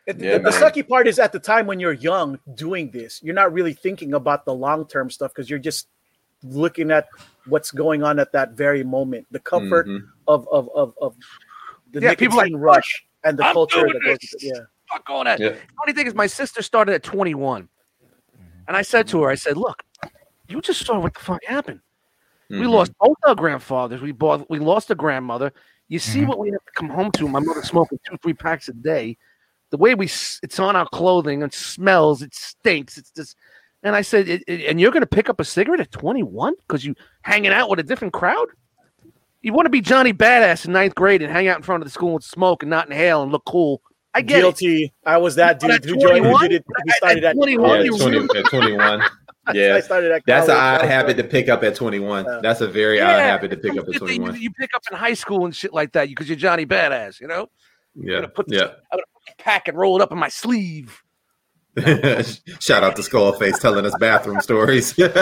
[0.06, 3.22] It- Yeah, the, the sucky part is at the time when you're young doing this,
[3.24, 5.88] you're not really thinking about the long term stuff because you're just
[6.44, 7.08] looking at
[7.46, 9.28] what's going on at that very moment.
[9.32, 10.02] The comfort Mhm.
[10.28, 11.16] of, of, of, of
[11.92, 14.44] the Yeah, people nicotine rush and the I'm culture that goes it.
[14.44, 14.62] Yeah.
[14.92, 15.40] Fuck all that.
[15.40, 15.50] Yeah.
[15.50, 17.68] The funny thing is, my sister started at 21,
[18.68, 19.84] and I said to her, I said, "Look,
[20.48, 21.82] you just saw what the fuck happened.
[22.50, 22.72] We Mhm.
[22.72, 24.02] lost both our grandfathers.
[24.02, 25.54] We bought, we lost a grandmother.
[25.88, 26.28] You see Mhm.
[26.28, 27.28] what we have to come home to.
[27.28, 29.18] My mother smoking two, three packs a day.
[29.70, 31.44] The way we, it's on our clothing.
[31.44, 32.24] It smells.
[32.24, 32.98] It stinks.
[32.98, 33.36] It's just.
[33.84, 36.56] And I said, "It- it- and you're going to pick up a cigarette at 21
[36.68, 38.48] because you hanging out with a different crowd.
[39.42, 41.88] You want to be Johnny Badass in ninth grade and hang out in front of
[41.88, 43.82] the school and smoke and not inhale and look cool.
[44.20, 44.42] I get it.
[44.42, 44.94] Guilty.
[45.06, 46.26] I was that dude who joined.
[46.26, 46.66] Who did it?
[46.68, 49.02] Who started At at 21, Yeah, you 20, at 21.
[49.48, 49.80] I Yeah.
[49.80, 52.26] started at That's an odd habit to pick up at 21.
[52.26, 52.40] Yeah.
[52.44, 54.42] That's a very odd habit to pick up at something that you- 21.
[54.42, 57.28] You pick up in high school and shit like that because you're Johnny Badass, you
[57.28, 57.50] know?
[57.96, 58.16] Yeah.
[58.16, 58.68] gonna put this- Yeah.
[58.68, 61.02] I'm gonna put the pack and roll it up in my sleeve.
[61.80, 64.94] Shout out to Skullface telling us bathroom stories.
[64.94, 65.16] That's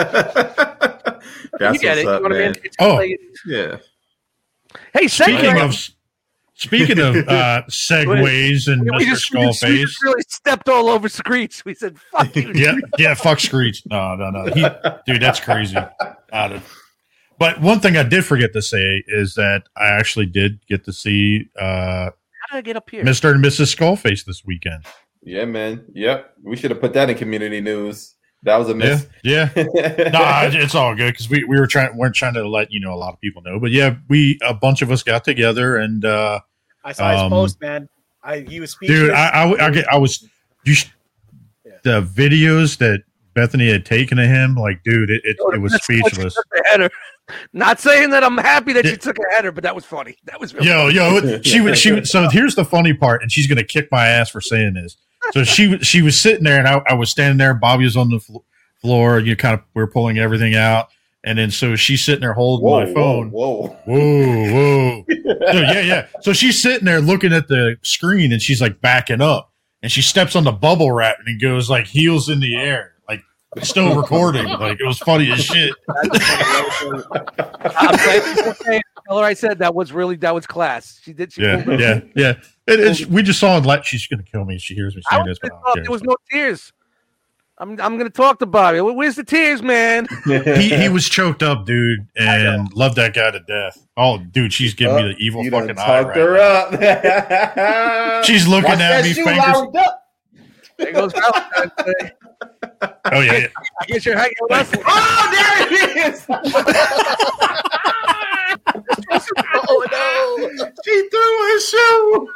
[1.74, 2.00] you get it.
[2.04, 2.52] what's you up, know what I man.
[2.52, 2.60] mean?
[2.64, 2.94] It's Oh.
[2.94, 3.76] like- Yeah.
[4.92, 5.88] hey, Speaking of
[6.58, 9.08] speaking of uh, segues and we, we Mr.
[9.08, 9.80] just, we, just, we Skullface.
[9.86, 11.64] just really stepped all over Screech.
[11.64, 12.52] We said, fuck you.
[12.54, 13.82] yeah, yeah, fuck Screech.
[13.86, 14.44] No, no, no.
[14.52, 14.66] He,
[15.06, 15.76] dude, that's crazy.
[16.32, 16.72] Out of-
[17.38, 20.92] But one thing I did forget to say is that I actually did get to
[20.92, 22.10] see uh, How
[22.52, 23.04] did I get up here?
[23.04, 23.32] Mr.
[23.32, 23.74] and Mrs.
[23.76, 24.84] Skullface this weekend.
[25.22, 25.84] Yeah, man.
[25.94, 26.34] Yep.
[26.42, 28.14] We should have put that in community news.
[28.44, 29.06] That was a Yeah, miss.
[29.24, 29.50] yeah.
[30.12, 32.92] nah, it's all good because we, we were trying weren't trying to let you know
[32.92, 36.04] a lot of people know, but yeah, we a bunch of us got together and
[36.04, 36.38] uh,
[36.84, 37.88] I saw his Um, post, man.
[38.22, 39.00] I he was speechless.
[39.00, 40.26] dude, I, I, I, get- I was
[40.64, 40.90] you sh-
[41.64, 41.72] Yeah.
[41.84, 43.02] the videos that
[43.34, 46.34] Bethany had taken of him, like, dude, it, it, it was That's why she speechless.
[46.34, 46.90] took the header.
[47.52, 48.92] Not saying that I'm happy that Yeah.
[48.92, 50.16] she took a header, but that was funny.
[50.24, 53.30] That was really Yo, yo, she was she was so here's the funny part, and
[53.30, 54.96] she's gonna kick my ass for saying this.
[55.32, 57.52] So she was she was sitting there, and I, I was standing there.
[57.54, 58.38] Bobby was on the fl-
[58.80, 59.20] floor.
[59.20, 60.88] You kind of we are pulling everything out,
[61.28, 63.30] and then so she's sitting there holding my phone.
[63.30, 65.04] Whoa, Whoa, whoa.
[65.52, 66.06] So, yeah, yeah.
[66.22, 69.52] So she's sitting there looking at the screen, and she's like backing up,
[69.82, 72.94] and she steps on the bubble wrap, and it goes like heels in the air,
[73.08, 73.20] like
[73.62, 74.46] still recording.
[74.48, 75.74] Like it was funny as shit.
[75.88, 76.08] I'm
[77.96, 81.00] glad you Tell her I said that was really that was class.
[81.02, 81.32] She did.
[81.32, 81.80] She Yeah, pulled it.
[81.80, 82.30] yeah, yeah.
[82.66, 83.64] It, it's, we just saw it.
[83.64, 84.58] Like she's gonna kill me.
[84.58, 85.74] She hears me I saying this, but pissed I uh, don't off.
[85.74, 85.82] care.
[85.84, 86.72] There was no tears.
[87.60, 88.80] I'm I'm gonna talk to Bobby.
[88.80, 90.06] Where's the tears, man?
[90.24, 93.84] he he was choked up, dude, and loved that guy to death.
[93.96, 96.02] Oh, dude, she's giving me the evil you done fucking eye.
[96.02, 98.18] talked Right her now.
[98.18, 98.24] up.
[98.24, 99.44] She's looking Watch at me, shoe fingers.
[99.76, 100.04] up.
[100.76, 102.12] There goes Valentine's Day.
[103.12, 103.46] Oh yeah, yeah.
[103.80, 104.70] I guess you're hanging with us.
[104.86, 106.26] Oh, there it is.
[109.64, 112.28] oh no, she threw her shoe.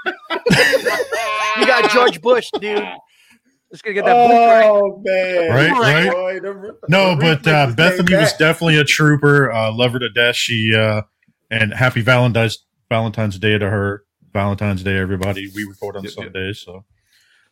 [1.61, 2.85] you got George Bush, dude.
[3.73, 4.69] Just gonna get that boomerang.
[4.71, 5.51] Oh man!
[5.51, 6.13] Right, right.
[6.13, 9.51] Boy, the- No, but uh, Bethany was definitely a trooper.
[9.51, 10.37] Uh, love her to death.
[10.37, 11.03] She uh,
[11.51, 14.05] and happy Valentine's Valentine's Day to her.
[14.35, 15.51] Valentine's Day, everybody.
[15.55, 16.25] We record on Yep, yep.
[16.25, 16.85] Sundays, so.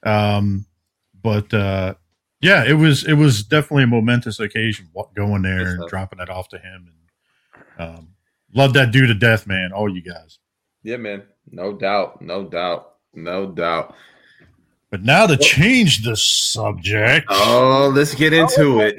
[0.02, 0.66] Um,
[1.22, 1.94] but uh,
[2.42, 4.88] yeah, it was it was definitely a momentous occasion.
[5.16, 6.86] Going there and dropping it off to him,
[7.78, 8.08] and um,
[8.54, 9.72] love that dude to death, man.
[9.72, 10.38] All you guys.
[10.82, 11.22] Yeah, man.
[11.50, 12.20] No doubt.
[12.22, 12.92] No doubt.
[13.14, 13.94] No doubt.
[14.90, 18.98] But now to change the subject, Oh, let's get into it.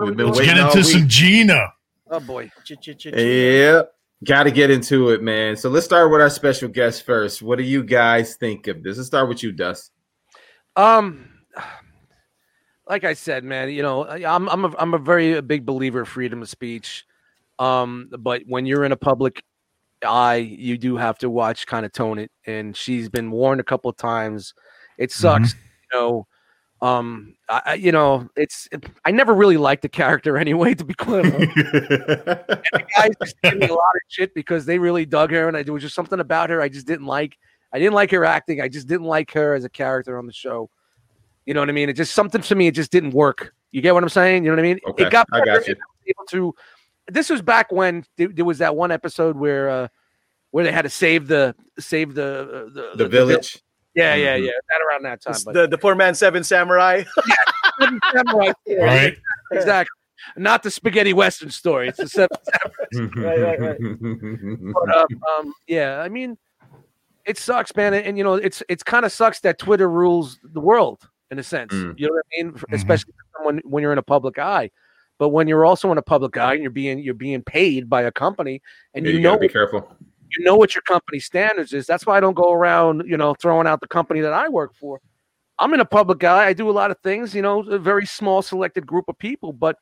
[0.00, 1.72] We've been let's get into some Gina.
[2.10, 2.50] Oh boy.
[3.16, 3.82] Yeah,
[4.24, 5.56] got to get into it, man.
[5.56, 7.42] So let's start with our special guest first.
[7.42, 8.98] What do you guys think of this?
[8.98, 9.90] Let's start with you, Dust.
[10.76, 11.28] Um,
[12.88, 16.02] like I said, man, you know, I- I'm I'm a, I'm a very big believer
[16.02, 17.04] of freedom of speech.
[17.58, 19.42] Um, but when you're in a public
[20.04, 22.30] eye, you do have to watch, kind of tone it.
[22.46, 24.54] And she's been warned a couple of times.
[24.98, 26.26] It sucks, you know.
[26.80, 28.68] Um, I, I- you know, it's
[29.04, 30.74] I never really liked the character anyway.
[30.74, 35.06] To be clear, the guys just gave me a lot of shit because they really
[35.06, 37.36] dug her, and I, there was just something about her I just didn't like.
[37.72, 38.60] I didn't like her acting.
[38.60, 40.68] I just didn't like her as a character on the show.
[41.46, 41.88] You know what I mean?
[41.88, 42.66] It just something to me.
[42.66, 43.54] It just didn't work.
[43.70, 44.44] You get what I'm saying?
[44.44, 44.80] You know what I mean?
[44.88, 45.74] Okay, it got I better got you.
[45.74, 46.54] I able to.
[47.08, 49.88] This was back when there, there was that one episode where uh
[50.50, 53.62] where they had to save the save the uh, the, The village.
[53.94, 54.46] Yeah, yeah, Mhm.
[54.46, 54.50] yeah.
[54.68, 55.34] That around that time.
[55.44, 57.04] But the, the poor man seven samurai.
[58.12, 59.16] Samurai, yeah, Right?
[59.52, 59.90] exactly.
[60.36, 61.88] Not the spaghetti western story.
[61.88, 62.36] It's the seven
[63.16, 63.76] Right, right, right.
[63.80, 65.06] but um,
[65.38, 66.38] um, yeah, I mean,
[67.24, 70.38] it sucks, man, and, and, you know, it's it's kind of sucks that Twitter rules
[70.42, 71.72] the world in a sense.
[71.72, 71.98] Mm.
[71.98, 72.52] You know what I mean?
[72.54, 72.74] For- Mhm.
[72.76, 74.70] Especially for someone when you're in a public eye.
[75.18, 78.02] But when you're also in a public eye and you're being you're being paid by
[78.02, 78.60] a company,
[78.94, 79.90] and Yeah, you, you know be careful.
[80.36, 81.86] You know what your company standards is.
[81.86, 84.74] That's why I don't go around, you know, throwing out the company that I work
[84.74, 85.00] for.
[85.58, 86.46] I'm in a public guy.
[86.46, 89.52] I do a lot of things, you know, a very small selected group of people,
[89.52, 89.76] but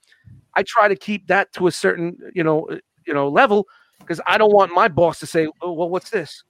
[0.55, 3.67] I try to keep that to a certain, you know, uh, you know, level
[3.99, 6.43] because I don't want my boss to say, "Oh, well, what's this?"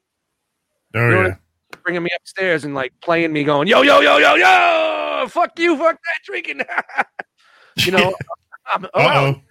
[0.95, 1.35] Oh You know yeah.
[1.83, 5.77] Bringing me upstairs and like playing me, going, "Yo, yo, yo, yo, yo, fuck you,
[5.77, 6.63] fuck that drinking."
[7.77, 8.15] you know,
[8.67, 9.43] I'm, Uh around, oh.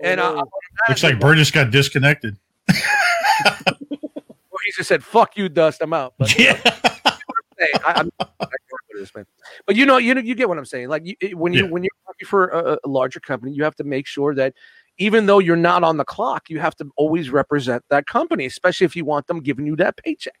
[0.00, 0.44] and uh,
[0.88, 2.36] Looks like Burgess got disconnected.
[4.64, 5.80] he just said, "Fuck you, Dust.
[5.82, 6.60] I'm out." But, Yeah.
[7.58, 8.26] I, I'm, I
[8.96, 9.26] this, man.
[9.66, 10.88] But you know, you know, you get what I'm saying.
[10.88, 11.70] Like you, when you Yeah.
[11.70, 14.54] when you're working for a, a larger company, you have to make sure that
[14.98, 18.84] even though you're not on the clock, you have to always represent that company, especially
[18.86, 20.38] if you want them giving you that paycheck.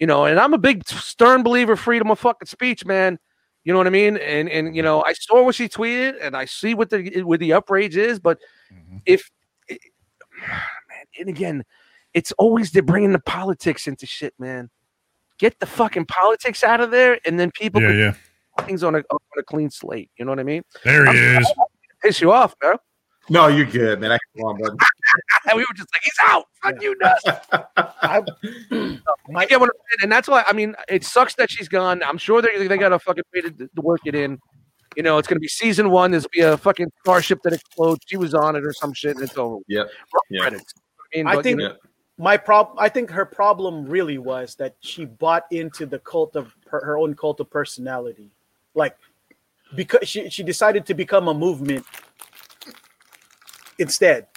[0.00, 3.18] You know, and I'm a big stern believer of freedom of fucking speech, man.
[3.64, 4.16] You know what I mean?
[4.16, 7.38] And and you know, I saw what she tweeted, and I see what the what
[7.40, 8.18] the outrage is.
[8.18, 8.38] But
[8.72, 9.02] Mhm.
[9.06, 9.30] if
[9.68, 9.80] it,
[10.40, 11.64] man, and again,
[12.14, 14.70] it's always they're bringing the politics into shit, man.
[15.38, 17.92] Get the fucking politics out of there, and then people Yeah,
[18.58, 18.64] yeah.
[18.64, 20.10] things on a on a clean slate.
[20.18, 20.62] You know what I mean?
[20.84, 21.52] There he I'm- is.
[22.02, 22.76] Piss you off, bro.
[23.30, 24.10] No, you're good, man.
[24.10, 24.76] I come on, bud.
[25.48, 26.44] And we were just like, he's out.
[26.62, 27.22] Fuck you, nuts.
[27.76, 28.22] I,
[29.36, 32.02] I get what I'm saying, and that's why I mean, it sucks that she's gone.
[32.02, 34.38] I'm sure they they got a fucking way to, to work it in.
[34.96, 36.10] You know, it's gonna be season one.
[36.10, 38.00] There's be a fucking starship that explodes.
[38.06, 39.58] She was on it or some shit, and it's over.
[39.68, 39.86] Yep.
[40.12, 40.46] Roll Yeah.
[40.46, 40.50] I,
[41.16, 41.76] mean, I but, think- you know,
[42.22, 46.54] my problem i think her problem really was that she bought into the cult of
[46.70, 48.30] her, her own cult of personality
[48.74, 48.96] like
[49.74, 51.84] because she, she decided to become a movement
[53.78, 54.28] instead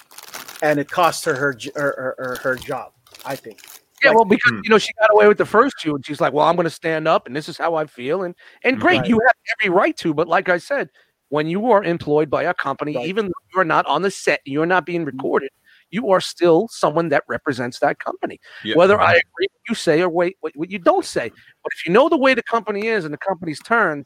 [0.64, 2.92] and it cost her her her, her, her, her job
[3.24, 3.60] i think
[4.04, 4.62] yeah, like- well, because Hmm.
[4.64, 6.66] you know she got away with the first two, and she's like, "Well, I'm going
[6.66, 8.36] to stand up, and this is how I feel." And
[8.66, 9.10] and great, Right.
[9.10, 10.14] you have every right to.
[10.14, 10.90] But like I said,
[11.30, 13.08] when you are employed by a company, Right.
[13.08, 15.50] even though you're not on the set, you're not being recorded,
[15.96, 18.38] you are still someone that represents that company.
[18.64, 18.76] Yeah.
[18.76, 19.12] Whether I uh-huh.
[19.12, 22.10] agree with you say or wait what, what you don't say, but if you know
[22.10, 24.06] the way the company is and the company's turned,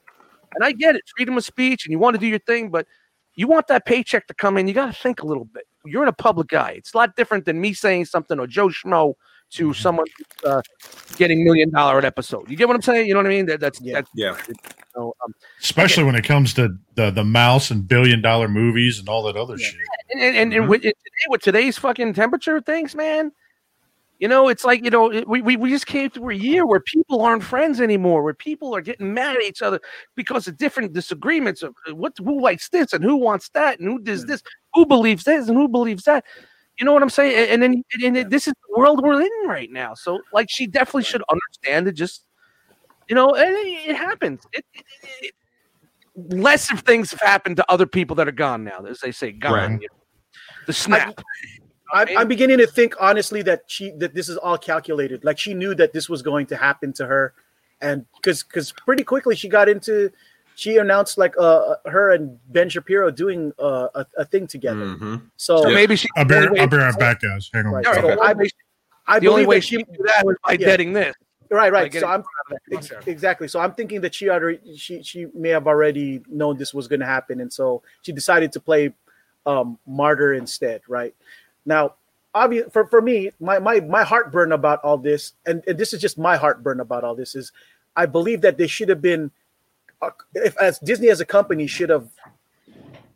[0.54, 2.86] and I get it, freedom of speech, and you want to do your thing, but
[3.36, 5.64] you want that paycheck to come in, you got to think a little bit.
[5.86, 6.72] You're in a public guy.
[6.72, 9.14] It's a lot different than me saying something or Joe Schmo
[9.52, 10.62] to someone who's, uh,
[11.18, 12.50] getting million dollar an episode.
[12.50, 13.08] You get what I'm saying?
[13.08, 13.46] You know what I mean?
[13.48, 13.94] That, that's Yeah.
[13.96, 14.38] that's Yeah.
[14.48, 14.54] you
[14.96, 19.10] know, um, Especially when it comes to the the mouse and billion dollar movies and
[19.10, 19.66] all that other Yeah.
[19.68, 19.80] shit.
[20.12, 20.56] and and, and, Mhm.
[20.58, 20.94] and with, today,
[21.30, 23.32] with today's fucking temperature things, man.
[24.20, 26.82] You know, it's like you know, we, we we just came through a year where
[26.82, 29.80] people aren't friends anymore, where people are getting mad at each other
[30.16, 33.88] because of different disagreements of uh, what who likes this and who wants that and
[33.88, 34.44] who does this,
[34.74, 36.26] who believes this and who believes that.
[36.80, 37.50] You know what I'm saying?
[37.50, 39.94] And- then and, and this is the world we're in right now.
[39.94, 41.94] So like, she definitely should understand it.
[41.94, 42.26] Just
[43.08, 44.42] you know, and it, it happens.
[44.54, 45.34] It, it,
[46.16, 49.32] less of things have happened to other people that are gone now, as they say,
[49.32, 49.54] gone.
[49.54, 49.72] Right.
[49.82, 50.00] you know.
[50.68, 51.22] The snap.
[51.92, 55.24] I'm, I'm beginning to think honestly that she that this is all calculated.
[55.24, 57.34] Like she knew that this was going to happen to her,
[57.82, 60.12] and because because pretty quickly she got into,
[60.60, 64.86] she announced like uh her and Ben Shapiro doing uh, a, a thing together.
[64.86, 65.22] Mhm.
[65.38, 66.08] So So maybe she.
[66.18, 67.50] I'll be, the only way- I'll be right back, guys.
[67.54, 67.74] Hang on.
[67.74, 67.88] Right.
[67.88, 68.02] Okay.
[68.02, 68.36] so I,
[69.16, 70.68] I the only way she she could do that was by Yeah.
[70.68, 71.16] deading this.
[71.50, 71.92] right right.
[71.92, 73.48] getting So I'm out of that ex- exactly.
[73.48, 77.00] So I'm thinking that she already she she may have already known this was going
[77.00, 78.94] to happen, and so she decided to play
[79.46, 80.82] um, martyr instead.
[80.88, 81.16] Right
[81.66, 81.96] now,
[82.36, 86.02] obvious for for me, my my my heartburn about all this, and, and this is
[86.02, 87.52] just my heartburn about all this is
[87.96, 89.30] I believe that they should have been, uh,
[90.34, 92.08] if as Disney as a company should have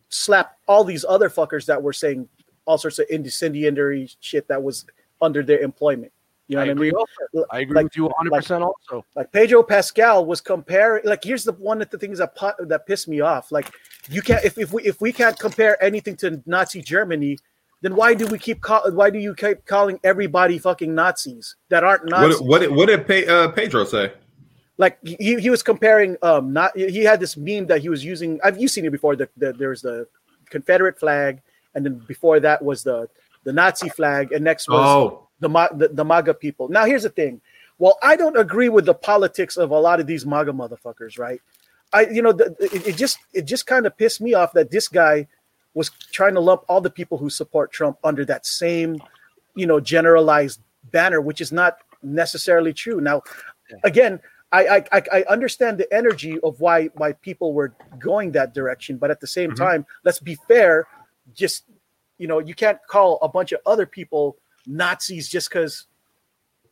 [0.10, 2.28] slapped all these other fuckers that were saying
[2.66, 4.86] all sorts of incendiary shit that was
[5.22, 6.12] under their employment.
[6.48, 6.88] You know I what I agree.
[6.92, 6.96] mean?
[6.96, 7.46] Also.
[7.52, 8.64] I agree Like- with you 100 percent.
[8.64, 11.06] Also, Like Pedro Pascal was comparing.
[11.06, 13.52] Like here's the one of the things that pu- that pissed me off.
[13.52, 13.72] Like
[14.10, 17.38] you can't if, if we if we can't compare anything to Nazi Germany,
[17.82, 21.84] then why do we keep call, why do you keep calling everybody fucking Nazis that
[21.86, 22.40] aren't Nazis?
[22.42, 24.12] What what did- what did Pe- uh, Pedro say?
[24.78, 28.40] Like he, he was comparing um not he had this meme that he was using.
[28.44, 30.08] I've you seen it before the, the there's the
[30.50, 31.42] confederate flag
[31.76, 33.10] and then before that was the
[33.44, 36.70] the nazi flag and next was Oh, the, the the maga people.
[36.70, 37.42] Now here's the thing.
[37.78, 41.42] Well i don't agree with the politics of a lot of these maga motherfuckers right?
[41.92, 44.72] I you know the, it, it just it just kind of pissed me off that
[44.72, 45.28] this guy
[45.76, 49.02] was trying to lump all the people who support trump under that same
[49.56, 50.60] you know generalized
[50.92, 53.00] banner which is not necessarily true.
[53.00, 53.22] Now
[53.84, 54.20] again
[54.54, 59.10] I, I I understand the energy of why why people were going that direction, but
[59.12, 59.56] at the same Mhm.
[59.58, 60.88] time, let's be fair.
[61.34, 61.66] Just
[62.20, 65.88] you know, you can't call a bunch of other people Nazis just because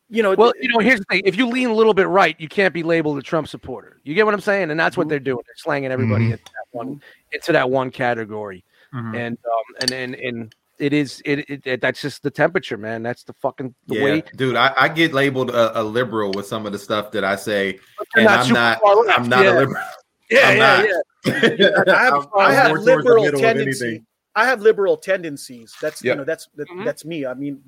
[0.10, 0.36] you know.
[0.36, 2.74] well, you know, here's the thing: if you lean a little bit right, you can't
[2.74, 4.00] be labeled a Trump supporter.
[4.04, 4.70] You get what I'm saying?
[4.70, 5.42] And that's what they're doing.
[5.48, 6.32] They're slanging everybody Mhm.
[6.34, 7.02] into that one
[7.32, 8.64] into that one category.
[8.94, 9.16] Mhm.
[9.16, 13.04] And um, and and and it is it, it, it that's just the temperature, man.
[13.04, 14.24] That's the fucking the yeah, way.
[14.36, 14.56] dude.
[14.56, 17.80] I, I get labeled a, a liberal with some of the stuff that I say,
[18.16, 18.80] and not I'm not.
[19.06, 19.52] left, I'm not yeah.
[19.52, 19.84] a liberal.
[20.30, 20.94] Yeah, I'm yeah,
[21.26, 21.56] not.
[21.58, 21.94] yeah.
[21.94, 23.86] I have, I'm- I have more towards the liberal middle of tendency.
[23.86, 24.06] anything.
[24.34, 25.76] I have liberal tendencies.
[25.82, 26.86] That's you know that's that, Mhm.
[26.86, 27.26] that's me.
[27.26, 27.62] I mean,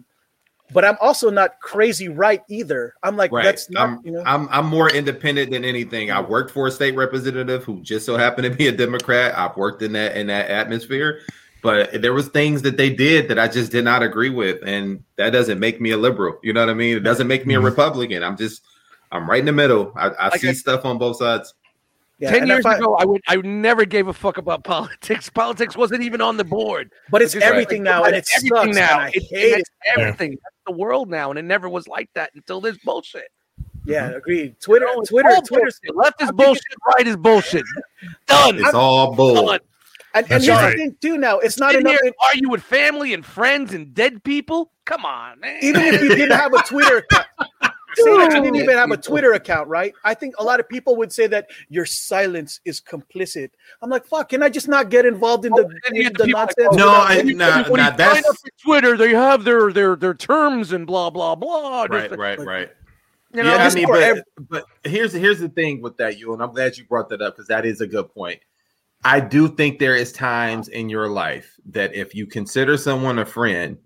[0.72, 2.94] but I'm also not crazy right either.
[3.04, 3.44] I'm like Right.
[3.44, 4.24] that's not I'm, you know.
[4.26, 6.10] I'm I'm more independent than anything.
[6.10, 9.38] I worked for a state representative who just so happened to be a Democrat.
[9.38, 11.20] I've worked in that in that atmosphere,
[11.64, 15.04] but there was things that they did that I just did not agree with, and
[15.16, 16.38] that doesn't make me a liberal.
[16.44, 16.98] You know what I mean?
[16.98, 17.64] It doesn't make me a Mhm.
[17.66, 18.22] Republican.
[18.24, 18.62] I'm just
[19.12, 19.92] I'm right in the middle.
[19.96, 21.54] I, I Like see I- stuff on both sides.
[22.20, 25.30] yeah, Ten years I- ago, I would I never gave a fuck about politics.
[25.30, 26.92] Politics wasn't even on the board.
[27.10, 28.76] but it's just everything now, and it everything sucks.
[28.78, 29.00] now.
[29.00, 29.60] And I It- hate it.
[29.60, 30.32] it's everything.
[30.32, 33.30] That's the world now, and it never was like that until this bullshit.
[33.86, 34.56] Yeah, agreed.
[34.62, 35.96] Twitter, No, it's Twitter, all bullshit.
[35.96, 36.64] left is bullshit,
[36.96, 37.64] right is bullshit.
[38.28, 38.58] Done.
[38.60, 39.46] It's all bull.
[39.48, 39.60] Done.
[40.16, 40.72] And, and That's here's right.
[40.72, 41.18] the thing too.
[41.18, 42.02] Now it's not Sitting enough.
[42.02, 44.72] here you with family and friends and dead people.
[44.86, 45.58] Come on, man.
[45.62, 47.26] even if you didn't have a Twitter account,
[47.96, 49.94] say that didn't even have a Twitter account, right?
[50.04, 53.52] I think a lot of people would say that your silence is complicit.
[53.82, 56.26] I'm like, fuck, can I just not get involved in the, Oh, in get the
[56.26, 58.50] people like, oh, No, without- I- when you- nah, when you that's- sign up for
[58.64, 61.84] Twitter, they have their their their terms and blah blah blah.
[61.90, 62.70] Right, Just- right, right.
[63.34, 66.34] You know, yeah, I mean, but, ev- but here's here's the thing with that, you,
[66.34, 68.40] and I'm glad you brought that up because that is a good point.
[69.06, 73.26] I do think there is times in your life that if you consider someone a
[73.26, 73.78] friend,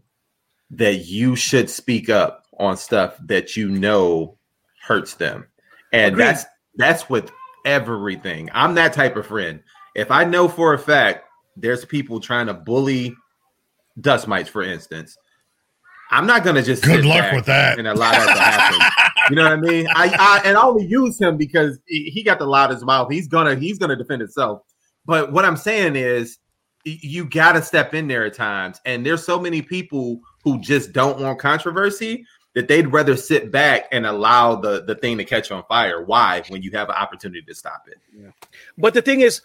[0.71, 4.37] that you should speak up on stuff that you know
[4.83, 5.47] hurts them,
[5.93, 6.25] and Agreed.
[6.25, 6.45] that's
[6.75, 7.31] that's with
[7.65, 8.49] everything.
[8.53, 9.61] I'm that type of friend.
[9.95, 11.25] If I know for a fact
[11.55, 13.15] there's people trying to bully
[13.99, 15.17] Dustmightz, for instance,
[16.11, 17.79] I'm not gonna just Good sit luck back with that.
[17.79, 19.13] and allow that to happen.
[19.29, 19.87] You know what I mean?
[19.95, 23.11] I, I and I only use him because he, he got the loudest mouth.
[23.11, 24.61] He's gonna he's gonna defend himself.
[25.07, 26.37] But what I'm saying is,
[26.85, 28.79] you got to step in there at times.
[28.85, 32.23] And there's so many people who just don't want controversy
[32.53, 36.03] that they'd rather sit back and allow the the thing to catch on fire.
[36.05, 36.43] Why?
[36.49, 37.97] When you have an opportunity to stop it.
[38.77, 39.41] But the thing is,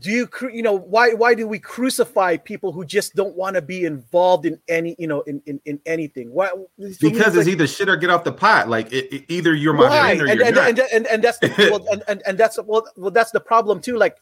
[0.00, 3.62] do you you know why why do we crucify people who just don't want to
[3.62, 6.32] be involved in any you know in in, in anything?
[6.32, 6.50] Why?
[6.78, 8.68] me, Because it's like, either shit or get off the pot.
[8.68, 10.68] Like it, it- either you're my And, you're and, not.
[10.68, 13.80] and, and, and that's the well, and, and, and that's well, well that's the problem
[13.80, 13.96] too.
[13.96, 14.16] Like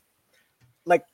[0.87, 1.05] like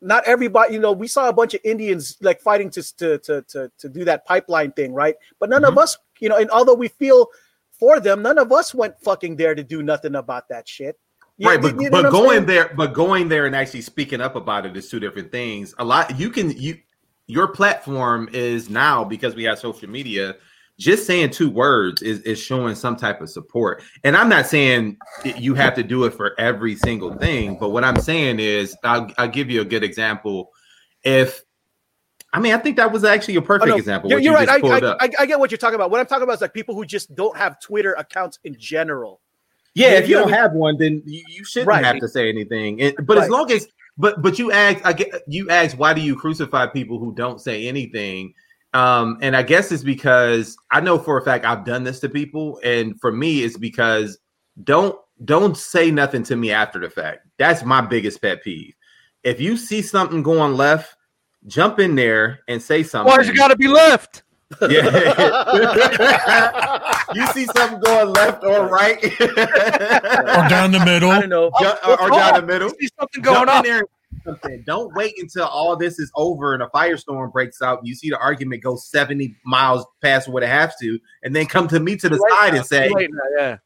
[0.00, 3.42] not everybody you know we saw a bunch of indians like fighting to to to
[3.42, 5.72] to, to do that pipeline thing right but none Mm-hmm.
[5.72, 7.28] of us you know and although we feel
[7.72, 10.98] for them none of us went fucking there to do nothing about that shit
[11.38, 12.46] You- right, but you know but going saying?
[12.46, 15.74] there, but going there and actually speaking up about it is two different things.
[15.78, 16.78] A lot you can you
[17.26, 20.36] your platform is now because we have social media.
[20.78, 23.82] Just saying two words is, is showing some type of support.
[24.04, 27.82] And I'm not saying you have to do it for every single thing, but what
[27.82, 30.50] I'm saying is I'll, I'll give you a good example.
[31.02, 31.42] If
[32.32, 34.10] I mean, I think that was actually a Oh, perfect no, example.
[34.10, 34.62] You're, you're you right.
[34.62, 34.96] I, I.
[35.06, 35.90] I, I get what you're talking about.
[35.90, 39.20] What I'm talking about is like people who just don't have Twitter accounts in general.
[39.74, 41.84] Yeah, if you you don't have one, then you, you shouldn't Right.
[41.84, 42.82] have to say anything.
[42.82, 46.02] And, but as long as, but but you ask, I get you ask, why do
[46.02, 48.34] you crucify people who don't say anything?
[48.76, 52.10] Um, and I guess it's because I know for a fact I've done this to
[52.10, 54.18] people, and for me, it's because
[54.64, 57.26] don't don't say nothing to me after the fact.
[57.38, 58.74] That's my biggest pet peeve.
[59.24, 60.94] If you see something going left,
[61.46, 63.10] jump in there and say something.
[63.10, 64.22] Why's it got to be left?
[64.70, 64.84] Yeah.
[67.14, 71.10] you see something going left or right, or down the middle.
[71.10, 71.50] I don't know.
[71.60, 72.70] Ju- or, or down the middle.
[72.70, 73.64] See something going Jump in on.
[73.64, 74.62] there and say something.
[74.66, 77.78] Don't wait until all this is over and a firestorm breaks out.
[77.78, 81.46] And you see the argument go seventy miles past what it has to, and then
[81.46, 83.06] come to me to the side now, and say, now,
[83.38, 83.56] yeah.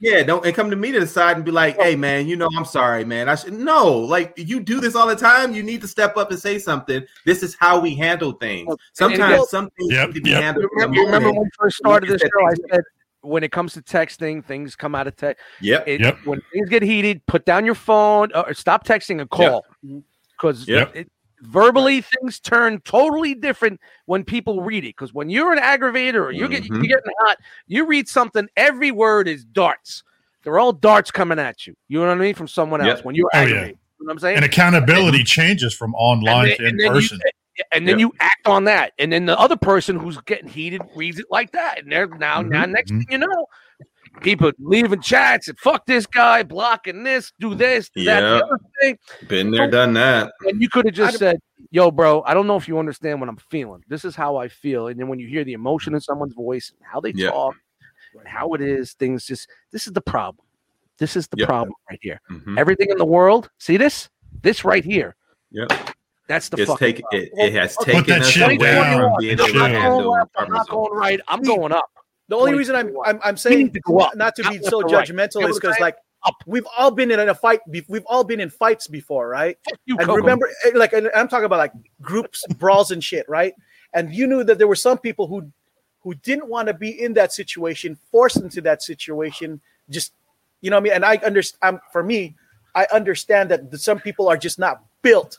[0.00, 2.36] "Yeah, don't." And come to me to the side and be like, "Hey, man, you
[2.36, 3.28] know, I'm sorry, man.
[3.28, 3.96] I should no.
[3.96, 5.52] Like you do this all the time.
[5.54, 7.04] You need to step up and say something.
[7.24, 8.74] This is how we handle things.
[8.92, 10.42] Sometimes and- some things Yep, need to be yep.
[10.42, 10.66] handled.
[10.78, 12.46] in You remember when we first started this show?
[12.46, 12.82] I said
[13.22, 15.42] when it comes to texting, things come out of text.
[15.60, 15.88] Yep.
[15.88, 16.18] It, Yep.
[16.24, 19.64] When things get heated, put down your phone uh, or stop texting and call.
[19.82, 21.06] Because Yep.
[21.42, 24.88] verbally things turn totally different when people read it.
[24.96, 26.68] Because when you're an aggravator or you're, get, Mhm.
[26.76, 30.02] you're getting hot, you read something, every word is darts.
[30.44, 31.74] They're all darts coming at you.
[31.88, 32.34] You know what I mean?
[32.34, 33.04] From someone else Yep.
[33.04, 33.46] when you're Oh, yeah.
[33.66, 34.36] You know what I'm saying?
[34.36, 37.20] And accountability changes from online And to in and then you- person.
[37.72, 38.00] and then Yep.
[38.00, 41.50] you act on that, and then the other person who's getting heated reads it like
[41.52, 42.98] that, and they're now now next Mhm.
[42.98, 43.46] thing you know,
[44.20, 48.58] people leaving chats and fuck this guy, blocking this, do this, do that, the other
[48.80, 50.32] thing, Been there, done that.
[50.42, 51.38] and you could have just said,
[51.70, 53.82] "Yo, bro, I don't know if you understand what I'm feeling.
[53.88, 56.70] This is how I feel." And then when you hear the emotion in someone's voice,
[56.76, 57.30] and how they Yeah.
[57.30, 57.54] talk,
[58.18, 60.44] and how it is, things just this is the problem.
[60.98, 61.48] This is the Yep.
[61.48, 62.20] problem right here.
[62.30, 62.58] Mhm.
[62.58, 64.08] Everything in the world, see this,
[64.42, 65.14] this right here.
[65.52, 65.70] Yep.
[66.26, 67.04] That's the It's fucking taken.
[67.12, 69.00] It, it has Okay, taken us away down.
[69.00, 69.54] from being able Shit.
[69.56, 70.30] I'm not going left.
[70.36, 71.20] I'm not going right.
[71.28, 71.88] I'm going up.
[72.28, 74.82] The only reason I'm I'm, I'm saying to go up, not to be left so
[74.82, 75.06] or right.
[75.06, 75.80] judgmental is because saying?
[75.80, 75.96] like
[76.46, 77.60] we've all been in a fight.
[77.66, 79.56] We've all been in fights before, right?
[79.86, 80.16] You, And Coco.
[80.16, 81.72] remember, eh, like, and I'm talking about like
[82.02, 83.54] groups brawls and shit, right?
[83.94, 85.50] And you knew that there were some people who
[86.00, 89.60] who didn't want to be in that situation, forced into that situation.
[89.90, 90.12] Just
[90.60, 90.92] you know what I mean.
[90.94, 91.80] And I understand.
[91.92, 92.36] For me,
[92.74, 95.38] I understand that some people are just not built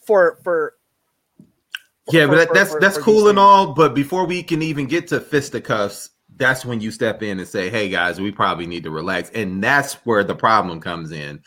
[0.00, 0.74] for for.
[2.10, 3.74] Yeah, for- but that, for- that's for- that's cool and all.
[3.74, 7.70] But before we can even get to fisticuffs, that's when you step in and say,
[7.70, 11.42] "Hey guys, we probably need to relax," and that's where the problem comes in.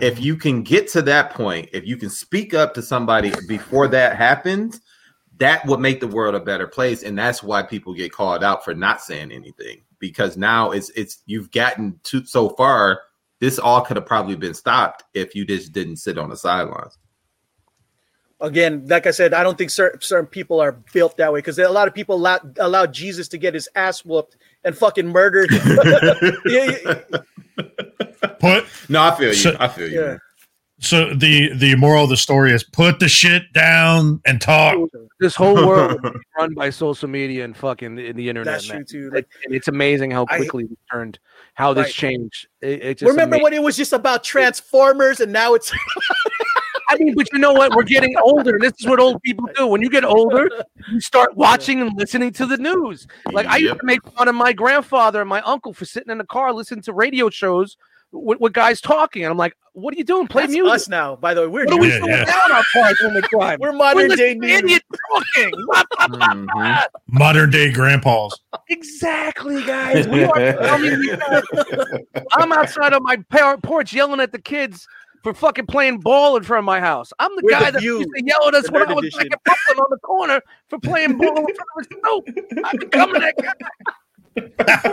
[0.00, 0.22] If mm-hmm.
[0.22, 4.16] you can get to that point, if you can speak up to somebody before that
[4.16, 4.80] happens,
[5.38, 8.64] that would make the world a better place, and that's why people get called out
[8.64, 13.00] for not saying anything because now it's it's you've gotten to so far.
[13.40, 16.98] This all could have probably been stopped if you just didn't sit on the sidelines.
[18.42, 21.58] Again, like I said, I don't think certain, certain people are built that way because
[21.58, 25.48] a lot of people allow, allow Jesus to get his ass whooped and fucking murdered.
[26.44, 27.00] yeah, yeah,
[28.40, 29.34] Put No, I feel you.
[29.34, 30.00] So- I feel you.
[30.00, 30.16] yeah.
[30.80, 34.76] so the the moral of the story is put the shit down and talk.
[35.20, 38.54] this whole world is run by social media and fucking the, the internet.
[38.54, 38.78] That's man.
[38.78, 39.14] true too.
[39.14, 41.18] Like, and it's amazing how I- quickly it turned,
[41.54, 41.92] how this Right.
[41.94, 42.48] changed.
[42.60, 43.42] It, it just remember amazing.
[43.44, 45.72] when it was just about Transformers and now it's
[46.88, 47.74] I mean, but you know what?
[47.74, 48.58] We're getting older.
[48.60, 49.66] This is what old people do.
[49.66, 50.48] When you get older,
[50.90, 53.06] you start watching and listening to the news.
[53.32, 56.18] Like I used to make fun of my grandfather and my uncle for sitting in
[56.18, 57.76] the car listening to radio shows
[58.12, 60.26] with, with guys talking, and I'm like, "What are you doing?
[60.26, 61.16] Play that's music." us now.
[61.16, 62.24] By the way, we're What are we doing yeah.
[62.26, 63.58] down our cars when we drive?
[63.58, 64.58] we're We're modern day listening news.
[64.58, 65.52] idiot talking.
[66.00, 66.86] Mhm.
[67.08, 68.38] Modern day grandpas.
[68.68, 70.06] Exactly, guys.
[70.08, 71.16] We are, I mean,
[72.32, 73.16] I'm outside on my
[73.62, 74.86] porch yelling at the kids
[75.22, 77.12] for fucking playing ball in front of my house.
[77.18, 79.28] I'm the We're guy the that used to yell at us when I was Edition.
[79.28, 82.64] back at Brooklyn on the corner for playing ball in front of his Snoop.
[82.64, 83.52] I'm becoming that guy.
[84.34, 84.84] That's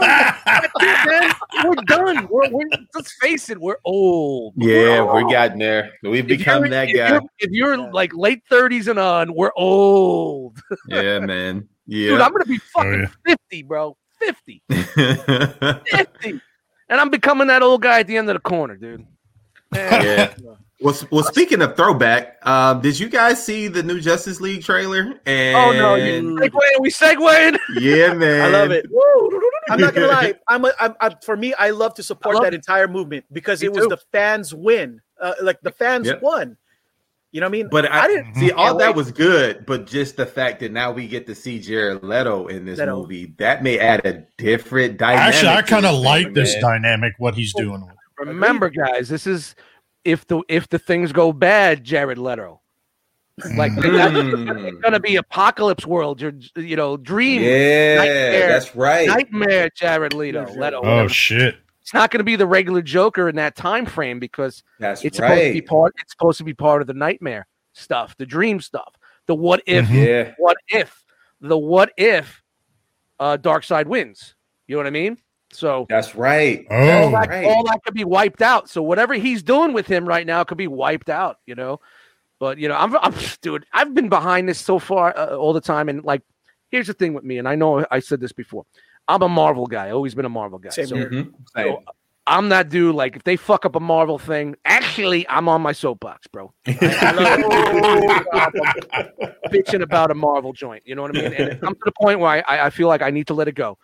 [0.76, 1.36] it.
[1.66, 2.28] We're done.
[2.30, 4.54] We're, we're, let's face it, we're old.
[4.58, 5.32] Yeah, We're we're old.
[5.32, 5.94] getting there.
[6.04, 7.10] We've If become that if guy.
[7.10, 7.90] You're, if you're Yeah.
[7.92, 10.60] like late 30s and on, we're old.
[10.90, 11.68] Yeah, man.
[11.88, 12.22] Dude, Yeah.
[12.24, 13.36] I'm going to be oh, fucking yeah.
[13.52, 13.98] 50, bro.
[14.20, 14.62] 50.
[14.70, 16.42] 50.
[16.90, 19.06] And I'm becoming that old guy at the end of the corner, dude.
[19.72, 20.34] Man, yeah.
[20.82, 21.24] Well, well.
[21.26, 25.20] Speaking of throwback, um, did you guys see the new Justice League trailer?
[25.26, 27.58] And Oh no, you segueing, we segueing.
[27.76, 28.42] yeah, man.
[28.42, 28.86] I love it.
[29.70, 30.34] I'm not gonna lie.
[30.48, 31.54] I'm, a, I'm, I'm for me.
[31.56, 32.58] I love to support love that it.
[32.58, 33.90] entire movement because Me it was too.
[33.90, 35.02] the fans win.
[35.20, 36.22] Uh, like the fans Yep.
[36.22, 36.56] won.
[37.32, 37.68] You know what I mean?
[37.70, 38.96] But I, I didn't see all that wait.
[38.96, 42.66] was good, but just the fact that now we get to see Jared Leto in
[42.66, 43.02] this Leto.
[43.02, 45.36] movie that may add a different dynamic.
[45.36, 46.62] Actually, I kind of like this man.
[46.82, 47.14] dynamic.
[47.20, 47.82] What he's doing.
[47.86, 47.96] With.
[48.20, 49.56] Remember, guys, this is
[50.06, 52.62] if the if the things go bad, Jared Leto.
[53.56, 54.82] Like it's Mm.
[54.82, 56.20] gonna be apocalypse world.
[56.22, 58.48] Your you know dream Yeah, Nightmare.
[58.50, 59.08] that's right.
[59.08, 59.70] nightmare.
[59.76, 60.46] Jared Leto.
[60.56, 60.82] Leto.
[60.84, 61.56] oh shit!
[61.82, 65.16] It's not going to be the regular Joker in that time frame because That's it's
[65.18, 65.96] supposed to be part.
[66.02, 68.94] It's supposed to be part of the nightmare stuff, the dream stuff,
[69.26, 70.06] the what if, Mhm.
[70.06, 71.04] Yeah, what if,
[71.40, 72.44] the what if,
[73.20, 74.36] uh, Darkseid wins.
[74.68, 75.18] You know what I mean?
[75.52, 76.66] So that's right.
[76.70, 76.76] Oh.
[76.76, 77.46] all that, right.
[77.46, 78.70] all that could be wiped out.
[78.70, 81.38] So whatever he's doing with him right now could be wiped out.
[81.46, 81.80] You know,
[82.40, 83.66] but you know, I'm, I'm dude.
[83.74, 86.22] I've been behind this so far uh, all the time, and like,
[86.70, 88.66] here's the thing with me, and I know I said this before.
[89.08, 89.88] I'm a Marvel guy.
[89.88, 90.70] I Always been a Marvel guy.
[90.70, 91.10] Same So here.
[91.10, 91.34] Mhm.
[91.56, 91.78] Same.
[92.28, 92.94] I'm that dude.
[92.94, 96.54] Like if they fuck up a Marvel thing, actually, I'm on my soapbox, bro.
[99.48, 100.84] bitching about a Marvel joint.
[100.86, 101.34] You know what I mean?
[101.34, 103.48] And it comes to the point where I, I feel like I need to let
[103.48, 103.80] it go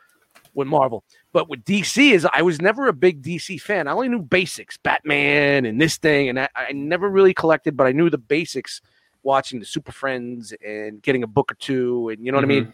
[0.53, 1.03] with Marvel.
[1.35, 3.89] But with DC is I was never a big DC fan.
[3.89, 7.85] I only knew basics, Batman and this thing, and I, I never really collected, but
[7.87, 8.79] I knew the basics
[9.21, 12.47] watching the Super Friends and getting a book or two, and you know what I
[12.47, 12.71] mean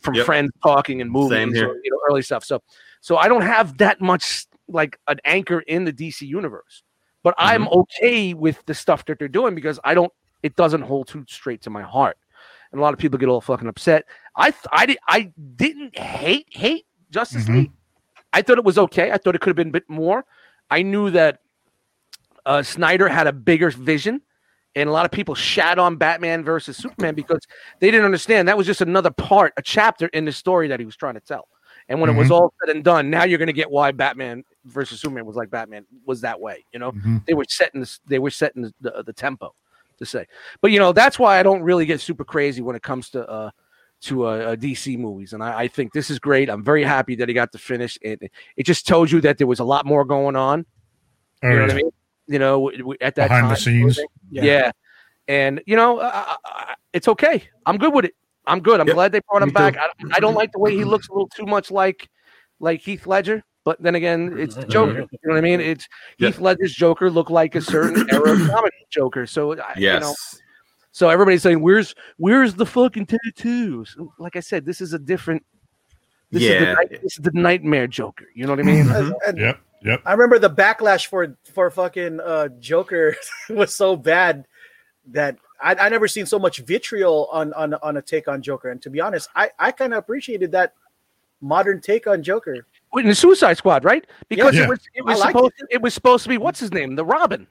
[0.00, 0.26] from Yep.
[0.26, 2.42] friends talking and movies, or, you know, early stuff.
[2.44, 2.60] So,
[3.00, 6.82] so I don't have that much like an anchor in the DC universe,
[7.22, 10.12] but I'm okay with the stuff that they're doing because I don't.
[10.42, 12.18] It doesn't hold too straight to my heart,
[12.72, 14.04] and a lot of people get all fucking upset.
[14.34, 17.54] I th- I I didn't hate hate Justice Mhm.
[17.54, 17.70] League.
[18.32, 19.10] I thought it was okay.
[19.10, 20.24] I thought it could have been a bit more.
[20.70, 21.40] I knew that
[22.46, 24.22] uh, Snyder had a bigger vision,
[24.76, 27.40] and a lot of people shat on Batman versus Superman because
[27.80, 30.86] they didn't understand that was just another part, a chapter in the story that he
[30.86, 31.48] was trying to tell.
[31.88, 34.44] And when it was all said and done, now you're going to get why Batman
[34.64, 36.64] versus Superman was like Batman was that way.
[36.72, 37.26] You know, Mhm.
[37.26, 39.52] they were setting this, they were setting the, the, the tempo
[39.98, 40.24] to say.
[40.60, 43.28] But you know, that's why I don't really get super crazy when it comes to
[43.28, 43.50] uh
[44.02, 46.48] to uh, uh, DC movies, and I, I think this is great.
[46.48, 47.98] I'm very happy that he got to finish.
[48.02, 48.22] It
[48.56, 50.64] it just tells you that there was a lot more going on.
[51.42, 51.66] Oh, You know yeah.
[51.66, 51.90] what I mean?
[52.26, 53.98] You know, w- w- at that Behind the scenes.
[54.30, 54.70] Yeah.
[55.28, 56.36] And you know, uh,
[56.92, 57.44] it's okay.
[57.66, 58.14] I'm good with it.
[58.46, 58.80] I'm good.
[58.80, 59.76] I'm Yep, glad they brought him me back.
[59.76, 62.08] I, I don't like the way he looks a little too much like
[62.58, 65.00] like Heath Ledger, but then again, it's the Joker.
[65.12, 65.60] You know what I mean?
[65.60, 65.86] It's
[66.18, 66.28] Yeah.
[66.28, 69.26] Heath Ledger's Joker looked like a certain era of comic Joker.
[69.26, 69.94] So I- Yes.
[69.94, 70.14] you know,
[70.92, 75.44] so everybody's saying, "Where's where's the fucking tattoos?" Like I said, this is a different.
[76.30, 76.74] This is the Yeah.
[77.02, 78.26] this is the nightmare Joker.
[78.34, 78.88] You know what I mean?
[78.90, 79.60] And- and Yep.
[79.82, 80.02] Yep.
[80.04, 83.16] I remember the backlash for for fucking uh, Joker
[83.50, 84.46] was so bad
[85.08, 88.68] that I, I never seen so much vitriol on on on a take on Joker.
[88.70, 90.74] And to be honest, I I kind of appreciated that
[91.40, 92.66] modern take on Joker.
[92.94, 94.04] in the Suicide Squad, right?
[94.28, 94.64] Because Yeah.
[94.64, 96.94] it was it was I liked supposed it was supposed to be what's his name,
[96.96, 97.46] the Robin.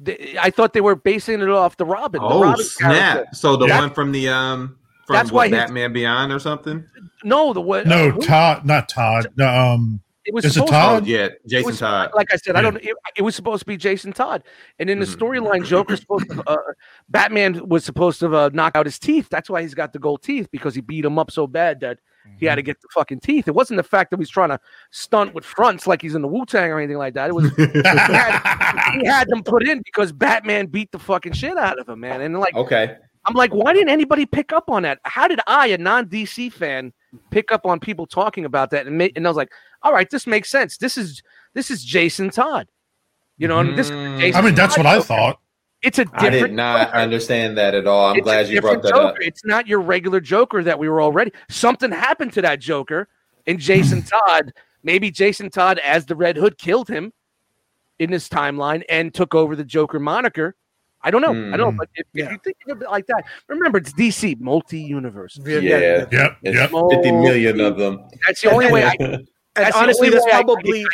[0.00, 2.20] The- I thought they were basing it off the Robin.
[2.22, 2.92] the Oh Robin snap!
[2.92, 3.34] character.
[3.34, 3.80] So the Yeah.
[3.80, 4.76] one from the um
[5.06, 6.84] from That's what, why his- Batman Beyond or something.
[7.24, 7.86] No, the what?
[7.86, 9.28] No, uh, Todd, not Todd.
[9.36, 11.02] No, Um, it was is it supposed Todd?
[11.02, 12.10] Oh yeah, Jason was- Todd.
[12.14, 12.76] Like I said, I don't.
[12.76, 14.44] It, it was supposed to be Jason Todd,
[14.78, 15.16] and in the Mhm.
[15.16, 16.42] storyline, Joker's supposed to.
[16.48, 16.56] Uh,
[17.08, 19.28] Batman was supposed to uh, knock out his teeth.
[19.30, 21.98] That's why he's got the gold teeth because he beat him up so bad that
[22.38, 23.48] he had to get the fucking teeth.
[23.48, 24.60] It wasn't the fact that he's trying to
[24.90, 27.30] stunt with fronts like he's in the Wu Tang or anything like that.
[27.30, 31.88] It was he had them put in because Batman beat the fucking shit out of
[31.88, 32.20] him, man.
[32.20, 32.96] And like, okay.
[33.24, 35.00] I'm like, why didn't anybody pick up on that?
[35.04, 36.92] How did I, a non DC fan,
[37.30, 38.86] pick up on people talking about that?
[38.86, 39.50] And ma- and I was like,
[39.82, 40.78] all right, this makes sense.
[40.78, 41.22] This is
[41.54, 42.68] this is Jason Todd.
[43.36, 43.90] You know, and this.
[43.90, 45.06] Mm, Jason I mean, that's Todd what I Joker.
[45.06, 45.40] thought.
[45.82, 46.96] It's a I did not Joker.
[46.98, 48.10] understand that at all.
[48.10, 49.06] I'm It's glad you brought that Joker.
[49.08, 49.14] up.
[49.20, 51.32] It's not your regular Joker that we were already.
[51.48, 53.08] Something happened to that Joker,
[53.46, 54.52] and Jason Todd.
[54.82, 57.12] Maybe Jason Todd, as the Red Hood, killed him
[57.98, 60.54] in this timeline and took over the Joker moniker.
[61.02, 61.30] I don't know.
[61.30, 61.70] I don't know.
[61.70, 61.76] Mhm.
[61.76, 65.38] But if, if you think of it like that, remember it's DC, multi-universe.
[65.44, 66.06] Yeah.
[66.10, 66.38] Yep.
[66.42, 66.70] It's Yep.
[66.70, 68.02] 50 million of them.
[68.26, 68.84] That's the only way.
[68.84, 70.86] I, And that's the honestly, only that's way I- probably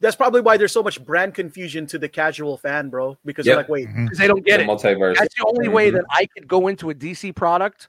[0.00, 3.16] that's probably why there's so much brand confusion to the casual fan, bro.
[3.24, 3.52] Because Yep.
[3.52, 4.04] they're like, wait, Mhm.
[4.06, 4.66] because they don't get the it.
[4.66, 5.16] multiverse.
[5.16, 5.94] That's the only way Mhm.
[5.94, 7.88] that I could go into a DC product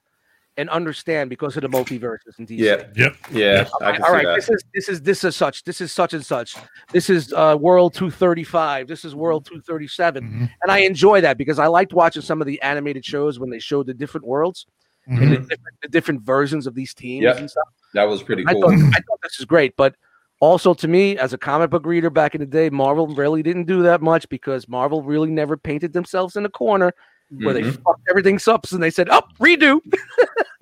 [0.57, 2.57] and understand because of the multiverses in DC.
[2.65, 3.15] Yeah, Yep.
[3.31, 3.67] yeah.
[3.81, 4.35] I can all see that.
[4.35, 6.57] this is this is this is such this is such and such.
[6.91, 8.87] This is uh, World 235.
[8.87, 10.49] This is World 237, Mhm.
[10.61, 13.59] and I enjoy that because I liked watching some of the animated shows when they
[13.59, 14.65] showed the different worlds
[15.07, 15.29] and Mhm.
[15.29, 17.37] the different, the different versions of these teams Yep.
[17.37, 17.67] and stuff.
[17.93, 18.63] That was pretty I cool.
[18.63, 19.95] thought I thought this is great, but
[20.41, 23.65] also to me as a comic book reader back in the day, Marvel really didn't
[23.65, 26.91] do that much because Marvel really never painted themselves in a corner
[27.39, 27.81] where they Mhm.
[27.83, 29.79] fucked everything up and they said, "Up, redo."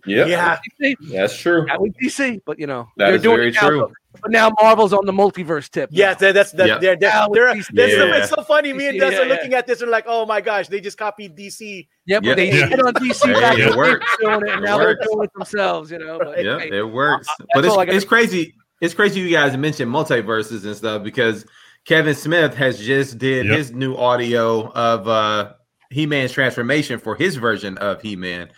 [0.05, 0.27] Yep.
[0.29, 1.65] yeah, DC, that's true.
[1.67, 3.79] that was DC, but you know That they're is doing very it now, true.
[3.79, 3.91] though.
[4.21, 5.89] But now Marvel's on the multiverse tip.
[5.91, 6.13] yeah, now.
[6.19, 6.67] that, that's that.
[6.67, 6.81] Yep.
[6.81, 8.15] They're, they're, Yeah, with they're, these- that's so- Yeah.
[8.15, 8.71] it's so funny.
[8.73, 9.33] Me and Yeah, Des are yeah.
[9.33, 11.87] looking at this and like, oh my gosh, they just copied DC.
[12.07, 12.33] Yep, Yeah.
[12.33, 12.65] they Yeah.
[12.67, 14.17] hit on DC Hey, back it works.
[14.21, 15.91] doing it, and It now they're doing it themselves.
[15.91, 17.27] You know, but Yeah, hey, it works.
[17.39, 18.55] uh, but it's, all it's crazy.
[18.81, 21.45] It's crazy you guys mentioned multiverses and stuff because
[21.85, 23.57] Kevin Smith has just did Yep.
[23.57, 25.53] his new audio of uh
[25.89, 28.49] He-Man's transformation for his version of He-Man.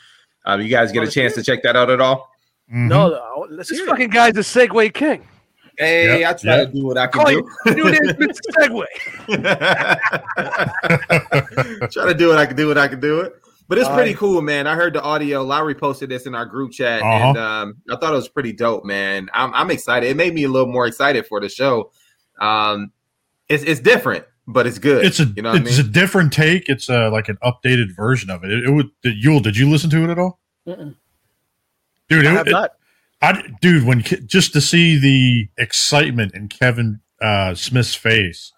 [0.45, 2.29] Um, you guys get a chance to check that out at all?
[2.71, 2.87] Mhm.
[2.87, 3.89] No, no, let's this hear it.
[3.89, 5.27] fucking guy's a Segway king.
[5.77, 6.67] Hey, Yep, I try yep.
[6.67, 7.49] to do what I can Call do.
[7.65, 8.27] you, you.
[8.59, 8.85] Segway.
[11.91, 13.40] try to do what I can do what I can do it.
[13.71, 14.67] But it's Uh, pretty cool, man.
[14.67, 15.43] I heard the audio.
[15.43, 17.29] Lowery posted this in our group chat, Uh-huh.
[17.29, 19.29] and um, I thought it was pretty dope, man.
[19.33, 20.09] I'm, I'm excited.
[20.09, 21.93] It made me a little more excited for the show.
[22.41, 22.91] Um,
[23.47, 25.05] it's it's different, but it's good.
[25.05, 25.87] It's a you know what I it's mean.
[25.87, 26.67] a different take.
[26.67, 28.51] It's uh like an updated version of it.
[28.51, 30.41] It, it would did Yul, did you listen to it at all?
[30.67, 30.95] Mm-mm.
[32.09, 32.71] Dude, I it, have it- not.
[33.21, 38.51] I, dude, when just to see the excitement in Kevin uh, Smith's face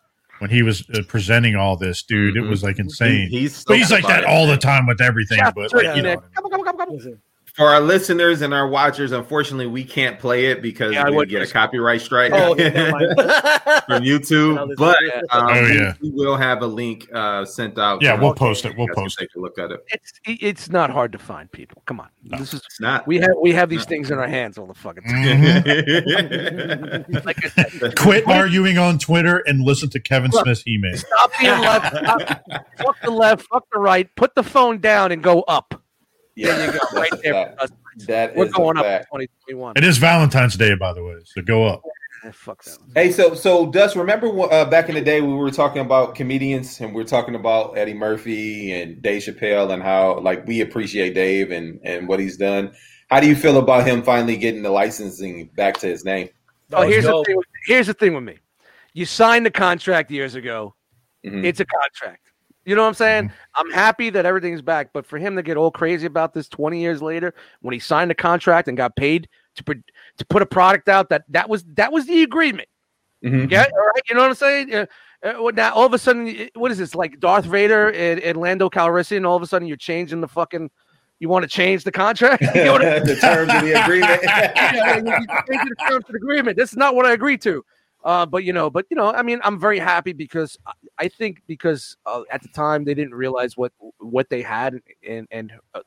[0.44, 2.50] when he was uh, presenting all this, dude, it Mhm.
[2.50, 3.30] was like insane.
[3.30, 4.26] He- he's but he's like that it.
[4.26, 5.38] all the time with everything.
[5.38, 7.20] Yeah, but sure, like, you know, Come on, come on, come
[7.60, 7.66] on, come on.
[7.66, 11.10] Listen, For our listeners and our watchers, unfortunately, we can't play it because Yeah, I
[11.10, 13.16] we would get a copyright strike Oh, okay, never mind.
[13.86, 14.76] from YouTube.
[14.78, 14.98] But
[15.30, 15.94] um, Oh, we- yeah.
[16.02, 18.02] we will have a link uh, sent out.
[18.02, 18.76] yeah, we'll post it.
[18.78, 19.24] We'll You guys can post it.
[19.26, 19.86] Take a look at it.
[19.90, 21.84] It's it's not hard to find people.
[21.86, 22.38] Come on, No.
[22.40, 23.06] this is It's not.
[23.08, 25.64] we have we have these things in our hands all the fucking time.
[25.64, 27.24] Mhm.
[27.26, 30.96] Like said, Quit arguing on Twitter and listen to Kevin Smith's email.
[30.98, 31.96] stop being left.
[31.96, 32.46] Stop,
[32.78, 33.46] fuck the left.
[33.52, 34.10] Fuck the right.
[34.16, 35.83] Put the phone down and go up.
[36.36, 36.80] There you go.
[37.00, 37.34] Right there.
[37.34, 37.58] fact.
[37.58, 37.70] for us.
[38.08, 39.74] That We're is going up in 2021.
[39.78, 41.82] It is Valentine's Day, by the way, so go up.
[42.32, 42.78] Fuck that.
[42.96, 46.80] Hey, so so Dust, remember uh, back in the day we were talking about comedians
[46.80, 51.14] and we are talking about Eddie Murphy and Dave Chappelle and how like we appreciate
[51.14, 52.72] Dave and and what he's done.
[53.10, 56.30] How do you feel about him finally getting the licensing back to his name?
[56.72, 57.36] Oh, was here's the thing.
[57.38, 58.38] with- Here's the thing with me.
[58.94, 60.76] You signed the contract years ago.
[61.26, 61.44] Mhm.
[61.46, 62.32] It's a contract.
[62.66, 63.32] You know what I'm saying?
[63.56, 66.80] I'm happy that everything's back, but for him to get all crazy about this 20
[66.82, 69.78] years later, when he signed the contract and got paid to put
[70.18, 72.70] to put a product out, that that was that was the agreement.
[73.24, 73.52] Mhm.
[73.52, 74.04] Yeah, all right.
[74.10, 74.74] You know what I'm saying?
[74.74, 74.86] Uh,
[75.24, 78.70] uh, now all of a sudden, what is this like Darth Vader and, and Lando
[78.70, 79.26] Calrissian?
[79.28, 80.70] All of a sudden, you're changing the fucking.
[81.20, 82.44] You want to change the contract?
[82.56, 84.22] You know what I the terms of the agreement.
[84.24, 86.58] yeah, you, the terms of the agreement.
[86.58, 87.64] This is not what I agreed to.
[88.04, 91.08] Uh, but you know, but you know, I mean, I'm very happy because I, I
[91.08, 95.54] think because uh, at the time they didn't realize what what they had and and
[95.74, 95.80] uh,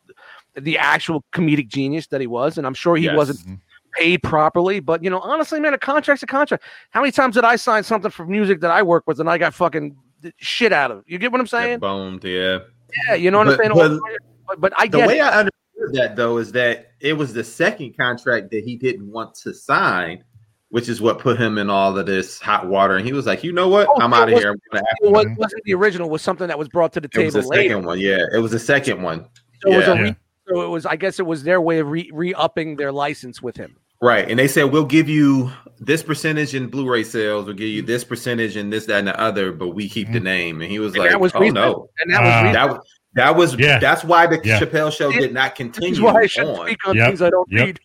[0.54, 3.16] the actual comedic genius that he was, and I'm sure he Yes.
[3.16, 3.60] wasn't
[3.92, 4.80] paid properly.
[4.80, 6.64] But you know, honestly, man, a contract's a contract.
[6.90, 9.36] How many times did I sign something for music that I work with and I
[9.36, 9.94] got fucking
[10.38, 10.98] shit out of?
[10.98, 11.04] it?
[11.08, 11.80] You get what I'm saying?
[11.80, 12.60] Boned, yeah.
[13.08, 14.00] Yeah, you know what But- I'm saying.
[14.46, 15.22] but- But, I The get way it.
[15.22, 19.34] I understood that though is that it was the second contract that he didn't want
[19.42, 20.22] to sign,
[20.70, 22.96] which is what put him in all of this hot water.
[22.96, 23.86] And he was like, you know what?
[23.88, 24.50] Oh, I'm out of here.
[24.50, 26.10] I'm gonna have It was, wasn't the original.
[26.10, 27.70] Was something that was brought to the It was table the later.
[27.70, 28.00] second one.
[28.00, 29.26] Yeah, it was the second one.
[29.62, 30.14] So it was a re- Yeah.
[30.48, 30.84] so it was.
[30.86, 33.76] I guess it was their way of re, re-upping their license with him.
[34.02, 34.28] Right.
[34.28, 37.80] And they said, we'll give you this percentage in Blu ray sales, we'll give you
[37.80, 40.60] this percentage in this, that, and the other, but we keep the name.
[40.60, 41.54] And he was And like, that was oh, recent.
[41.54, 41.88] no.
[42.00, 42.38] And that was Ah.
[42.42, 42.52] recent.
[42.54, 42.80] That, was-
[43.14, 43.78] that was, Yeah.
[43.78, 44.60] that's why the Yeah.
[44.60, 46.66] Chappelle show See, did not continue is why I shouldn't on.
[46.66, 47.08] speak on Yep.
[47.08, 47.66] things I don't Yep.
[47.66, 47.80] read.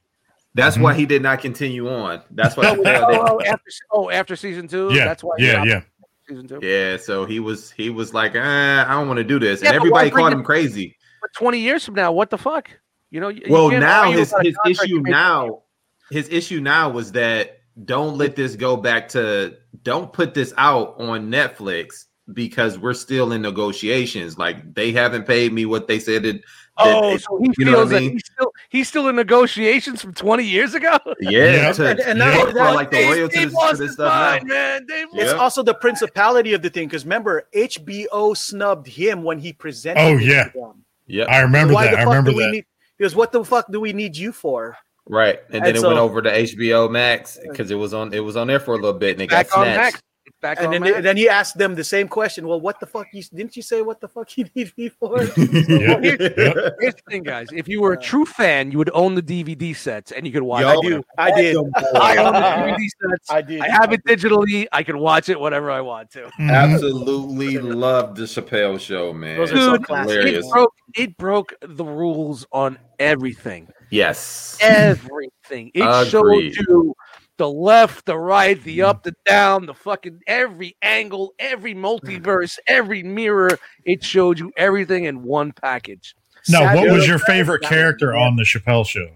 [0.53, 0.81] That's Mhm.
[0.81, 2.21] why he did not continue on.
[2.31, 2.63] That's why.
[2.67, 4.89] Oh, after oh after season two.
[4.93, 5.35] Yeah, that's why.
[5.39, 5.81] yeah, yeah.
[6.27, 6.59] Season two.
[6.61, 8.39] Yeah, so he was he was like, eh,
[8.85, 10.97] I don't want to do this, Yeah, and everybody called him crazy.
[11.21, 12.69] But twenty years from now, what the fuck?
[13.11, 13.29] You know.
[13.29, 15.63] you- you Well, can't now his his issue now,
[16.09, 20.95] his issue now was that don't let this go back to don't put this out
[20.99, 24.37] on Netflix because we're still in negotiations.
[24.37, 26.41] Like they haven't paid me what they said it.
[26.77, 28.11] Oh, that- so he you know what feels I that mean?
[28.13, 30.97] he's still he's still in negotiations from twenty years ago.
[31.19, 31.71] yeah, Yeah.
[31.73, 34.13] to, And- and yeah, now for that- like the Dave- royalties Dave to this stuff
[34.13, 34.85] mind, man.
[34.85, 35.23] Dave Yeah.
[35.23, 40.01] It's also the principality of the thing because remember, HBO snubbed him when he presented.
[40.01, 40.43] Oh, yeah, yeah.
[40.45, 40.85] to them.
[41.07, 41.99] Yep, I remember Why that.
[41.99, 42.51] I remember that.
[42.51, 42.65] need?
[42.97, 44.77] He goes, "What the fuck do we need you for?"
[45.09, 48.13] right, and then And it so- went over to HBO Max because it was on
[48.13, 50.01] it was on there for a little bit and it got snatched.
[50.23, 50.27] Max.
[50.27, 51.01] It's back And then, Max.
[51.03, 52.47] then he asked them the same question.
[52.47, 53.07] Well, what the fuck?
[53.13, 55.23] You didn't you say what the fuck you need me for?
[55.23, 55.99] Yeah.
[55.99, 56.75] Here's, Yep.
[56.79, 57.47] here's the thing, guys.
[57.53, 60.43] If you were a true fan, you would own the DVD sets and you could
[60.43, 60.61] watch.
[60.61, 60.77] Yo, it.
[60.77, 61.03] I do.
[61.17, 61.55] I did.
[61.95, 63.29] I own the DVD sets.
[63.31, 63.61] I did.
[63.61, 64.67] I have it digitally.
[64.71, 66.29] I can watch it whenever I want to.
[66.39, 66.51] Mhm.
[66.51, 69.37] Absolutely loved the Chappelle show, man.
[69.37, 70.45] Those are so hilarious.
[70.45, 73.67] It broke, it broke the rules on everything.
[73.89, 74.57] Yes.
[74.61, 75.71] Everything.
[75.73, 76.95] It showed you
[77.41, 78.63] the left, the right, Mm.
[78.65, 83.57] the up, the down, the fucking every angle, every multiverse, every mirror.
[83.83, 86.13] It showed you everything in one package.
[86.49, 89.07] Now, what was your favorite character on the Chappelle show?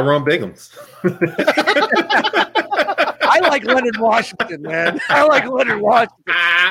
[0.00, 0.76] Ron Biggums.
[3.22, 4.98] I like Leonard Washington, man.
[5.08, 6.24] I like Leonard Washington.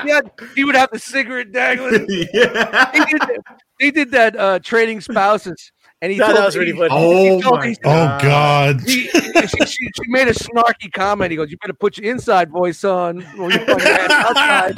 [0.06, 0.20] Yeah,
[0.54, 2.06] he would have the cigarette dangling.
[2.34, 2.92] yeah.
[2.92, 3.40] They did that,
[3.80, 5.72] they did that uh, trading spouses,
[6.02, 6.90] and he That- that was really he- funny.
[6.92, 8.82] Oh he my he- Oh God!
[8.86, 11.32] he- she, she, she made a snarky comment.
[11.32, 14.76] He goes, "You better put your inside voice on, or you put your ass outside."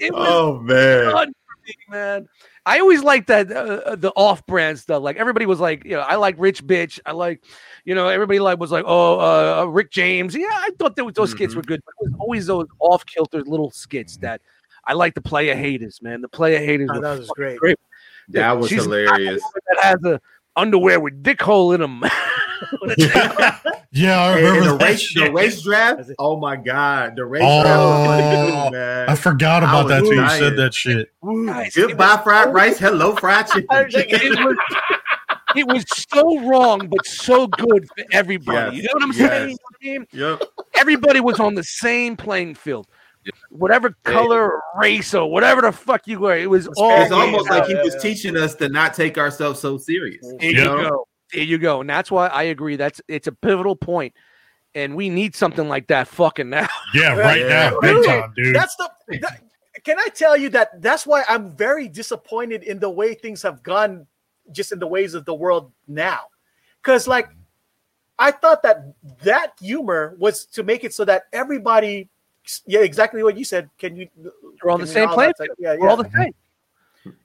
[0.00, 1.12] it was Oh man.
[1.12, 2.28] fun for me, man.
[2.64, 5.02] I always liked that uh, the off-brand stuff.
[5.02, 7.00] Like everybody was like, you know, I like Rich Bitch.
[7.04, 7.42] I like,
[7.84, 10.34] you know, everybody like was like, oh, uh, Rick James.
[10.36, 11.56] Yeah, I thought that, those skits Mhm.
[11.56, 11.80] were good.
[11.84, 14.40] But it was always those off-kilter little skits that
[14.86, 15.14] I like.
[15.14, 16.20] The player haters, man.
[16.22, 16.90] The player haters.
[16.92, 17.58] Oh, that was great.
[17.58, 17.78] great.
[18.28, 19.42] That was She's- hilarious.
[19.68, 20.20] that has a
[20.56, 22.02] underwear with dick hole in them.
[23.94, 25.24] Yeah, I And, remember the race, shit.
[25.26, 26.10] the race draft.
[26.18, 27.62] Oh my god, the race Oh.
[27.62, 29.08] draft was oh, funny man.
[29.10, 31.12] I forgot about was that till you said that shit.
[31.46, 32.78] Guys, it Goodbye, fried rice.
[32.78, 33.68] Hello, fried chicken.
[33.82, 34.56] it was,
[35.56, 38.76] it was so wrong, but so good for everybody.
[38.78, 39.28] Yes, You know what I'm yes.
[39.28, 39.48] saying?
[39.82, 40.38] You know what I mean?
[40.40, 40.42] Yep.
[40.76, 42.86] Everybody was on the same playing field.
[43.50, 47.02] Whatever color, or race, or whatever the fuck you were, it was all.
[47.02, 48.00] It's almost Yeah, like he was yeah.
[48.00, 50.26] teaching us to not take ourselves so serious.
[50.40, 50.88] There you you know?
[50.88, 51.08] go.
[51.32, 51.80] There you go.
[51.80, 52.76] And that's why I agree.
[52.76, 54.14] That's it's a pivotal point,
[54.74, 56.68] and we need something like that fucking now.
[56.94, 57.70] Yeah, right Yeah.
[57.70, 58.56] now, big Dude, time, dude.
[58.56, 58.90] That's the.
[59.20, 59.40] that-
[59.84, 63.62] can I tell you that that's why I'm very disappointed in the way things have
[63.62, 64.06] gone,
[64.52, 66.20] just in the ways of the world now,
[66.82, 67.28] because like
[68.18, 72.10] I thought that that humor was to make it so that everybody,
[72.66, 73.70] yeah, exactly what you said.
[73.78, 74.08] Can you?
[74.62, 76.32] We're on the same all playing that- Yeah, We're all the same.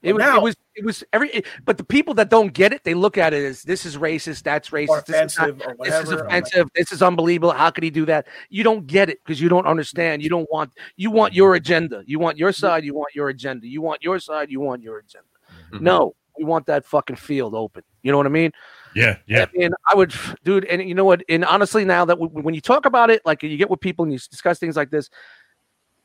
[0.02, 2.74] It was, now- it was it was every it- but the people that don't get
[2.74, 5.78] it, they look at it as this is racist, that's racist, this is not- offensive
[5.80, 7.52] this is offensive, this is unbelievable.
[7.52, 8.26] How could he do that?
[8.50, 10.24] You don't get it because you don't understand.
[10.24, 12.04] You don't want you want your agenda.
[12.08, 13.68] You want your side, you want your agenda.
[13.68, 15.28] You want your side, you want your agenda.
[15.72, 15.82] Mhm.
[15.82, 17.84] No, we want that fucking field open.
[18.02, 18.52] You know what I mean?
[18.98, 19.46] Yeah, yeah.
[19.54, 20.14] I mean, I would,
[20.44, 21.24] dude, and you know what?
[21.30, 24.04] And honestly, now that w- when you talk about it, like you get with people
[24.04, 25.10] and you discuss things like this,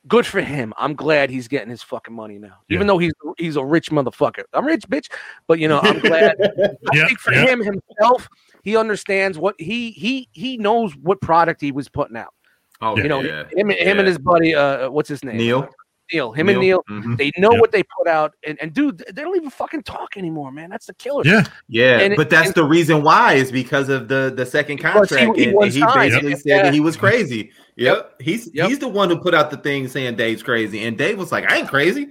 [0.07, 0.73] good for him.
[0.77, 4.43] I'm glad he's getting his fucking money now, even though he's he's a rich motherfucker.
[4.53, 5.11] I'm rich, bitch,
[5.47, 6.35] but you know, I'm glad.
[6.41, 7.47] I Yeah, think for yeah.
[7.47, 8.27] him himself,
[8.63, 12.33] he understands what he he he knows what product he was putting out.
[12.81, 13.45] Oh, You know, yeah.
[13.55, 15.37] him, him and his buddy, uh, what's his name?
[15.37, 15.69] Neil.
[16.11, 16.31] Neil.
[16.31, 16.83] Him and Neil.
[16.89, 17.17] Mhm.
[17.17, 17.61] They know Yep.
[17.61, 20.69] what they put out, and, and dude, they don't even fucking talk anymore, man.
[20.69, 21.23] That's the killer.
[21.25, 24.77] Yeah, Yeah, And- but that's and- the reason why is because of the the second
[24.77, 26.39] Because he- contract, he and, he basically Yep.
[26.39, 26.63] said Yeah.
[26.63, 27.51] that he was crazy.
[27.77, 28.67] Yep, he's Yep.
[28.69, 31.49] he's the one who put out the thing saying Dave's crazy, and Dave was like,
[31.51, 32.09] "I ain't crazy.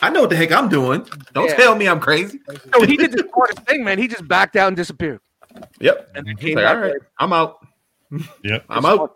[0.00, 1.06] I know what the heck I'm doing.
[1.32, 1.56] Don't Yeah.
[1.56, 2.40] tell me I'm crazy."
[2.76, 3.98] No, he did the smartest thing, man.
[3.98, 5.20] He just backed out and disappeared.
[5.80, 7.58] Yep, And came He's like, back "All right, I'm out.
[8.44, 8.64] Yep.
[8.68, 9.14] I'm out."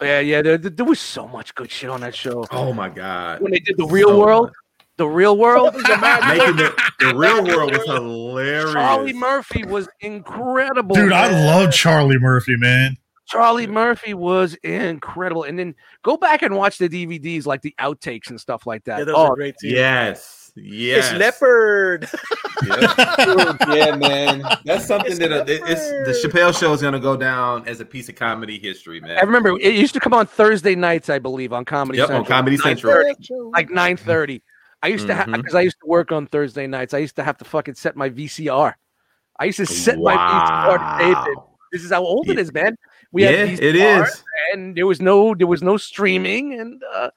[0.00, 0.42] Yeah, yeah.
[0.42, 2.44] There, there was so much good shit on that show.
[2.50, 4.52] Oh my god, When they did the real So world,
[4.96, 8.72] the real world, the, the real world was hilarious.
[8.72, 10.94] Charlie Murphy was incredible.
[10.94, 12.96] dude, I love Charlie Murphy, man.
[13.28, 15.44] Charlie Murphy was incredible.
[15.44, 19.00] And then go back and watch the DVDs, like the outtakes and stuff like that.
[19.00, 19.68] Yeah, those oh, are great too.
[19.68, 21.10] Yes, yes.
[21.10, 22.08] It's leopard.
[22.62, 22.70] Dude,
[23.76, 24.42] yeah, man.
[24.64, 25.88] That's something that uh, it- it's
[26.22, 29.18] the Chappelle show is gonna go down as a piece of comedy history, man.
[29.18, 32.14] I remember it used to come on Thursday nights, I believe, on Comedy Yep, on
[32.24, 32.36] Central.
[32.36, 32.62] Comedy 9:30,
[33.14, 33.50] Central.
[33.52, 34.42] Like nine thirty.
[34.82, 35.36] I used to have Mhm.
[35.36, 36.94] because I used to work on Thursday nights.
[36.94, 38.74] I used to have to fucking set my VCR.
[39.40, 41.36] I used to set my VCR to tape it.
[41.36, 41.44] Wow.
[41.72, 42.40] This is how old it Yeah.
[42.42, 42.76] is, man.
[43.12, 44.24] We yeah, had it VCR, is.
[44.52, 47.10] and there was no there was no streaming, and uh,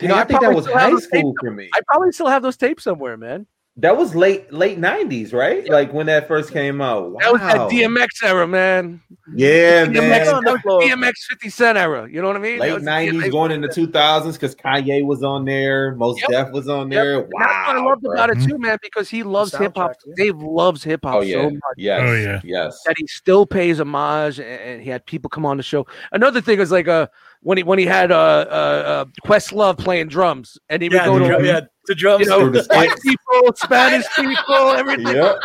[0.00, 1.70] you know, I, I think that was high school for me.
[1.74, 3.46] I probably still have those tapes somewhere, man.
[3.78, 5.68] That was late late nineties, right?
[5.68, 7.12] Like when that first came out.
[7.12, 7.18] Wow.
[7.20, 9.02] That was that DMX era, man.
[9.34, 10.44] Yeah, DMX, man.
[10.44, 12.08] that was DMX 50 Cent era.
[12.10, 12.58] You know what I mean?
[12.58, 16.30] Late nineties, going into two thousands, because Kanye was on there, Mos Yep.
[16.30, 17.04] Def was on Yep.
[17.04, 17.20] there.
[17.20, 18.12] And Wow, That's what I loved bro.
[18.14, 19.92] about it too, man, because he loves hip hop.
[20.06, 20.14] yeah.
[20.16, 22.40] Dave loves hip hop Oh yeah, so much yes, Oh, yeah.
[22.44, 22.82] yes.
[22.86, 25.86] that he still pays homage, and, and he had people come on the show.
[26.12, 27.08] Another thing is like uh
[27.46, 31.04] when he when he had uh uh, uh Questlove playing drums, and he would Yeah,
[31.06, 32.24] go to drum, yeah, the drums.
[32.24, 35.06] you know, the white people, Spanish people, everything.
[35.14, 35.36] Yep.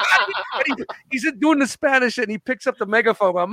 [0.55, 3.33] And he- he's doing the Spanish and he picks up the megaphone.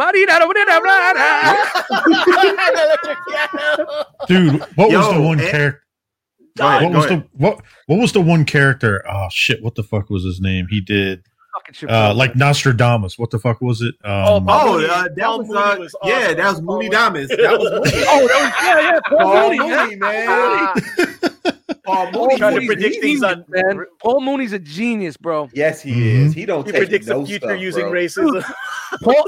[4.29, 5.83] Dude, what was the one character?
[6.57, 7.21] Go What was ahead.
[7.21, 7.61] the what?
[7.87, 9.05] What was the one character?
[9.09, 9.63] Oh shit!
[9.63, 10.67] What the fuck was his name?
[10.71, 11.28] He did Fucking
[11.89, 13.19] uh like Nostradamus.
[13.19, 13.95] What the fuck was it?
[14.05, 16.37] Oh, Um, Oh, uh, that was, uh, was yeah, awesome.
[16.37, 16.89] that was Mooney Mooney.
[16.91, 17.29] Diamonds.
[17.37, 18.05] That was Mooney.
[18.09, 19.01] Oh, that was, yeah, yeah.
[19.09, 20.75] Paul, Paul Mooney, Mooney, man.
[21.85, 23.85] Paul Paul Mooney, Trying to predict a things on- man.
[24.03, 25.49] Paul Mooney's a genius, bro.
[25.55, 26.27] Yes, he Mhm.
[26.27, 26.35] is.
[26.35, 27.93] He don't He take predicts no the future stuff, using bro.
[27.93, 28.55] racism.
[29.03, 29.25] Paul,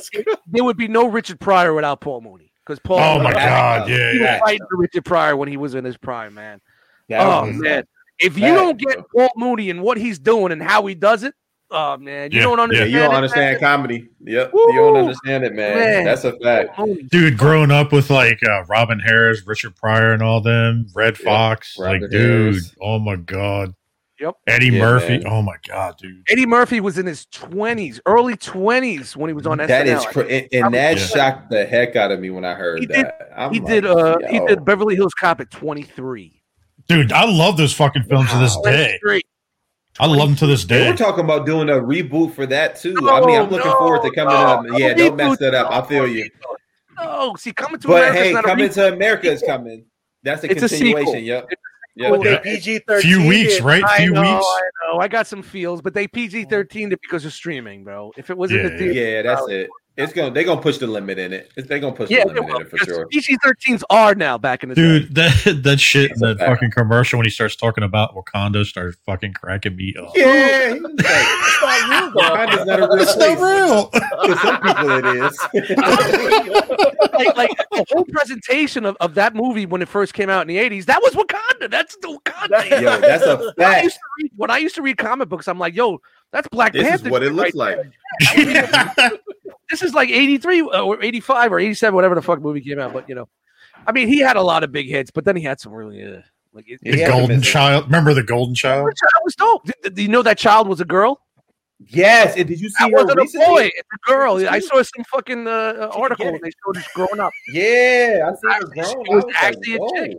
[0.46, 2.98] there would be no Richard Pryor without Paul Mooney because Paul.
[2.98, 3.88] oh my god!
[3.88, 4.40] Yeah, he was yeah.
[4.40, 6.60] fighting for Richard Pryor when he was in his prime, man.
[7.08, 7.84] That oh was- man,
[8.18, 8.98] if you don't get.
[9.16, 11.34] Paul Mooney and what he's doing and how he does it,
[11.70, 12.84] oh man, you Yeah, don't yeah.
[12.84, 12.90] Yeah, understand.
[12.92, 13.60] you don't it, understand man.
[13.60, 14.08] comedy.
[14.24, 15.78] Yep, you don't understand it, man.
[15.78, 16.04] Man.
[16.04, 16.78] That's a fact.
[17.10, 21.24] Dude, growing up with like uh, Robin Harris, Richard Pryor, and all them, Red Yep,
[21.24, 22.74] Fox, Robin like, dude, Harris.
[22.80, 23.74] oh my god.
[24.20, 24.34] Yep.
[24.48, 25.22] Eddie Yeah, Murphy, man.
[25.28, 26.22] oh my god, dude.
[26.28, 29.96] Eddie Murphy was in his twenties, early twenties when he was on That SNL.
[29.98, 31.02] is, cra- and, and that Yeah.
[31.06, 33.30] shocked the heck out of me when I heard He did- that.
[33.34, 33.86] I'm he like, did.
[33.86, 36.42] Uh, he did Beverly Hills Cop at twenty three.
[36.86, 38.62] Dude, I love those fucking films to this Wow.
[38.70, 38.98] day.
[39.98, 40.90] I love them to this They day.
[40.90, 42.94] were talking about doing a reboot for that too.
[43.10, 44.64] I mean, I'm oh, looking no, forward to coming no, up.
[44.64, 45.70] no Yeah, don't mess that up.
[45.70, 46.28] I feel you.
[46.98, 48.74] Oh, see, coming to But America hey, is not a coming reboot.
[48.74, 49.84] to America is coming.
[50.22, 51.24] That's a It's a continuation.
[51.24, 51.48] Yep.
[51.50, 51.58] sequel.
[51.96, 52.22] Yep.
[52.24, 52.30] Yeah.
[52.30, 52.42] yep.
[52.44, 53.10] PG thirteen.
[53.10, 53.82] Few weeks, right?
[53.84, 54.46] I Few know, weeks.
[54.46, 54.60] I
[54.92, 55.00] know.
[55.00, 58.12] I got some feels, but they PG thirteen it because of streaming, bro.
[58.16, 59.68] If it wasn't Yeah, the theater, Yeah, that's it.
[60.00, 61.50] It's gonna they're gonna push the limit in it.
[61.56, 63.06] They're gonna push Yeah, the limit in it for sure.
[63.08, 64.82] PG-13s are now back in the day.
[64.82, 66.50] Dude, that that shit That's that fact.
[66.50, 70.12] fucking commercial when he starts talking about Wakanda starts fucking cracking me up.
[70.16, 72.22] Yeah, like, It's not real.
[72.22, 73.90] Wakanda's not a real It's not real.
[74.20, 75.38] To some people, it is.
[77.14, 80.48] like, like the whole presentation of, of that movie when it first came out in
[80.48, 81.70] the 80s, that was Wakanda.
[81.70, 82.80] That's the Wakanda.
[82.80, 83.84] Yo, that's a When I, fact.
[83.84, 86.00] used to read, when I used to read comic books, I'm like, yo,
[86.32, 88.80] that's Black This is what it looks right like.
[89.70, 92.92] This is like 83 or 85 or 87, whatever the fuck movie came out.
[92.92, 93.28] But, you know,
[93.86, 96.02] I mean, he had a lot of big hits, but then he had some really,
[96.02, 97.42] uh, like, it, Yeah, The he had to Golden.
[97.42, 97.84] Child.
[97.84, 98.86] Remember the Golden Child?
[98.88, 99.64] that was dope.
[99.66, 101.20] Did, did you know that child was a girl?
[101.86, 103.70] Yes, and did you see That her wasn't a boy.
[103.72, 104.44] It's a girl.
[104.48, 106.26] I saw some fucking uh, article.
[106.26, 107.32] and They showed her growing up.
[107.52, 109.04] Yeah, I saw her Actually, grown.
[109.06, 109.78] she was was actually a
[110.08, 110.18] chick.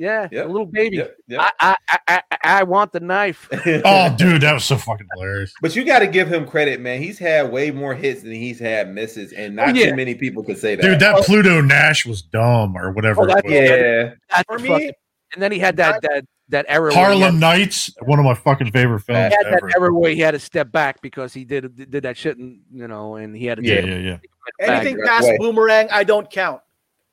[0.00, 0.06] Whoa.
[0.06, 0.44] Yeah, Yep.
[0.46, 0.96] a little baby.
[0.96, 1.40] Yep, yep.
[1.40, 1.76] I, I,
[2.08, 3.48] I, I, I want the knife.
[3.84, 5.52] Oh, dude, that was so fucking hilarious.
[5.62, 7.00] But you got to give him credit, man.
[7.02, 9.90] He's had way more hits than he's had misses, and not Oh, yeah.
[9.90, 10.82] too many people could say that.
[10.82, 11.22] Dude, that oh.
[11.22, 13.22] Pluto Nash was dumb or whatever.
[13.22, 13.52] Oh, it that- was.
[13.52, 14.92] yeah, That's For the me, fucking-
[15.34, 16.92] and then he had that that that era.
[16.92, 19.70] Harlem had- Nights, one of my fucking favorite He films had that ever.
[19.76, 22.88] era where he had to step back because he did did that shit, and you
[22.88, 24.16] know, and he had to Yeah, yeah, yeah.
[24.60, 25.36] Anything past way.
[25.38, 26.60] boomerang, I don't count.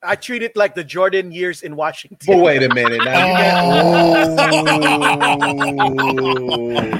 [0.03, 2.19] I treat it like the Jordan years in Washington.
[2.28, 3.02] but wait a minute.
[3.03, 4.28] Now you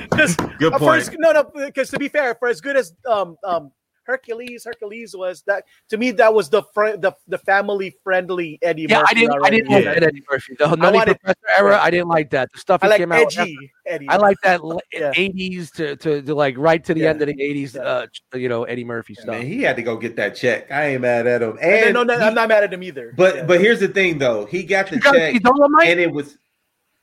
[0.10, 1.02] Because Good Uh, point.
[1.02, 3.72] as- no, no, because to be fair, for as good as um um
[4.08, 8.88] Hercules, Hercules was that to me that was the fr- the the family friendly Eddie
[8.90, 9.08] Yeah, Murphy.
[9.10, 9.46] I didn't.
[9.46, 9.94] I didn't like Yeah.
[9.96, 10.56] that Eddie Murphy.
[10.58, 11.80] The Nutty wanted- Professor era.
[11.82, 12.50] I didn't like that.
[12.54, 13.38] The stuff I that like came out.
[13.38, 14.10] edgy Eddie.
[14.10, 15.12] I like that l- Yeah.
[15.14, 17.10] 80s to, to, to like right to the Yeah.
[17.10, 17.76] end of the 80s.
[17.76, 18.08] Uh,
[18.38, 19.28] you know, Eddie Murphy stuff.
[19.28, 20.72] Man, he had to go get that check.
[20.72, 21.58] I ain't mad at him.
[21.62, 23.14] And And no, no, he- I'm not mad at him either.
[23.18, 23.46] but Yeah.
[23.46, 24.46] but here's the thing though.
[24.46, 25.90] He got the You check, Dolomite?
[25.90, 26.38] and it was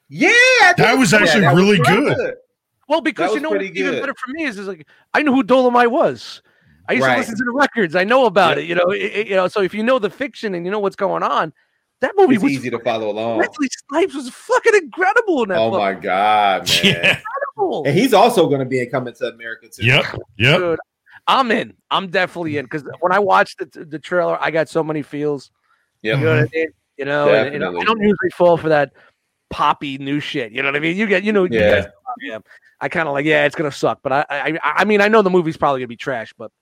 [0.08, 0.30] yeah.
[0.60, 2.16] That think- was yeah, actually that was really good.
[2.16, 2.34] good.
[2.88, 4.00] Well, because you know what's even good.
[4.00, 6.42] better for me is, is like I knew who Dolomite was.
[6.88, 7.14] I used Right.
[7.14, 7.94] to listen to the records.
[7.96, 8.58] I know about Yep.
[8.58, 8.68] it.
[8.68, 9.48] You know, it- it- you know.
[9.48, 11.52] So if you know the fiction and you know what's going on,
[12.00, 13.38] that movie It's was easy to follow along.
[13.38, 15.58] Wesley Snipes was fucking incredible in that.
[15.58, 16.84] Oh fucking my god, man!
[16.84, 16.92] Yeah.
[17.18, 17.84] incredible.
[17.86, 19.84] And he's also going to be in Coming to America too.
[19.86, 20.04] Yep.
[20.38, 20.58] Yep.
[20.58, 20.78] Dude,
[21.26, 21.74] I'm in.
[21.90, 25.50] I'm definitely in because when I watched the the trailer, I got so many feels.
[26.02, 26.56] Yeah, You know I mm-hmm.
[26.56, 26.68] mean?
[26.98, 28.92] You know, and, you know, I don't usually fall for that
[29.50, 30.52] poppy new shit.
[30.52, 30.96] You know what I mean?
[30.96, 31.80] You get, you know, you Yeah.
[31.82, 31.86] guys,
[32.20, 32.38] yeah.
[32.80, 35.22] I kind of like, yeah, it's gonna suck, but I, I, I mean, I know
[35.22, 36.52] the movie's probably gonna be trash, but,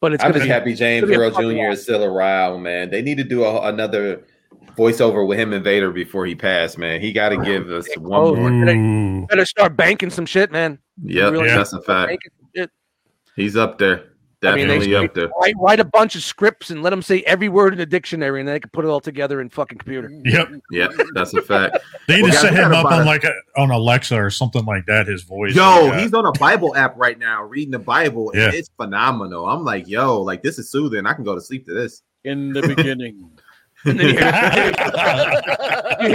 [0.00, 0.48] but it's I'm just be.
[0.48, 1.70] happy James gonna be a Earl fucking Jr.
[1.72, 2.90] is still around, man.
[2.90, 4.24] They need to do a, another
[4.76, 7.00] voiceover with him and Vader before he passed, man.
[7.00, 8.50] He got to give us one Oh, more.
[8.50, 8.64] Ooh.
[8.64, 9.28] Mm.
[9.28, 10.78] Better start banking some shit, man.
[11.02, 12.08] Yep, really that's a fact.
[12.10, 12.70] Banking some shit.
[13.36, 14.09] He's up there.
[14.42, 15.28] I mean, they Definitely up there.
[15.40, 18.40] write, write a bunch of scripts and let them say every word in the dictionary,
[18.40, 20.10] and then they can put it all together in fucking computer.
[20.24, 20.48] Yep.
[20.70, 21.76] Yep, that's a fact.
[22.08, 24.64] They need Well, to set him up on the- like a, on Alexa or something
[24.64, 25.06] like that.
[25.06, 25.54] His voice.
[25.54, 28.50] Yo, Like, uh, he's on a Bible app right now, reading the Bible, and Yeah.
[28.52, 29.46] it's phenomenal.
[29.46, 31.04] I'm like, yo, like this is soothing.
[31.06, 32.02] I can go to sleep to this.
[32.24, 33.30] in the beginning.
[33.86, 34.34] And you hear,
[36.02, 36.08] you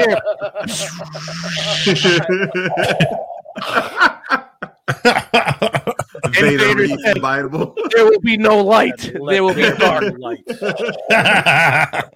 [5.83, 5.91] hear
[6.29, 8.97] Vader Vader said- the there will be no light.
[9.27, 10.13] There will be dark.
[10.17, 10.43] light.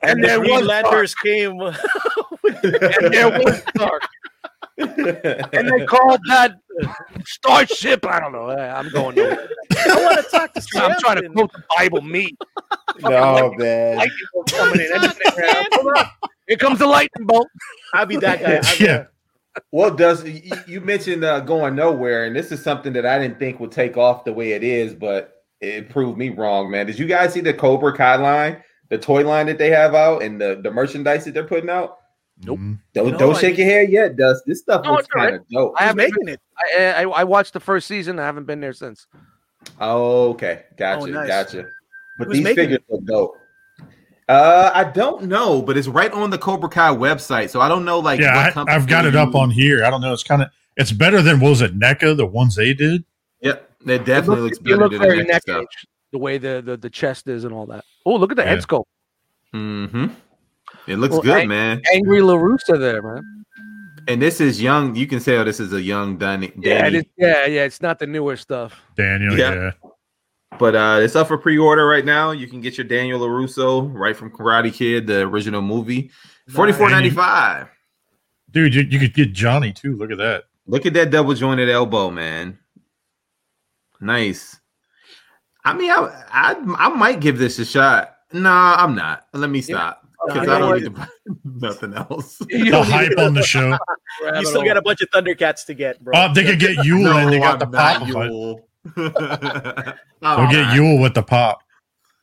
[0.01, 1.59] And the there Green was Lanterns came.
[1.61, 4.01] and there was dark.
[4.77, 6.55] And they called that
[7.25, 8.05] starship.
[8.05, 8.49] I don't know.
[8.49, 9.15] I'm going.
[9.15, 9.47] Nowhere.
[9.77, 12.01] I want to talk to I'm trying to quote the Bible.
[12.01, 12.35] Me.
[13.01, 13.97] no, man.
[13.97, 14.91] Lightning bolt coming in.
[14.93, 15.67] Anything around.
[15.73, 16.05] Hold on.
[16.47, 17.47] Here comes the lightning bolt.
[17.93, 18.55] I'll be that guy.
[18.63, 19.05] I'll be Yeah.
[19.71, 23.39] Well, does you, you mentioned uh, going nowhere, and this is something that I didn't
[23.39, 26.85] think would take off the way it is, but it proved me wrong, man.
[26.85, 30.21] Did you guys see the Cobra Kai line, the toy line that they have out,
[30.23, 31.97] and the, the merchandise that they're putting out?
[32.41, 32.59] Nope.
[32.59, 32.79] Mm.
[32.93, 34.43] Don't No, don't I shake your head yet, Dust.
[34.45, 35.29] This stuff No, looks it's all right.
[35.31, 35.73] kind of dope.
[35.77, 36.41] I Who's haven't making it?
[36.57, 38.17] I, I I watched the first season.
[38.17, 39.07] I haven't been there since.
[39.81, 41.27] Oh, okay, gotcha, Oh, nice.
[41.27, 41.65] gotcha.
[42.17, 43.37] But Who's these making figures look dope.
[44.29, 47.83] Uh, I don't know, but it's right on the Cobra Kai website, so I don't
[47.83, 48.19] know like.
[48.19, 49.83] what Yeah, company I, I've got it up on here.
[49.83, 50.13] I don't know.
[50.13, 53.03] It's kind of it's better than what was it NECA the ones they did.
[53.41, 55.61] Yep, it definitely looks you better look than very the NECA stuff.
[55.63, 57.83] edge, the way the, the the chest is and all that.
[58.05, 58.49] Oh, look at the Yeah.
[58.49, 58.83] head sculpt.
[59.53, 60.05] Mm-hmm.
[60.87, 61.81] It looks Well, good, I- man.
[61.91, 63.23] Angry Larusso there, man.
[64.07, 64.95] And this is young.
[64.95, 66.51] You can tell this is a young Danny.
[66.57, 67.63] Yeah, it is, yeah, yeah.
[67.63, 68.79] It's not the newer stuff.
[68.95, 69.53] Daniel, Yeah.
[69.53, 69.88] yeah.
[70.59, 72.31] But uh, it's up for pre-order right now.
[72.31, 76.11] You can get your Daniel Larusso right from Karate Kid, the original movie,
[76.49, 77.69] forty four ninety five.
[78.51, 79.95] Dude, you, you could get Johnny too.
[79.95, 80.45] Look at that.
[80.67, 82.59] Look at that double jointed elbow, man.
[84.01, 84.59] Nice.
[85.63, 88.15] I mean, I, I I might give this a shot.
[88.33, 89.25] Nah, I'm not.
[89.33, 91.07] Let me stop because Nah, I don't need to buy
[91.45, 92.41] nothing else.
[92.49, 93.77] You The hype on the show.
[94.35, 96.13] You still got a bunch of Thundercats to get, bro.
[96.13, 98.59] Oh, they could get Yul and they got the I'm pop.
[98.95, 99.15] Not fight.
[99.15, 99.95] Yul.
[100.21, 100.77] They'll get not.
[100.77, 101.63] Yul with the pop.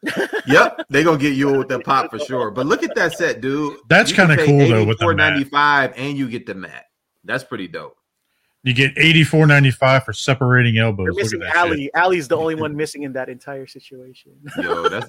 [0.47, 2.51] yep, they gonna get you with the pop for sure.
[2.51, 3.79] But look at that set, dude.
[3.89, 6.85] That's kinda cool, though, with the $84.95 and you get the mat.
[7.25, 7.97] That's pretty dope.
[8.63, 11.05] You get eighty four ninety five for separating elbows.
[11.05, 11.57] You're Look at missing that shit.
[11.57, 11.91] Ali.
[11.95, 14.33] Ali's the only one missing in that entire situation.
[14.61, 15.07] Yo, that's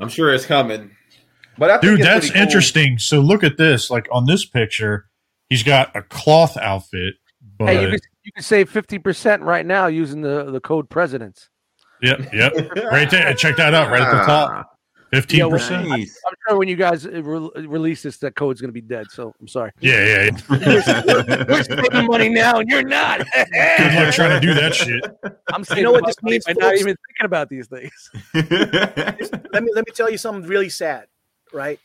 [0.00, 0.90] I'm sure it's coming.
[1.58, 2.40] But I think Dude, that's cool.
[2.40, 2.98] interesting.
[2.98, 3.90] So look at this.
[3.90, 5.08] Like on this picture,
[5.50, 7.16] he's got a cloth outfit,
[7.58, 10.90] but Hey, you can, you can save fifty percent right now using the the code
[10.90, 11.48] presidents.
[12.02, 12.52] yep, yep,
[12.90, 13.32] right there.
[13.34, 14.64] Check that out, right at the top, Ah,
[15.12, 15.88] fifteen percent.
[15.88, 16.04] I'm
[16.48, 19.06] sure when you guys uh, re- release this, that code's going to be dead.
[19.12, 19.70] So I'm sorry.
[19.78, 21.44] Yeah, yeah, yeah.
[21.48, 23.18] We're saving money now, and you're not.
[23.52, 25.04] Good luck trying to do that shit.
[25.52, 28.10] I'm saving you know what this money means, by not even thinking about these things.
[28.34, 31.06] let me let me tell you something really sad,
[31.52, 31.78] right?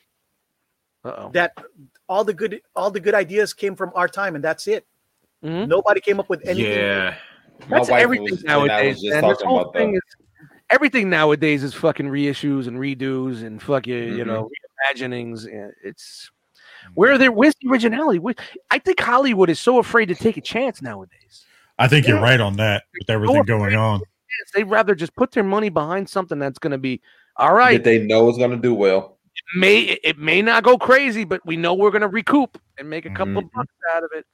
[1.06, 1.30] Uh-oh.
[1.34, 1.54] That
[2.10, 4.88] all the good all the good ideas came from our time, and that's it.
[5.44, 5.68] Mhm.
[5.68, 6.72] Nobody came up with anything.
[6.78, 7.16] yeah.
[7.70, 9.02] That's everything was, and nowadays.
[9.02, 9.28] just man.
[9.30, 9.98] This whole thing that.
[9.98, 10.16] is
[10.70, 14.28] everything nowadays is fucking reissues and redos and fucking you Mm-hmm.
[14.28, 14.50] know
[14.96, 15.46] reimaginings.
[15.46, 16.32] and It's
[16.96, 17.32] where are there?
[17.32, 18.20] Where's the originality?
[18.20, 18.34] Where-
[18.72, 21.46] I think Hollywood is so afraid to take a chance nowadays.
[21.78, 24.02] I think you're right on that with everything going on.
[24.56, 27.02] They'd rather just put their money behind something that's going to be
[27.38, 27.74] all right.
[27.78, 29.18] that they know is going to do well.
[29.36, 32.90] It may it may not go crazy, but we know we're going to recoup and
[32.90, 33.52] make a couple of Mhm.
[33.54, 34.26] bucks out of it.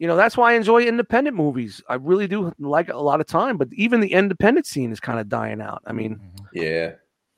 [0.00, 1.80] You know, that's why I enjoy independent movies.
[1.88, 4.98] I really do like it a lot of time, but even the independent scene is
[4.98, 5.82] kind of dying out.
[5.86, 6.46] I mean, mm-hmm.
[6.54, 6.92] Yeah.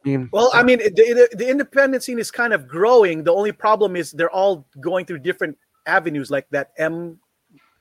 [0.05, 3.25] I mean, Well, I mean, the, the, the independent scene is kind of growing.
[3.25, 7.19] The only problem is they're all going through different avenues, like that M,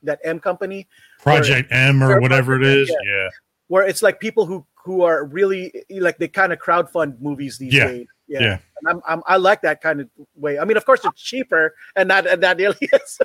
[0.02, 0.88] that M company,
[1.20, 2.88] Project M or Or- whatever it is.
[2.88, 2.96] yeah.
[3.12, 3.28] Yeah.
[3.68, 7.72] where it's like people who who are really like they kind of crowdfund movies these
[7.72, 7.86] Yeah.
[7.86, 8.06] days.
[8.28, 8.58] Yeah.
[8.80, 10.58] And I'm, I'm I like that kind of way.
[10.58, 13.18] I mean, of course, it's cheaper and not and not nearly as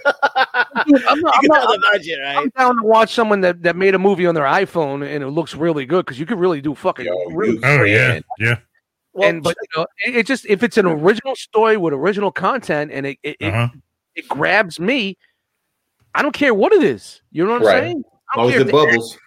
[0.86, 2.38] Dude, I'm not, I'm not the budget, right?
[2.38, 5.30] I'm down to watch someone that, that made a movie on their iPhone and it
[5.30, 8.08] looks really good because you could really do fucking Yo, really you- Oh yeah.
[8.10, 8.24] Man.
[8.40, 8.58] Yeah.
[9.14, 12.32] Well, and but you know, it, it just if it's an original story with original
[12.32, 13.70] content and it it, it, Uh-huh.
[14.16, 15.18] it grabs me,
[16.14, 17.22] I don't care what it is.
[17.32, 17.80] You know what I'm Right.
[17.84, 18.04] saying?
[18.34, 19.18] I don't Always care the if the, bubbles.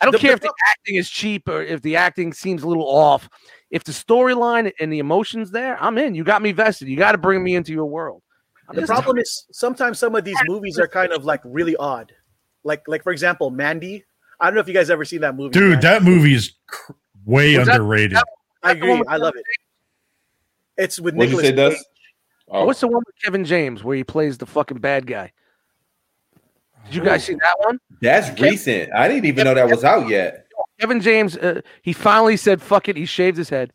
[0.00, 2.62] I don't The- care the if the acting is cheap or if the acting seems
[2.62, 3.28] a little off.
[3.74, 6.14] If the storyline and the emotions there, I'm in.
[6.14, 6.86] You got me vested.
[6.86, 8.22] You got to bring me into your world.
[8.68, 12.12] I'm the problem is sometimes some of these movies are kind of like really odd.
[12.62, 14.04] Like like for example, Mandy.
[14.38, 15.50] I don't know if you guys ever seen that movie.
[15.50, 15.86] Dude, Mandy.
[15.88, 16.92] that movie is cr-
[17.26, 18.16] way Was underrated.
[18.62, 19.08] I that the one agree.
[19.08, 19.44] I love it.
[20.76, 21.74] It's with What did you Nicolas.
[21.74, 21.84] say, Cage.
[22.48, 25.32] Oh, What's the one with Kevin James where he plays the fucking bad guy?
[26.86, 27.80] Did you guys see that one?
[28.00, 28.92] that's recent.
[28.94, 30.43] I didn't even know that was out yet.
[30.80, 33.72] Kevin James, uh, he finally said, "Fuck it." He shaved his head.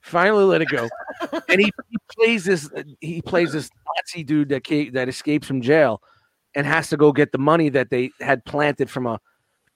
[0.00, 0.88] Finally, let it go.
[1.48, 2.68] and he, he plays this.
[3.00, 6.02] He plays this Nazi dude that ca- that escapes from jail
[6.54, 9.18] and has to go get the money that they had planted from a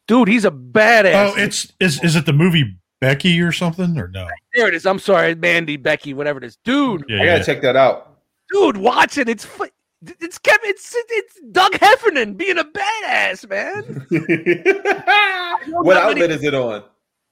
[0.06, 0.28] dude.
[0.28, 1.32] He's a badass.
[1.32, 4.28] Oh, it's is is it the movie Becky or something or no?
[4.54, 4.68] there.
[4.68, 4.86] It is.
[4.86, 7.04] I'm sorry, Mandy, Becky, whatever it is, dude.
[7.08, 7.44] Yeah, I gotta yeah.
[7.44, 8.18] check that out.
[8.52, 9.28] Dude, watch it.
[9.28, 9.68] It's fu-
[10.02, 10.60] it's Kevin.
[10.64, 14.06] It's it's Doug Heffernan being a badass man.
[15.73, 16.85] what not many- outlet is it on?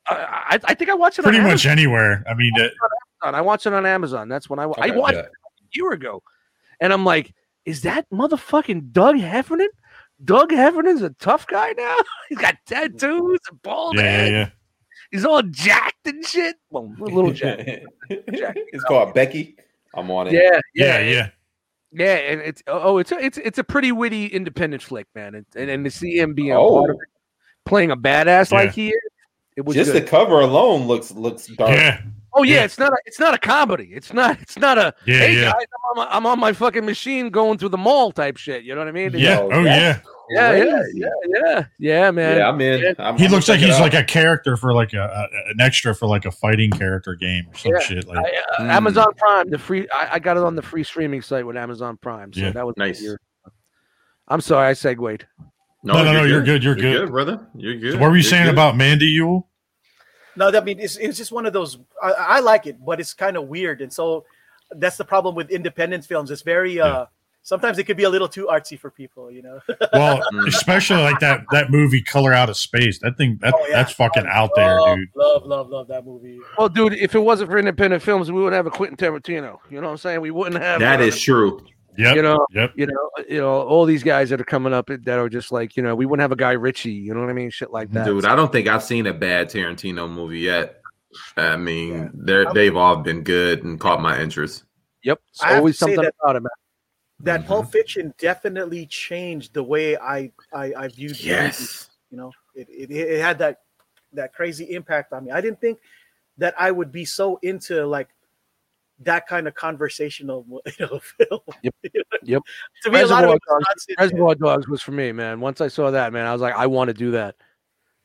[0.07, 1.23] I, I, I think I watched it.
[1.23, 2.25] Pretty on much anywhere.
[2.29, 2.69] I mean, uh,
[3.23, 3.35] Amazon.
[3.35, 4.29] I watched it on Amazon.
[4.29, 5.21] That's when I wa- I watched yeah.
[5.21, 6.23] it a year ago,
[6.81, 7.35] and I'm like,
[7.65, 9.69] is that motherfucking Doug Heffernan?
[10.23, 11.97] Doug Heffernan's a tough guy now.
[12.29, 14.33] He's got tattoos, a bald yeah, head.
[14.33, 14.49] yeah, yeah.
[15.11, 16.57] He's all jacked and shit.
[16.71, 17.69] Well, a little jacked.
[18.11, 19.57] it's called Becky.
[19.95, 20.33] I'm on it.
[20.33, 21.29] Yeah, Yeah, yeah, yeah.
[21.95, 22.15] Yeah.
[22.17, 25.35] And it's oh, oh, it's a, it's it's a pretty witty independent flick, man.
[25.35, 26.81] And and, and to see him being Oh.
[26.81, 27.01] part of oh.
[27.03, 27.09] it,
[27.65, 28.59] playing a badass Yeah.
[28.59, 29.01] like he is,
[29.57, 30.03] it was Just good.
[30.03, 31.71] the cover alone looks looks dark.
[31.71, 32.01] Yeah,
[32.35, 32.65] oh yeah, yeah.
[32.65, 33.91] it's not a it's not a comedy.
[33.95, 35.53] It's not it's not a Yeah, hey yeah.
[35.53, 38.65] guys, I'm on, my, I'm on my fucking machine going through the mall type shit.
[38.65, 39.13] You know what I mean?
[39.13, 39.39] Yeah.
[39.41, 42.39] Yo, Oh, oh that's Yeah, yeah, yeah, yeah, yeah, man.
[42.39, 42.95] Yeah, I'm in.
[42.99, 45.95] I'm, He I'm looks like he's like a character for like a, a an extra
[45.95, 47.79] for like a fighting character game or some Yeah.
[47.81, 48.07] shit.
[48.09, 48.69] Like, I, uh, Mm.
[48.71, 49.87] Amazon Prime, the free.
[49.93, 52.33] I, I got it on the free streaming site with Amazon Prime.
[52.33, 52.51] So Yeah.
[52.53, 53.03] that was Nice.
[53.03, 53.21] your-
[54.29, 55.27] I'm sorry, I segued.
[55.83, 57.11] No, no, no, you're good, you're good.
[57.11, 57.47] brother.
[57.55, 57.93] You're good.
[57.93, 58.55] so what were you You're saying good.
[58.55, 59.45] about Mandy Yul?
[60.37, 61.79] No, that mean it's, it's just one of those.
[62.03, 64.25] I, I like it, but it's kind of weird, and so
[64.71, 66.31] that's the problem with independent films.
[66.31, 66.81] It's very.
[66.81, 67.05] uh
[67.47, 69.61] Sometimes it could be a little too artsy for people, you know.
[69.93, 72.99] Well, especially like that that movie Color Out of Space.
[73.01, 73.77] That thing that Oh, yeah.
[73.77, 75.09] that's fucking out there, dude.
[75.15, 76.39] Love, love, love that movie.
[76.59, 79.59] Well, dude, if it wasn't for independent films, we wouldn't have a Quentin Tarantino.
[79.71, 80.21] You know what I'm saying?
[80.23, 80.81] We wouldn't have.
[80.81, 81.61] That uh, is true.
[81.97, 82.17] Yep.
[82.17, 82.73] You know, Yep.
[82.77, 85.77] you know, you know, all these guys that are coming up that are just like,
[85.77, 86.91] you know, we wouldn't have a guy Ritchie.
[86.91, 87.51] You know what I mean?
[87.51, 88.05] Shit like that.
[88.07, 90.81] Dude, I don't think I've seen a bad Tarantino movie yet.
[91.37, 94.65] I mean, they're they've all been good and caught my interest.
[95.05, 95.21] yep.
[95.29, 96.47] It's always something that- about him.
[97.25, 97.47] That Mhm.
[97.47, 101.25] Pulp Fiction definitely changed the way I I, I viewed movies.
[101.27, 101.91] Yes.
[102.11, 103.63] You know, it, it it had that
[104.13, 105.33] that crazy impact on me.
[105.33, 105.81] I didn't think
[106.39, 108.09] that I would be so into like
[109.01, 110.45] that kind of conversational
[110.79, 111.41] you know, film.
[111.63, 111.75] Yep.
[111.83, 112.19] You know?
[112.23, 112.43] Yep.
[112.85, 115.41] To me, a lot of Dogs- Reservoir Dogs was for me, man.
[115.41, 117.35] Once I saw that, man, I was like, I want to do that.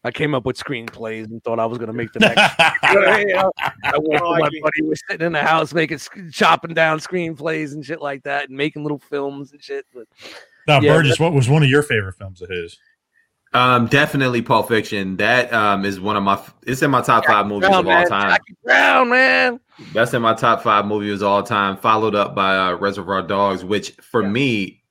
[0.03, 2.39] I came up with screenplays and thought I was going to make the next.
[2.93, 3.51] You know,
[3.83, 5.99] I went Oh, my I buddy was sitting in the house making
[6.31, 9.85] chopping down screenplays and shit like that, and making little films and shit.
[9.93, 10.05] But
[10.67, 12.77] now, Yeah, Burgess, what was one of your favorite films of his?
[13.53, 15.17] Um, definitely Pulp Fiction.
[15.17, 16.39] That um is one of my.
[16.65, 18.29] It's in my top five movies Brown, of all man, time.
[18.31, 19.59] Jackie Brown, man.
[19.93, 21.77] That's in my top five movies of all time.
[21.77, 24.83] Followed up by uh, Reservoir Dogs, which for me,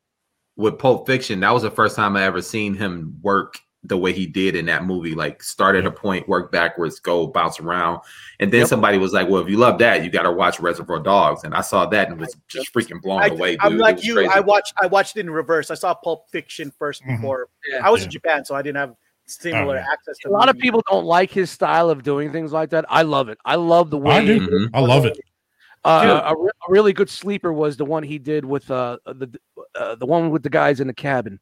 [0.57, 4.13] with Pulp Fiction, that was the first time I ever seen him work the way
[4.13, 5.15] he did in that movie.
[5.15, 8.01] Like start at a point, work backwards, go bounce around,
[8.41, 8.69] and then Yep.
[8.69, 11.55] somebody was like, "Well, if you love that, you got to watch Reservoir Dogs." And
[11.55, 13.57] I saw that and was just freaking blown I, away.
[13.61, 14.15] I'm like you.
[14.15, 14.31] crazy.
[14.33, 14.75] I watched.
[14.81, 15.71] I watched it in reverse.
[15.71, 17.17] I saw Pulp Fiction 1st Mhm.
[17.17, 17.49] before.
[17.71, 17.87] Yeah.
[17.87, 18.07] I was Yeah.
[18.07, 18.95] in Japan, so I didn't have
[19.27, 19.85] similar yeah.
[19.93, 22.85] access to A lot of people don't like his style of doing things like that.
[22.89, 23.39] I love it.
[23.45, 24.17] I love the way.
[24.17, 24.41] I do.
[24.41, 24.71] Mhm.
[24.75, 25.19] I love it.
[25.85, 29.29] Uh, a, re- a really good sleeper was the one he did with uh the
[29.77, 31.39] uh, the one with the guys in the cabin,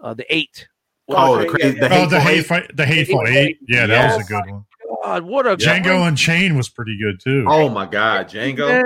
[0.00, 0.66] uh, the eight.
[1.10, 1.88] Oh, the yeah, crazy, yeah.
[1.88, 3.58] the Oh, the hateful hateful, the hateful Hateful eight.
[3.68, 4.64] Yeah, that was a good one.
[4.90, 7.44] Oh God, what a Django Unchained was pretty good too.
[7.48, 8.68] Oh my God, Django.
[8.68, 8.84] Man.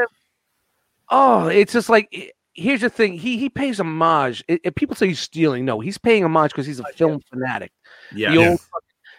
[1.10, 3.14] Oh, it's just like i- here's the thing.
[3.14, 4.42] He he pays homage.
[4.48, 7.20] I- if people say he's stealing, no, he's paying homage because he's a oh, film
[7.30, 7.72] fanatic.
[8.14, 8.60] Yeah, The old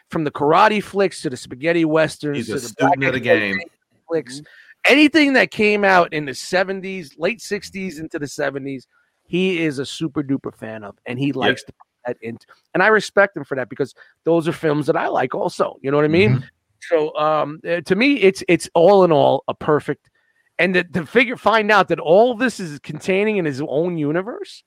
[0.09, 3.23] from the karate flicks to the spaghetti westerns he's to a the student black of
[3.23, 3.67] the and white game.
[4.07, 4.41] flicks.
[4.85, 8.83] Anything that came out in the 70s, late 60s into the 70s,
[9.25, 12.45] he is a super duper fan of, and he likes to put that into.
[12.73, 13.93] And I respect him for that because
[14.23, 15.77] those are films that I like also.
[15.81, 16.35] You know what I mean?
[16.35, 16.45] Mm-hmm.
[16.89, 20.09] So um, uh, to me, it's it's all in all a perfect.
[20.59, 24.63] And to, to figure find out that all this is containing in his own universe.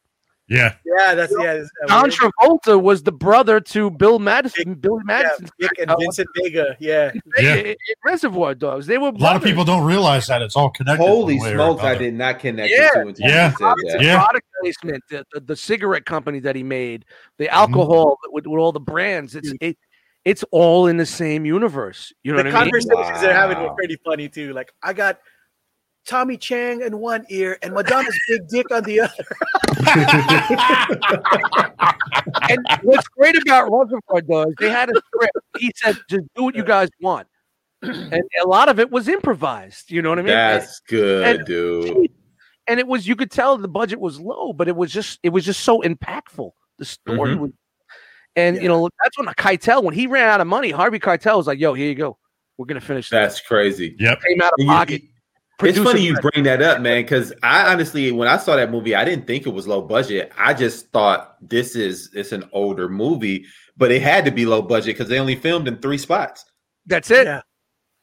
[0.49, 1.55] Yeah, Yeah, that's yeah.
[1.55, 5.49] it's- uh, John Travolta was the brother to Bill Madison, Billy yeah, Madison.
[5.59, 6.77] Dick and Vincent Vega.
[6.79, 7.73] Yeah, Yeah.
[8.05, 8.87] Reservoir Dogs.
[8.87, 11.05] They were a lot of people don't realize that it's all connected.
[11.05, 12.91] Holy one way or smokes, I did not connect Yeah.
[12.95, 13.51] the two until Yeah.
[13.51, 14.03] said that.
[14.03, 14.19] Yeah.
[14.23, 17.35] product placement, the, the, the cigarette company that he made, Mm-hmm.
[17.45, 19.35] the alcohol with, with all the brands.
[19.35, 19.77] It's it,
[20.25, 22.13] it's all in the same universe.
[22.23, 22.73] You know the what I mean?
[22.73, 24.53] conversations they're having were pretty funny too.
[24.53, 25.19] Like I got
[26.07, 29.27] Tommy Chang in one ear and Madonna's big dick on the other.
[32.49, 35.37] And what's great about Reservoir Dogs, they had a script.
[35.59, 37.27] He said, "Just do what you guys want,"
[37.83, 39.91] and a lot of it was improvised.
[39.91, 40.29] You know what I mean?
[40.33, 42.11] That's good, And- dude.
[42.67, 45.31] and it was you could tell the budget was low, but it was just it
[45.31, 46.51] was just so impactful.
[46.79, 47.39] The story Mhm.
[47.39, 47.51] was,
[48.37, 51.47] and you know that's when Keitel when he ran out of money, Harvey Keitel was
[51.47, 52.19] like, "Yo, here you go,
[52.59, 53.97] we're gonna finish this." That's crazy.
[53.99, 54.23] Yep.
[54.23, 55.01] Came out of You-
[55.59, 55.71] pocket.
[55.71, 58.95] It's funny you bring that up, man, because I honestly, when I saw that movie,
[58.95, 60.33] I didn't think it was low budget.
[60.37, 63.47] I just thought this is it's an older movie,
[63.77, 66.45] but it had to be low budget because they only filmed in three spots.
[66.87, 67.27] That's it.
[67.27, 67.41] Yeah.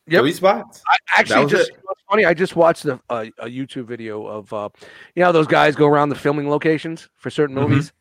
[0.08, 0.22] Yep.
[0.22, 0.82] Three spots.
[0.90, 1.78] I actually was just it.
[1.84, 2.26] what's funny.
[2.26, 4.70] I just watched a, a, a YouTube video of uh,
[5.16, 7.70] you know those guys go around the filming locations for certain Mhm.
[7.70, 7.94] movies.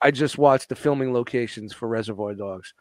[0.00, 2.72] I just watched the filming locations for Reservoir Dogs,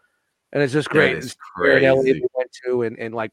[0.54, 1.16] and it's just great.
[1.16, 2.14] That is where in LA crazy.
[2.22, 3.32] we went to, and, and like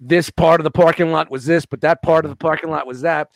[0.00, 2.86] this part of the parking lot was this, but that part of the parking lot
[2.86, 3.28] was that.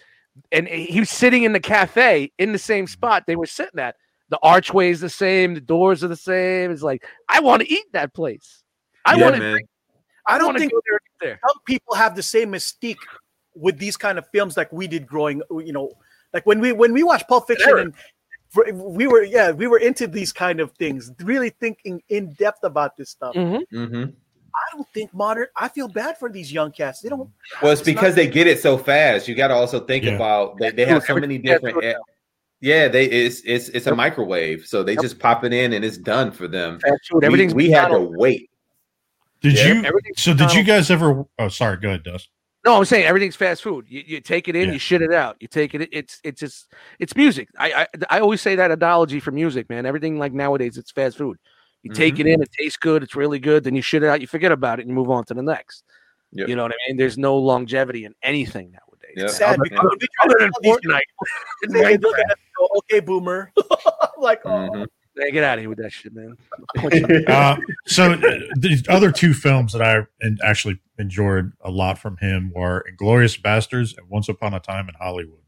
[0.52, 3.96] And he was sitting in the cafe in the same spot they were sitting at.
[4.28, 6.70] The archway is the same, the doors are the same.
[6.70, 8.62] It's like I want to eat that place.
[9.04, 9.54] I Yeah, want to.
[10.26, 11.00] I I don't think there.
[11.20, 11.40] there.
[11.46, 13.00] some people have the same mystique
[13.54, 15.90] with these kind of films like we did growing you know
[16.32, 17.94] like when we when we watched pulp fiction and
[18.94, 22.96] we were yeah we were into these kind of things really thinking in depth about
[22.96, 23.62] this stuff Mhm.
[23.70, 24.04] hmm
[24.54, 27.28] i don't think modern i feel bad for these young cats they don't
[27.62, 29.28] Well, it's It's not- because they get it so fast.
[29.28, 30.12] You got to also think Yeah.
[30.12, 31.82] about they, they have so many different.
[31.82, 31.94] yeah,
[32.60, 35.02] Yeah, they it's it's it's a microwave, so they Yep.
[35.02, 36.78] just pop it in and it's done for them.
[36.80, 37.20] Fast food.
[37.22, 38.50] We, Everything's we had to wait.
[39.40, 39.66] Did Yeah.
[39.68, 39.84] you?
[39.84, 41.24] Everything's So did you guys ever?
[41.38, 41.78] Oh, sorry.
[41.78, 42.28] Go ahead, Dust.
[42.66, 43.86] No, I'm saying everything's fast food.
[43.88, 44.72] You, you take it in, Yeah.
[44.74, 45.36] you shit it out.
[45.40, 45.88] You take it.
[45.92, 46.66] It's it's just
[46.98, 47.48] it's music.
[47.58, 49.86] I, I I always say that analogy for music, man.
[49.86, 51.38] Everything like nowadays, it's fast food.
[51.82, 52.20] You take Mm-hmm.
[52.26, 53.64] it in, it tastes good, it's really good.
[53.64, 55.42] Then you shit it out, you forget about it, and you move on to the
[55.42, 55.82] next.
[56.32, 56.48] Yep.
[56.48, 56.96] You know what I mean?
[56.98, 59.14] There's no longevity in anything nowadays.
[59.16, 59.30] Yep.
[59.30, 61.00] sad Other- because when we try to than tell Fortnite.
[61.62, 63.52] kids, they look at us and go, okay boomer
[64.18, 64.86] like oh Mhm.
[65.16, 66.36] Hey, get out of here with that shit, man.
[67.26, 68.16] Uh, so uh,
[68.56, 70.06] the other two films that I
[70.44, 74.94] actually enjoyed a lot from him were *Inglorious Bastards* and *Once Upon a Time in
[74.94, 75.40] Hollywood*.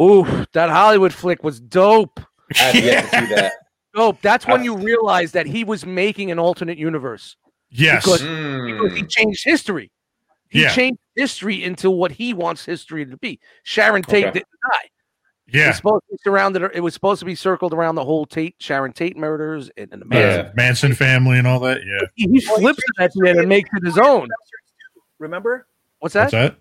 [0.00, 2.18] Ooh, that Hollywood flick was dope.
[2.54, 3.52] I have yet to see that.
[3.94, 4.20] Dope.
[4.22, 7.36] That's when you realize that he was making an alternate universe.
[7.70, 8.04] Yes.
[8.04, 8.82] Because- Mm.
[8.82, 9.90] because he changed history.
[10.48, 10.70] He Yeah.
[10.70, 13.38] changed history into what he wants history to be.
[13.62, 14.32] Sharon Tate Okay.
[14.32, 14.88] didn't die.
[15.52, 16.62] It was supposed to be surrounded.
[16.74, 20.02] It was supposed to be circled around the whole Tate Sharon Tate murders and, and
[20.02, 20.44] the Uh, Manson.
[20.46, 20.52] Yeah.
[20.54, 21.78] Manson family and all that.
[21.84, 22.06] Yeah.
[22.14, 24.28] He, he flips it at the end and makes it his own.
[25.18, 25.66] remember
[25.98, 26.22] What's that?
[26.24, 26.56] What's that?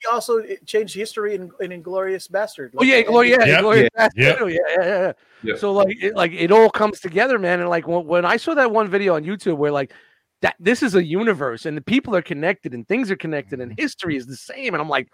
[0.00, 2.72] He also changed history in, in Inglorious Bastard.
[2.78, 5.12] Oh yeah, Gloria, yeah, Yep, Gloria yeah, yeah, yeah, yeah, yeah.
[5.42, 5.56] Yeah.
[5.56, 7.60] So like, it, like it all comes together, man.
[7.60, 9.92] And like when, when I saw that one video on YouTube where like
[10.40, 13.78] that this is a universe and the people are connected and things are connected and
[13.78, 15.12] history is the same, and I'm like,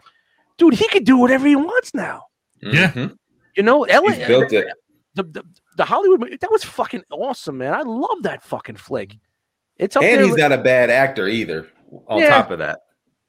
[0.57, 2.23] dude, he could do whatever he wants now.
[2.63, 2.93] Yeah.
[2.93, 3.17] Mhm.
[3.57, 4.69] You know, LA, He's built it.
[5.15, 5.43] the, the
[5.77, 7.75] the Hollywood movie, that was fucking awesome, man.
[7.75, 9.17] I love that fucking flick.
[9.79, 10.23] It's up And there.
[10.23, 11.67] he's with- not a bad actor either.
[12.09, 12.29] On Yeah.
[12.31, 12.81] top of that,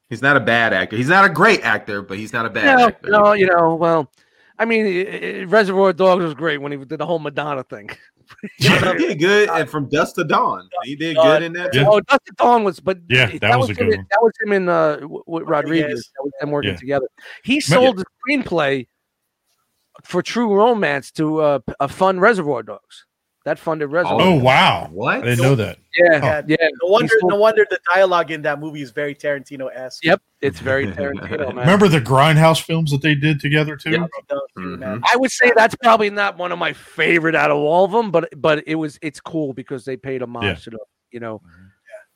[0.09, 0.95] he's not a bad actor.
[0.97, 3.09] He's not a great actor, but he's not a bad no, actor.
[3.09, 4.11] no, you know, well,
[4.59, 7.89] I mean, i- i- Reservoir Dogs was great when he did the whole Madonna thing.
[8.57, 11.73] he did good, and from dusk to dawn, he did good in that.
[11.73, 11.85] Yeah.
[11.87, 14.07] Oh, Dustin Dawn was, but Yeah, that was a good in- one.
[14.11, 15.81] That was him in uh, w- w- Rodriguez.
[15.83, 16.11] Rodriguez.
[16.15, 16.77] That was them working Yeah.
[16.77, 17.07] together.
[17.43, 18.87] He sold the screenplay
[20.03, 23.05] for True Romance to uh, p- a fund Reservoir Dogs.
[23.47, 24.19] That funded Reservoir.
[24.21, 25.19] Oh wow, What?
[25.19, 25.77] I didn't know that.
[25.95, 26.41] yeah, Yeah.
[26.47, 26.67] yeah.
[26.83, 30.03] No wonder, no wonder the dialogue in that movie is very Tarantino esque.
[30.03, 31.55] Yep, it's very Tarantino, man.
[31.55, 33.91] Remember the Grindhouse films that they did together too?
[33.91, 34.05] Yeah.
[34.57, 35.01] Mhm.
[35.05, 38.11] I would say that's probably not one of my favorite out of all of them,
[38.11, 40.53] but but it was it's cool because they paid homage Yeah.
[40.55, 40.79] to the
[41.11, 41.41] you know.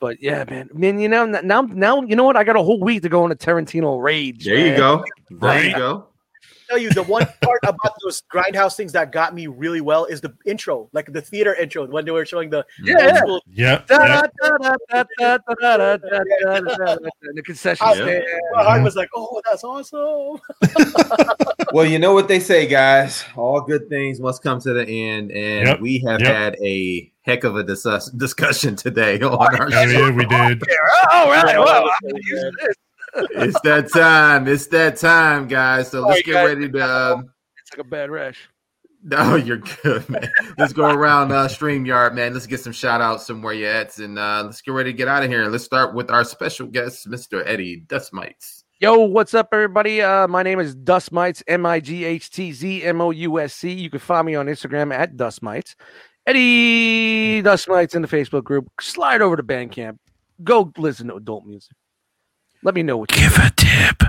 [0.01, 2.35] But yeah, man, man, you know now now you know what?
[2.35, 4.43] I got a whole week to go on a Tarantino rage.
[4.43, 5.05] There you go.
[5.29, 5.65] There Right.
[5.69, 6.07] you go
[6.71, 10.21] tell you the one part about those grindhouse things that got me really well is
[10.21, 13.21] the intro, like the theater intro when they were showing the yeah,
[13.51, 13.75] yeah,
[17.33, 17.87] the concession.
[17.97, 18.19] Yeah.
[18.53, 20.39] My heart was like, oh, that's awesome.
[21.73, 23.23] well, you know what they say, guys.
[23.35, 25.81] All good things must come to the end, and yep.
[25.81, 26.35] we have yep.
[26.35, 30.07] had a heck of a discussion today on our yeah, show.
[30.07, 30.63] Yeah, we did.
[31.11, 31.59] Oh, all right.
[31.59, 31.89] Well,
[33.15, 34.47] it's that time.
[34.47, 35.91] It's that time, guys.
[35.91, 36.47] So let's Sorry, get guys.
[36.55, 36.81] ready to.
[37.13, 38.49] Um, It's like a bad rash.
[39.03, 40.29] no, you're good, man.
[40.57, 42.33] Let's go around uh, Streamyard, man.
[42.33, 45.07] Let's get some shout outs somewhere you at, and uh, let's get ready to get
[45.07, 45.43] out of here.
[45.43, 47.43] And Let's start with our special guest, Mr.
[47.45, 48.63] Eddie Dustmightz.
[48.79, 50.01] Yo, what's up, everybody?
[50.01, 53.53] Uh, my name is Dustmightz, M I G H T Z M O U S
[53.53, 53.71] C.
[53.71, 55.75] You can find me on Instagram at Dustmightz.
[56.27, 58.67] Eddie Dustmightz in the Facebook group.
[58.79, 59.97] Slide over to Bandcamp.
[60.43, 61.75] Go listen to Adult Muzik.
[62.63, 64.03] Let me know what you Give a tip.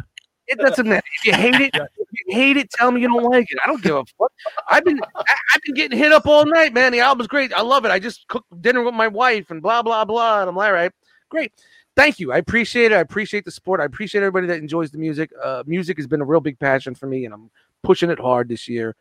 [0.46, 1.06] It doesn't matter.
[1.20, 3.58] If you hate it, if you hate it, tell me you don't like it.
[3.64, 4.32] I don't give a fuck.
[4.68, 6.92] I've been I've been getting hit up all night, man.
[6.92, 7.52] The album's great.
[7.54, 7.90] I love it.
[7.90, 10.40] I just cooked dinner with my wife and blah blah blah.
[10.40, 10.92] And I'm like, all right,
[11.30, 11.52] great.
[11.96, 12.32] Thank you.
[12.32, 12.96] I appreciate it.
[12.96, 13.80] I appreciate the support.
[13.80, 15.30] I appreciate everybody that enjoys the music.
[15.42, 17.50] Uh, music has been a real big passion for me, and I'm
[17.82, 18.96] pushing it hard this year.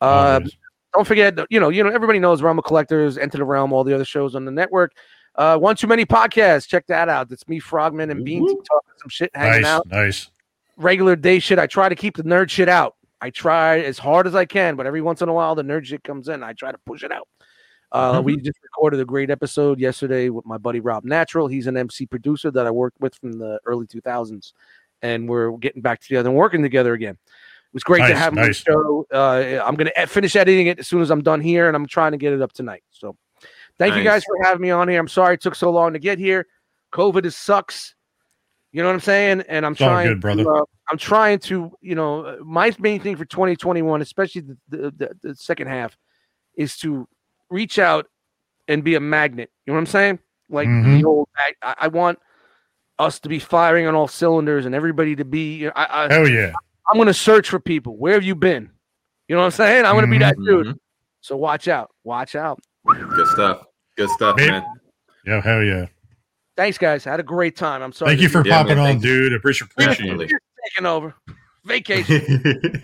[0.00, 0.56] Uh, Always.
[0.94, 3.84] don't forget, you know, you know, everybody knows Realm of Collectors, Enter the Realm, all
[3.84, 4.92] the other shows on the network.
[5.36, 6.66] Uh, One Too Many Podcasts.
[6.66, 7.30] Check that out.
[7.30, 10.30] It's me, Frogman, and Beans talking some shit, hanging nice, out nice.
[10.76, 11.58] regular day shit.
[11.58, 12.96] I try to keep the nerd shit out.
[13.20, 15.84] I try as hard as I can, but every once in a while the nerd
[15.84, 16.42] shit comes in.
[16.42, 17.28] I try to push it out.
[17.92, 18.24] Uh, Mm-hmm.
[18.24, 21.46] We just recorded a great episode yesterday with my buddy Rob Natural.
[21.46, 24.52] He's an MC producer that I worked with from the early 2000s,
[25.02, 27.14] and we're getting back together and working together again.
[27.14, 29.06] It was great to Nice, have him on the show.
[29.12, 31.86] Uh, I'm going to finish editing it as soon as I'm done here, and I'm
[31.86, 32.82] trying to get it up tonight.
[32.90, 33.16] So,
[33.78, 34.98] thank you guys for having me on here.
[34.98, 36.46] I'm sorry it took so long to get here.
[36.92, 37.94] COVID is sucks.
[38.72, 39.42] You know what I'm saying?
[39.48, 40.44] And I'm It's trying, good, brother.
[40.44, 44.56] To, uh, I'm trying to, you know, uh, my main thing for 2021, especially the,
[44.68, 45.96] the, the, the second half,
[46.56, 47.06] is to
[47.50, 48.06] reach out
[48.68, 49.50] and be a magnet.
[49.66, 50.18] You know what I'm saying?
[50.48, 51.00] Like Mhm.
[51.00, 51.28] the old,
[51.62, 52.18] I, I want
[52.98, 55.56] us to be firing on all cylinders and everybody to be.
[55.56, 56.52] You know, I, I, Hell yeah.
[56.88, 57.96] I'm going to search for people.
[57.96, 58.70] Where have you been?
[59.28, 59.84] You know what I'm saying?
[59.84, 60.66] I'm going to be that dude.
[60.68, 60.78] Mhm.
[61.20, 61.90] So watch out.
[62.04, 62.60] Watch out.
[62.86, 63.64] Good stuff.
[63.96, 64.64] Good stuff, Maybe- man.
[65.24, 65.86] Yeah, hell yeah.
[66.56, 67.04] Thanks, guys.
[67.04, 67.82] Had a great time.
[67.82, 68.10] I'm sorry.
[68.10, 69.32] Thank you for Yeah, popping man, on, thank dude.
[69.32, 70.30] I appreciate, appreciate it.
[70.68, 71.14] Taking over.
[71.64, 72.20] Vacation.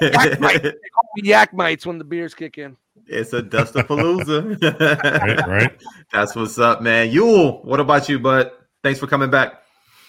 [0.00, 0.62] Yak mites.
[0.62, 2.76] They call me yak mites when the beers kick in.
[3.06, 4.60] it's a Dustapalooza.
[4.80, 5.82] Right, right.
[6.12, 7.10] That's what's up, man.
[7.10, 8.52] Yul, what about you, bud?
[8.82, 9.62] Thanks for coming back.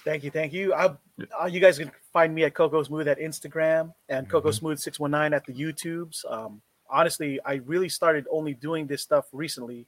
[0.03, 0.73] Thank you, thank you.
[0.73, 0.95] I,
[1.41, 4.53] uh, you guys can find me at Coco Smooth at Instagram and Coco Mhm.
[4.55, 6.25] Smooth six one nine at the YouTubes.
[6.31, 9.85] Um, honestly, I really started only doing this stuff recently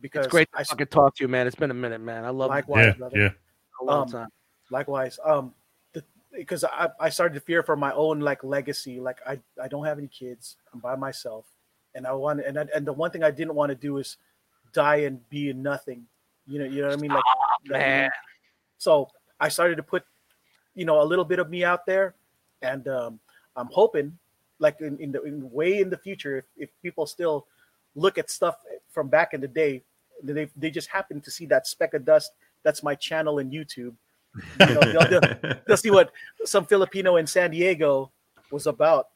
[0.00, 1.46] because It's great I to fucking talk to you, man.
[1.46, 2.24] It's been a minute, man.
[2.24, 2.54] I love it.
[2.54, 3.18] likewise, Yeah, brother.
[3.18, 3.30] yeah.
[3.80, 4.28] a long Um, time.
[4.70, 5.18] Likewise.
[5.24, 5.54] Um,
[6.32, 9.00] because I, I started to fear for my own like legacy.
[9.00, 10.56] Like I, I don't have any kids.
[10.72, 11.46] I'm by myself,
[11.94, 14.18] and I want and I, and the one thing I didn't want to do is
[14.72, 16.04] die and be nothing.
[16.46, 17.10] You know, you know what I mean?
[17.10, 17.24] Like,
[17.70, 18.10] like, man.
[18.76, 19.08] So
[19.40, 20.04] I started to put,
[20.74, 22.14] you know, a little bit of me out there,
[22.62, 23.20] and um,
[23.56, 24.16] I'm hoping,
[24.58, 27.46] like in, in the in way in the future, if, if people still
[27.94, 28.56] look at stuff
[28.90, 29.82] from back in the day,
[30.22, 32.32] they they just happen to see that speck of dust.
[32.62, 33.94] That's my channel in YouTube.
[34.60, 36.12] You know, they'll, they'll, they'll see what
[36.44, 38.10] some Filipino in San Diego
[38.50, 39.08] was about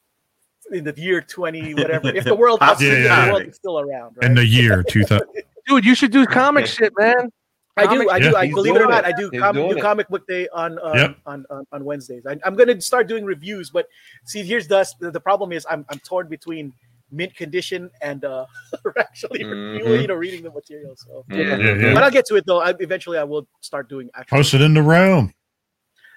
[0.71, 2.09] in the year 20 whatever.
[2.09, 3.31] If the world, Yeah, assuming yeah, the yeah.
[3.31, 4.25] world is still around, right?
[4.29, 5.27] In the year 2000.
[5.67, 7.31] Dude, you should do comic shit, man.
[7.77, 8.25] I do, I do.
[8.25, 8.33] Yeah.
[8.35, 9.13] I He's believe it or not, it.
[9.15, 9.81] I do, com- do it.
[9.81, 11.17] comic book day on uh, Yep.
[11.25, 12.25] on, on on Wednesdays.
[12.27, 13.87] I, I'm going to start doing reviews, but
[14.25, 16.71] see, here's the the, the problem is I'm I'm torn between
[17.13, 18.45] mint condition and uh,
[18.97, 19.73] actually Mhm.
[19.79, 20.95] reviewing or reading the material.
[20.95, 21.55] So, Yeah.
[21.57, 21.93] Yeah, yeah.
[21.93, 22.61] but I'll get to it though.
[22.61, 24.37] I, eventually, I will start doing actual.
[24.37, 25.31] Post it in the room.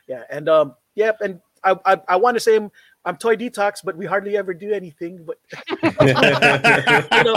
[0.08, 2.70] Yeah, and um, yep, and I I, I want to say I'm,
[3.04, 5.24] I'm toy detox, but we hardly ever do anything.
[5.26, 5.38] But
[5.82, 7.34] you know,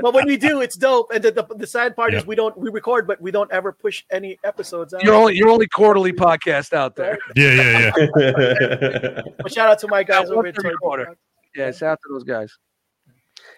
[0.00, 1.10] but when we do, it's dope.
[1.12, 2.18] And the, the, the sad part Yeah.
[2.20, 5.02] is we don't we record, but we don't ever push any episodes out.
[5.04, 7.18] You're only you're only quarterly podcast out there.
[7.36, 9.20] Yeah, yeah, yeah.
[9.42, 11.04] But shout out to my guys Yeah, over at Toy quarter.
[11.06, 11.16] Detox.
[11.56, 12.56] Yeah, shout out to those guys.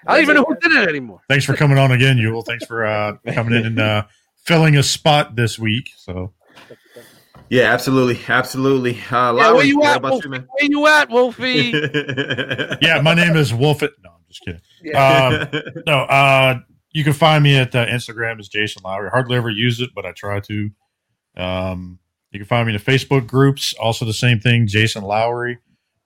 [0.07, 1.21] I don't even know who did it anymore.
[1.29, 2.45] Thanks for coming on again, Yul.
[2.45, 4.05] Thanks for uh, coming in and uh,
[4.45, 5.91] filling a spot this week.
[5.97, 6.33] So
[7.49, 8.93] Yeah, absolutely, absolutely.
[8.93, 10.29] Uh, Yeah, Lowery, where you at, about Wolfie?
[10.29, 10.33] you.
[10.33, 12.77] Where you at, Wolfie?
[12.87, 13.83] yeah, my name is Wolf.
[13.83, 13.93] It.
[14.03, 14.61] No, I'm just kidding.
[14.83, 15.49] Yeah.
[15.53, 16.59] Um, no, uh,
[16.93, 19.11] you can find me at uh, Instagram as Jason Lowery.
[19.11, 20.71] Hardly ever use it, but I try to.
[21.37, 21.99] Um,
[22.31, 23.75] you can find me in the Facebook groups.
[23.75, 25.59] Also, the same thing, Jason Lowery.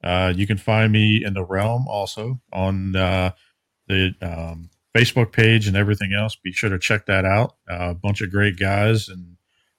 [0.03, 3.31] Uh, you can find me in the realm also on uh,
[3.89, 6.37] the um, Facebook page and everything else.
[6.37, 7.57] Be sure to check that out.
[7.71, 9.37] Uh, a bunch of great guys and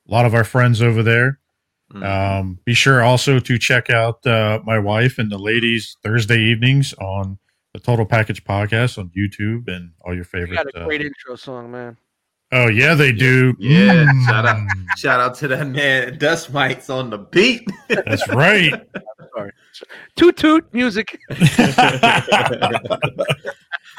[0.08, 1.40] a lot of our friends over there.
[1.94, 2.04] Mm.
[2.40, 6.94] Um, be sure also to check out uh, my wife and the ladies Thursday evenings
[6.96, 7.38] on
[7.74, 10.56] the Total Package podcast on YouTube and all your You favorite.
[10.56, 11.98] got a uh, great intro song, man.
[12.56, 13.54] Oh yeah, they do.
[13.60, 14.68] Yeah, Mm, shout out.
[14.98, 17.68] Shout out to that man, Dustmightz on the beat.
[17.90, 18.74] That's right.
[20.16, 21.20] Toot toot music.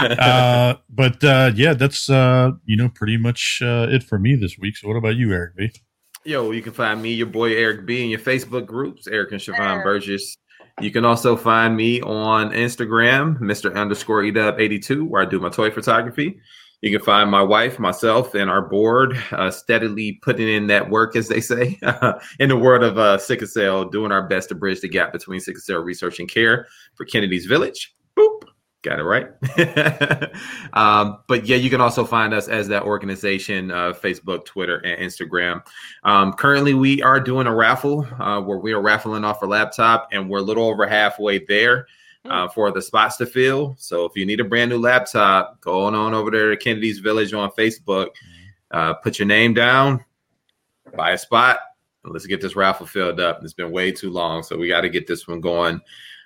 [0.01, 4.57] uh, but uh, yeah, that's uh, you know pretty much uh, it for me this
[4.59, 4.79] week.
[4.79, 5.71] So what about you, Eric B?
[6.25, 9.41] Yo, you can find me, your boy Eric B, in your Facebook groups, Eric and
[9.41, 10.39] Siobhan Burgess.
[10.81, 13.75] You can also find me on Instagram, Mr.
[13.77, 16.41] underscore EDUB82, where I do my toy photography.
[16.83, 21.17] You can find my wife, myself, and our board uh, steadily putting in that work,
[21.17, 21.79] as they say,
[22.39, 25.41] in the world of uh, sickle cell, doing our best to bridge the gap between
[25.41, 27.95] sickle cell research and care for Kennedy's Village.
[28.19, 28.43] Boop.
[28.83, 29.27] Got it right.
[30.75, 35.01] um, but yeah, you can also find us as that organization, uh, Facebook, Twitter, and
[35.01, 35.67] Instagram.
[36.05, 40.09] Um, currently, we are doing a raffle uh, where we are raffling off a laptop,
[40.13, 41.87] and we're a little over halfway there
[42.31, 43.75] uh, for the spots to fill.
[43.79, 46.99] So if you need a brand new laptop, go on, on over there to Kennedy's
[46.99, 48.09] Village on Facebook,
[48.71, 50.05] uh, put your name down,
[50.97, 51.61] buy a spot,
[52.05, 53.41] and let's get this raffle filled up.
[53.43, 55.81] It's been way too long, so we got to get this one going.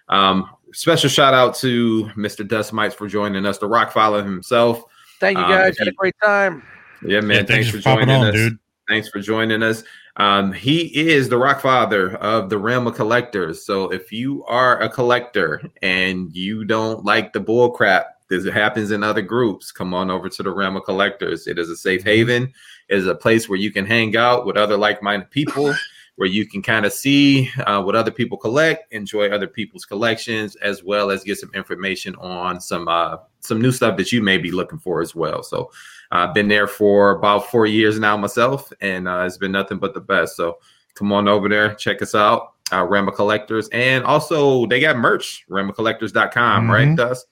[0.08, 2.46] Um, special shout out to Mr.
[2.46, 4.82] Dustmightz for joining us, the ROCfather himself.
[5.20, 5.72] Thank you Um, guys.
[5.72, 6.62] if Had a great time.
[7.06, 7.38] Yeah, man.
[7.38, 8.34] Yeah, thanks, for popping joining on, us.
[8.34, 8.58] dude.
[8.88, 9.84] Thanks for joining us.
[10.16, 13.64] Um, he is the ROCfather of the realm of collectors.
[13.64, 18.90] So if you are a collector and you don't like the bull crap that happens
[18.90, 21.46] in other groups, come on over to the realm of collectors.
[21.46, 22.52] It is a safe haven.
[22.88, 25.74] It is a place where you can hang out with other like-minded people,
[26.16, 30.54] where you can kind of see uh, what other people collect, enjoy other people's collections,
[30.56, 34.36] as well as get some information on some uh, some new stuff that you may
[34.36, 35.42] be looking for as well.
[35.42, 35.70] So
[36.10, 39.94] I've been there for about four years now myself, and uh, it's been nothing but
[39.94, 40.36] the best.
[40.36, 40.58] So
[40.94, 44.96] come on over there, check us out, uh, Realm of Collectors, and also they got
[44.96, 46.70] merch, RealmofCollectors.com, Mhm.
[46.72, 47.26] right, Dust?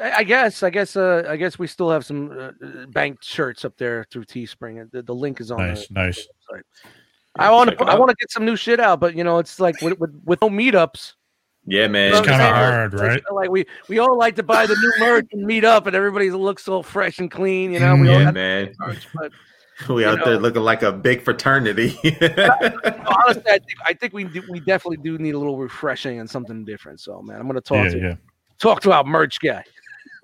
[0.00, 0.62] I I guess.
[0.62, 0.94] I guess.
[0.94, 4.90] Uh, I guess we still have some uh, banked shirts up there through Teespring.
[4.90, 5.58] The, the link is on.
[5.58, 6.28] Nice, the, nice.
[6.52, 6.62] website.
[7.38, 7.84] I want to.
[7.84, 10.10] I want to get some new shit out, but you know, it's like with with,
[10.24, 11.14] with no meetups.
[11.66, 12.10] Yeah, man.
[12.10, 12.94] It's It's kind of hard.
[12.94, 13.22] hard, right?
[13.32, 16.30] Like we we all like to buy the new merch and meet up, and everybody
[16.30, 17.72] looks so fresh and clean.
[17.72, 18.20] You know, we all mm-hmm.
[18.20, 18.74] Yeah, have man.
[18.78, 19.32] merch, but
[19.88, 21.98] We You out there looking like a big fraternity.
[22.04, 26.28] honestly, I think I think we do, we definitely do need a little refreshing and
[26.30, 27.00] something different.
[27.00, 28.14] So, man, I'm gonna talk Yeah, to yeah.
[28.58, 29.62] talk to our merch guy.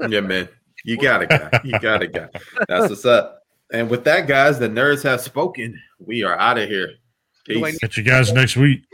[0.08, 0.48] yeah, man.
[0.84, 1.60] You got it, guy.
[1.64, 2.28] You got it, guy.
[2.66, 3.42] That's what's up.
[3.72, 5.78] And with that, guys, the nerds have spoken.
[5.98, 6.88] We are out of here.
[7.46, 7.78] Peace.
[7.78, 8.84] Catch you guys next week.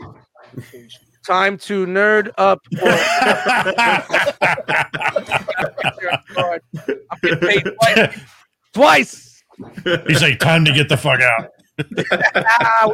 [1.25, 2.59] Time to nerd up.
[6.41, 8.19] I'm getting paid twice.
[8.73, 9.43] twice.
[10.07, 11.49] He's like, time to get the fuck out.
[12.35, 12.85] Ah,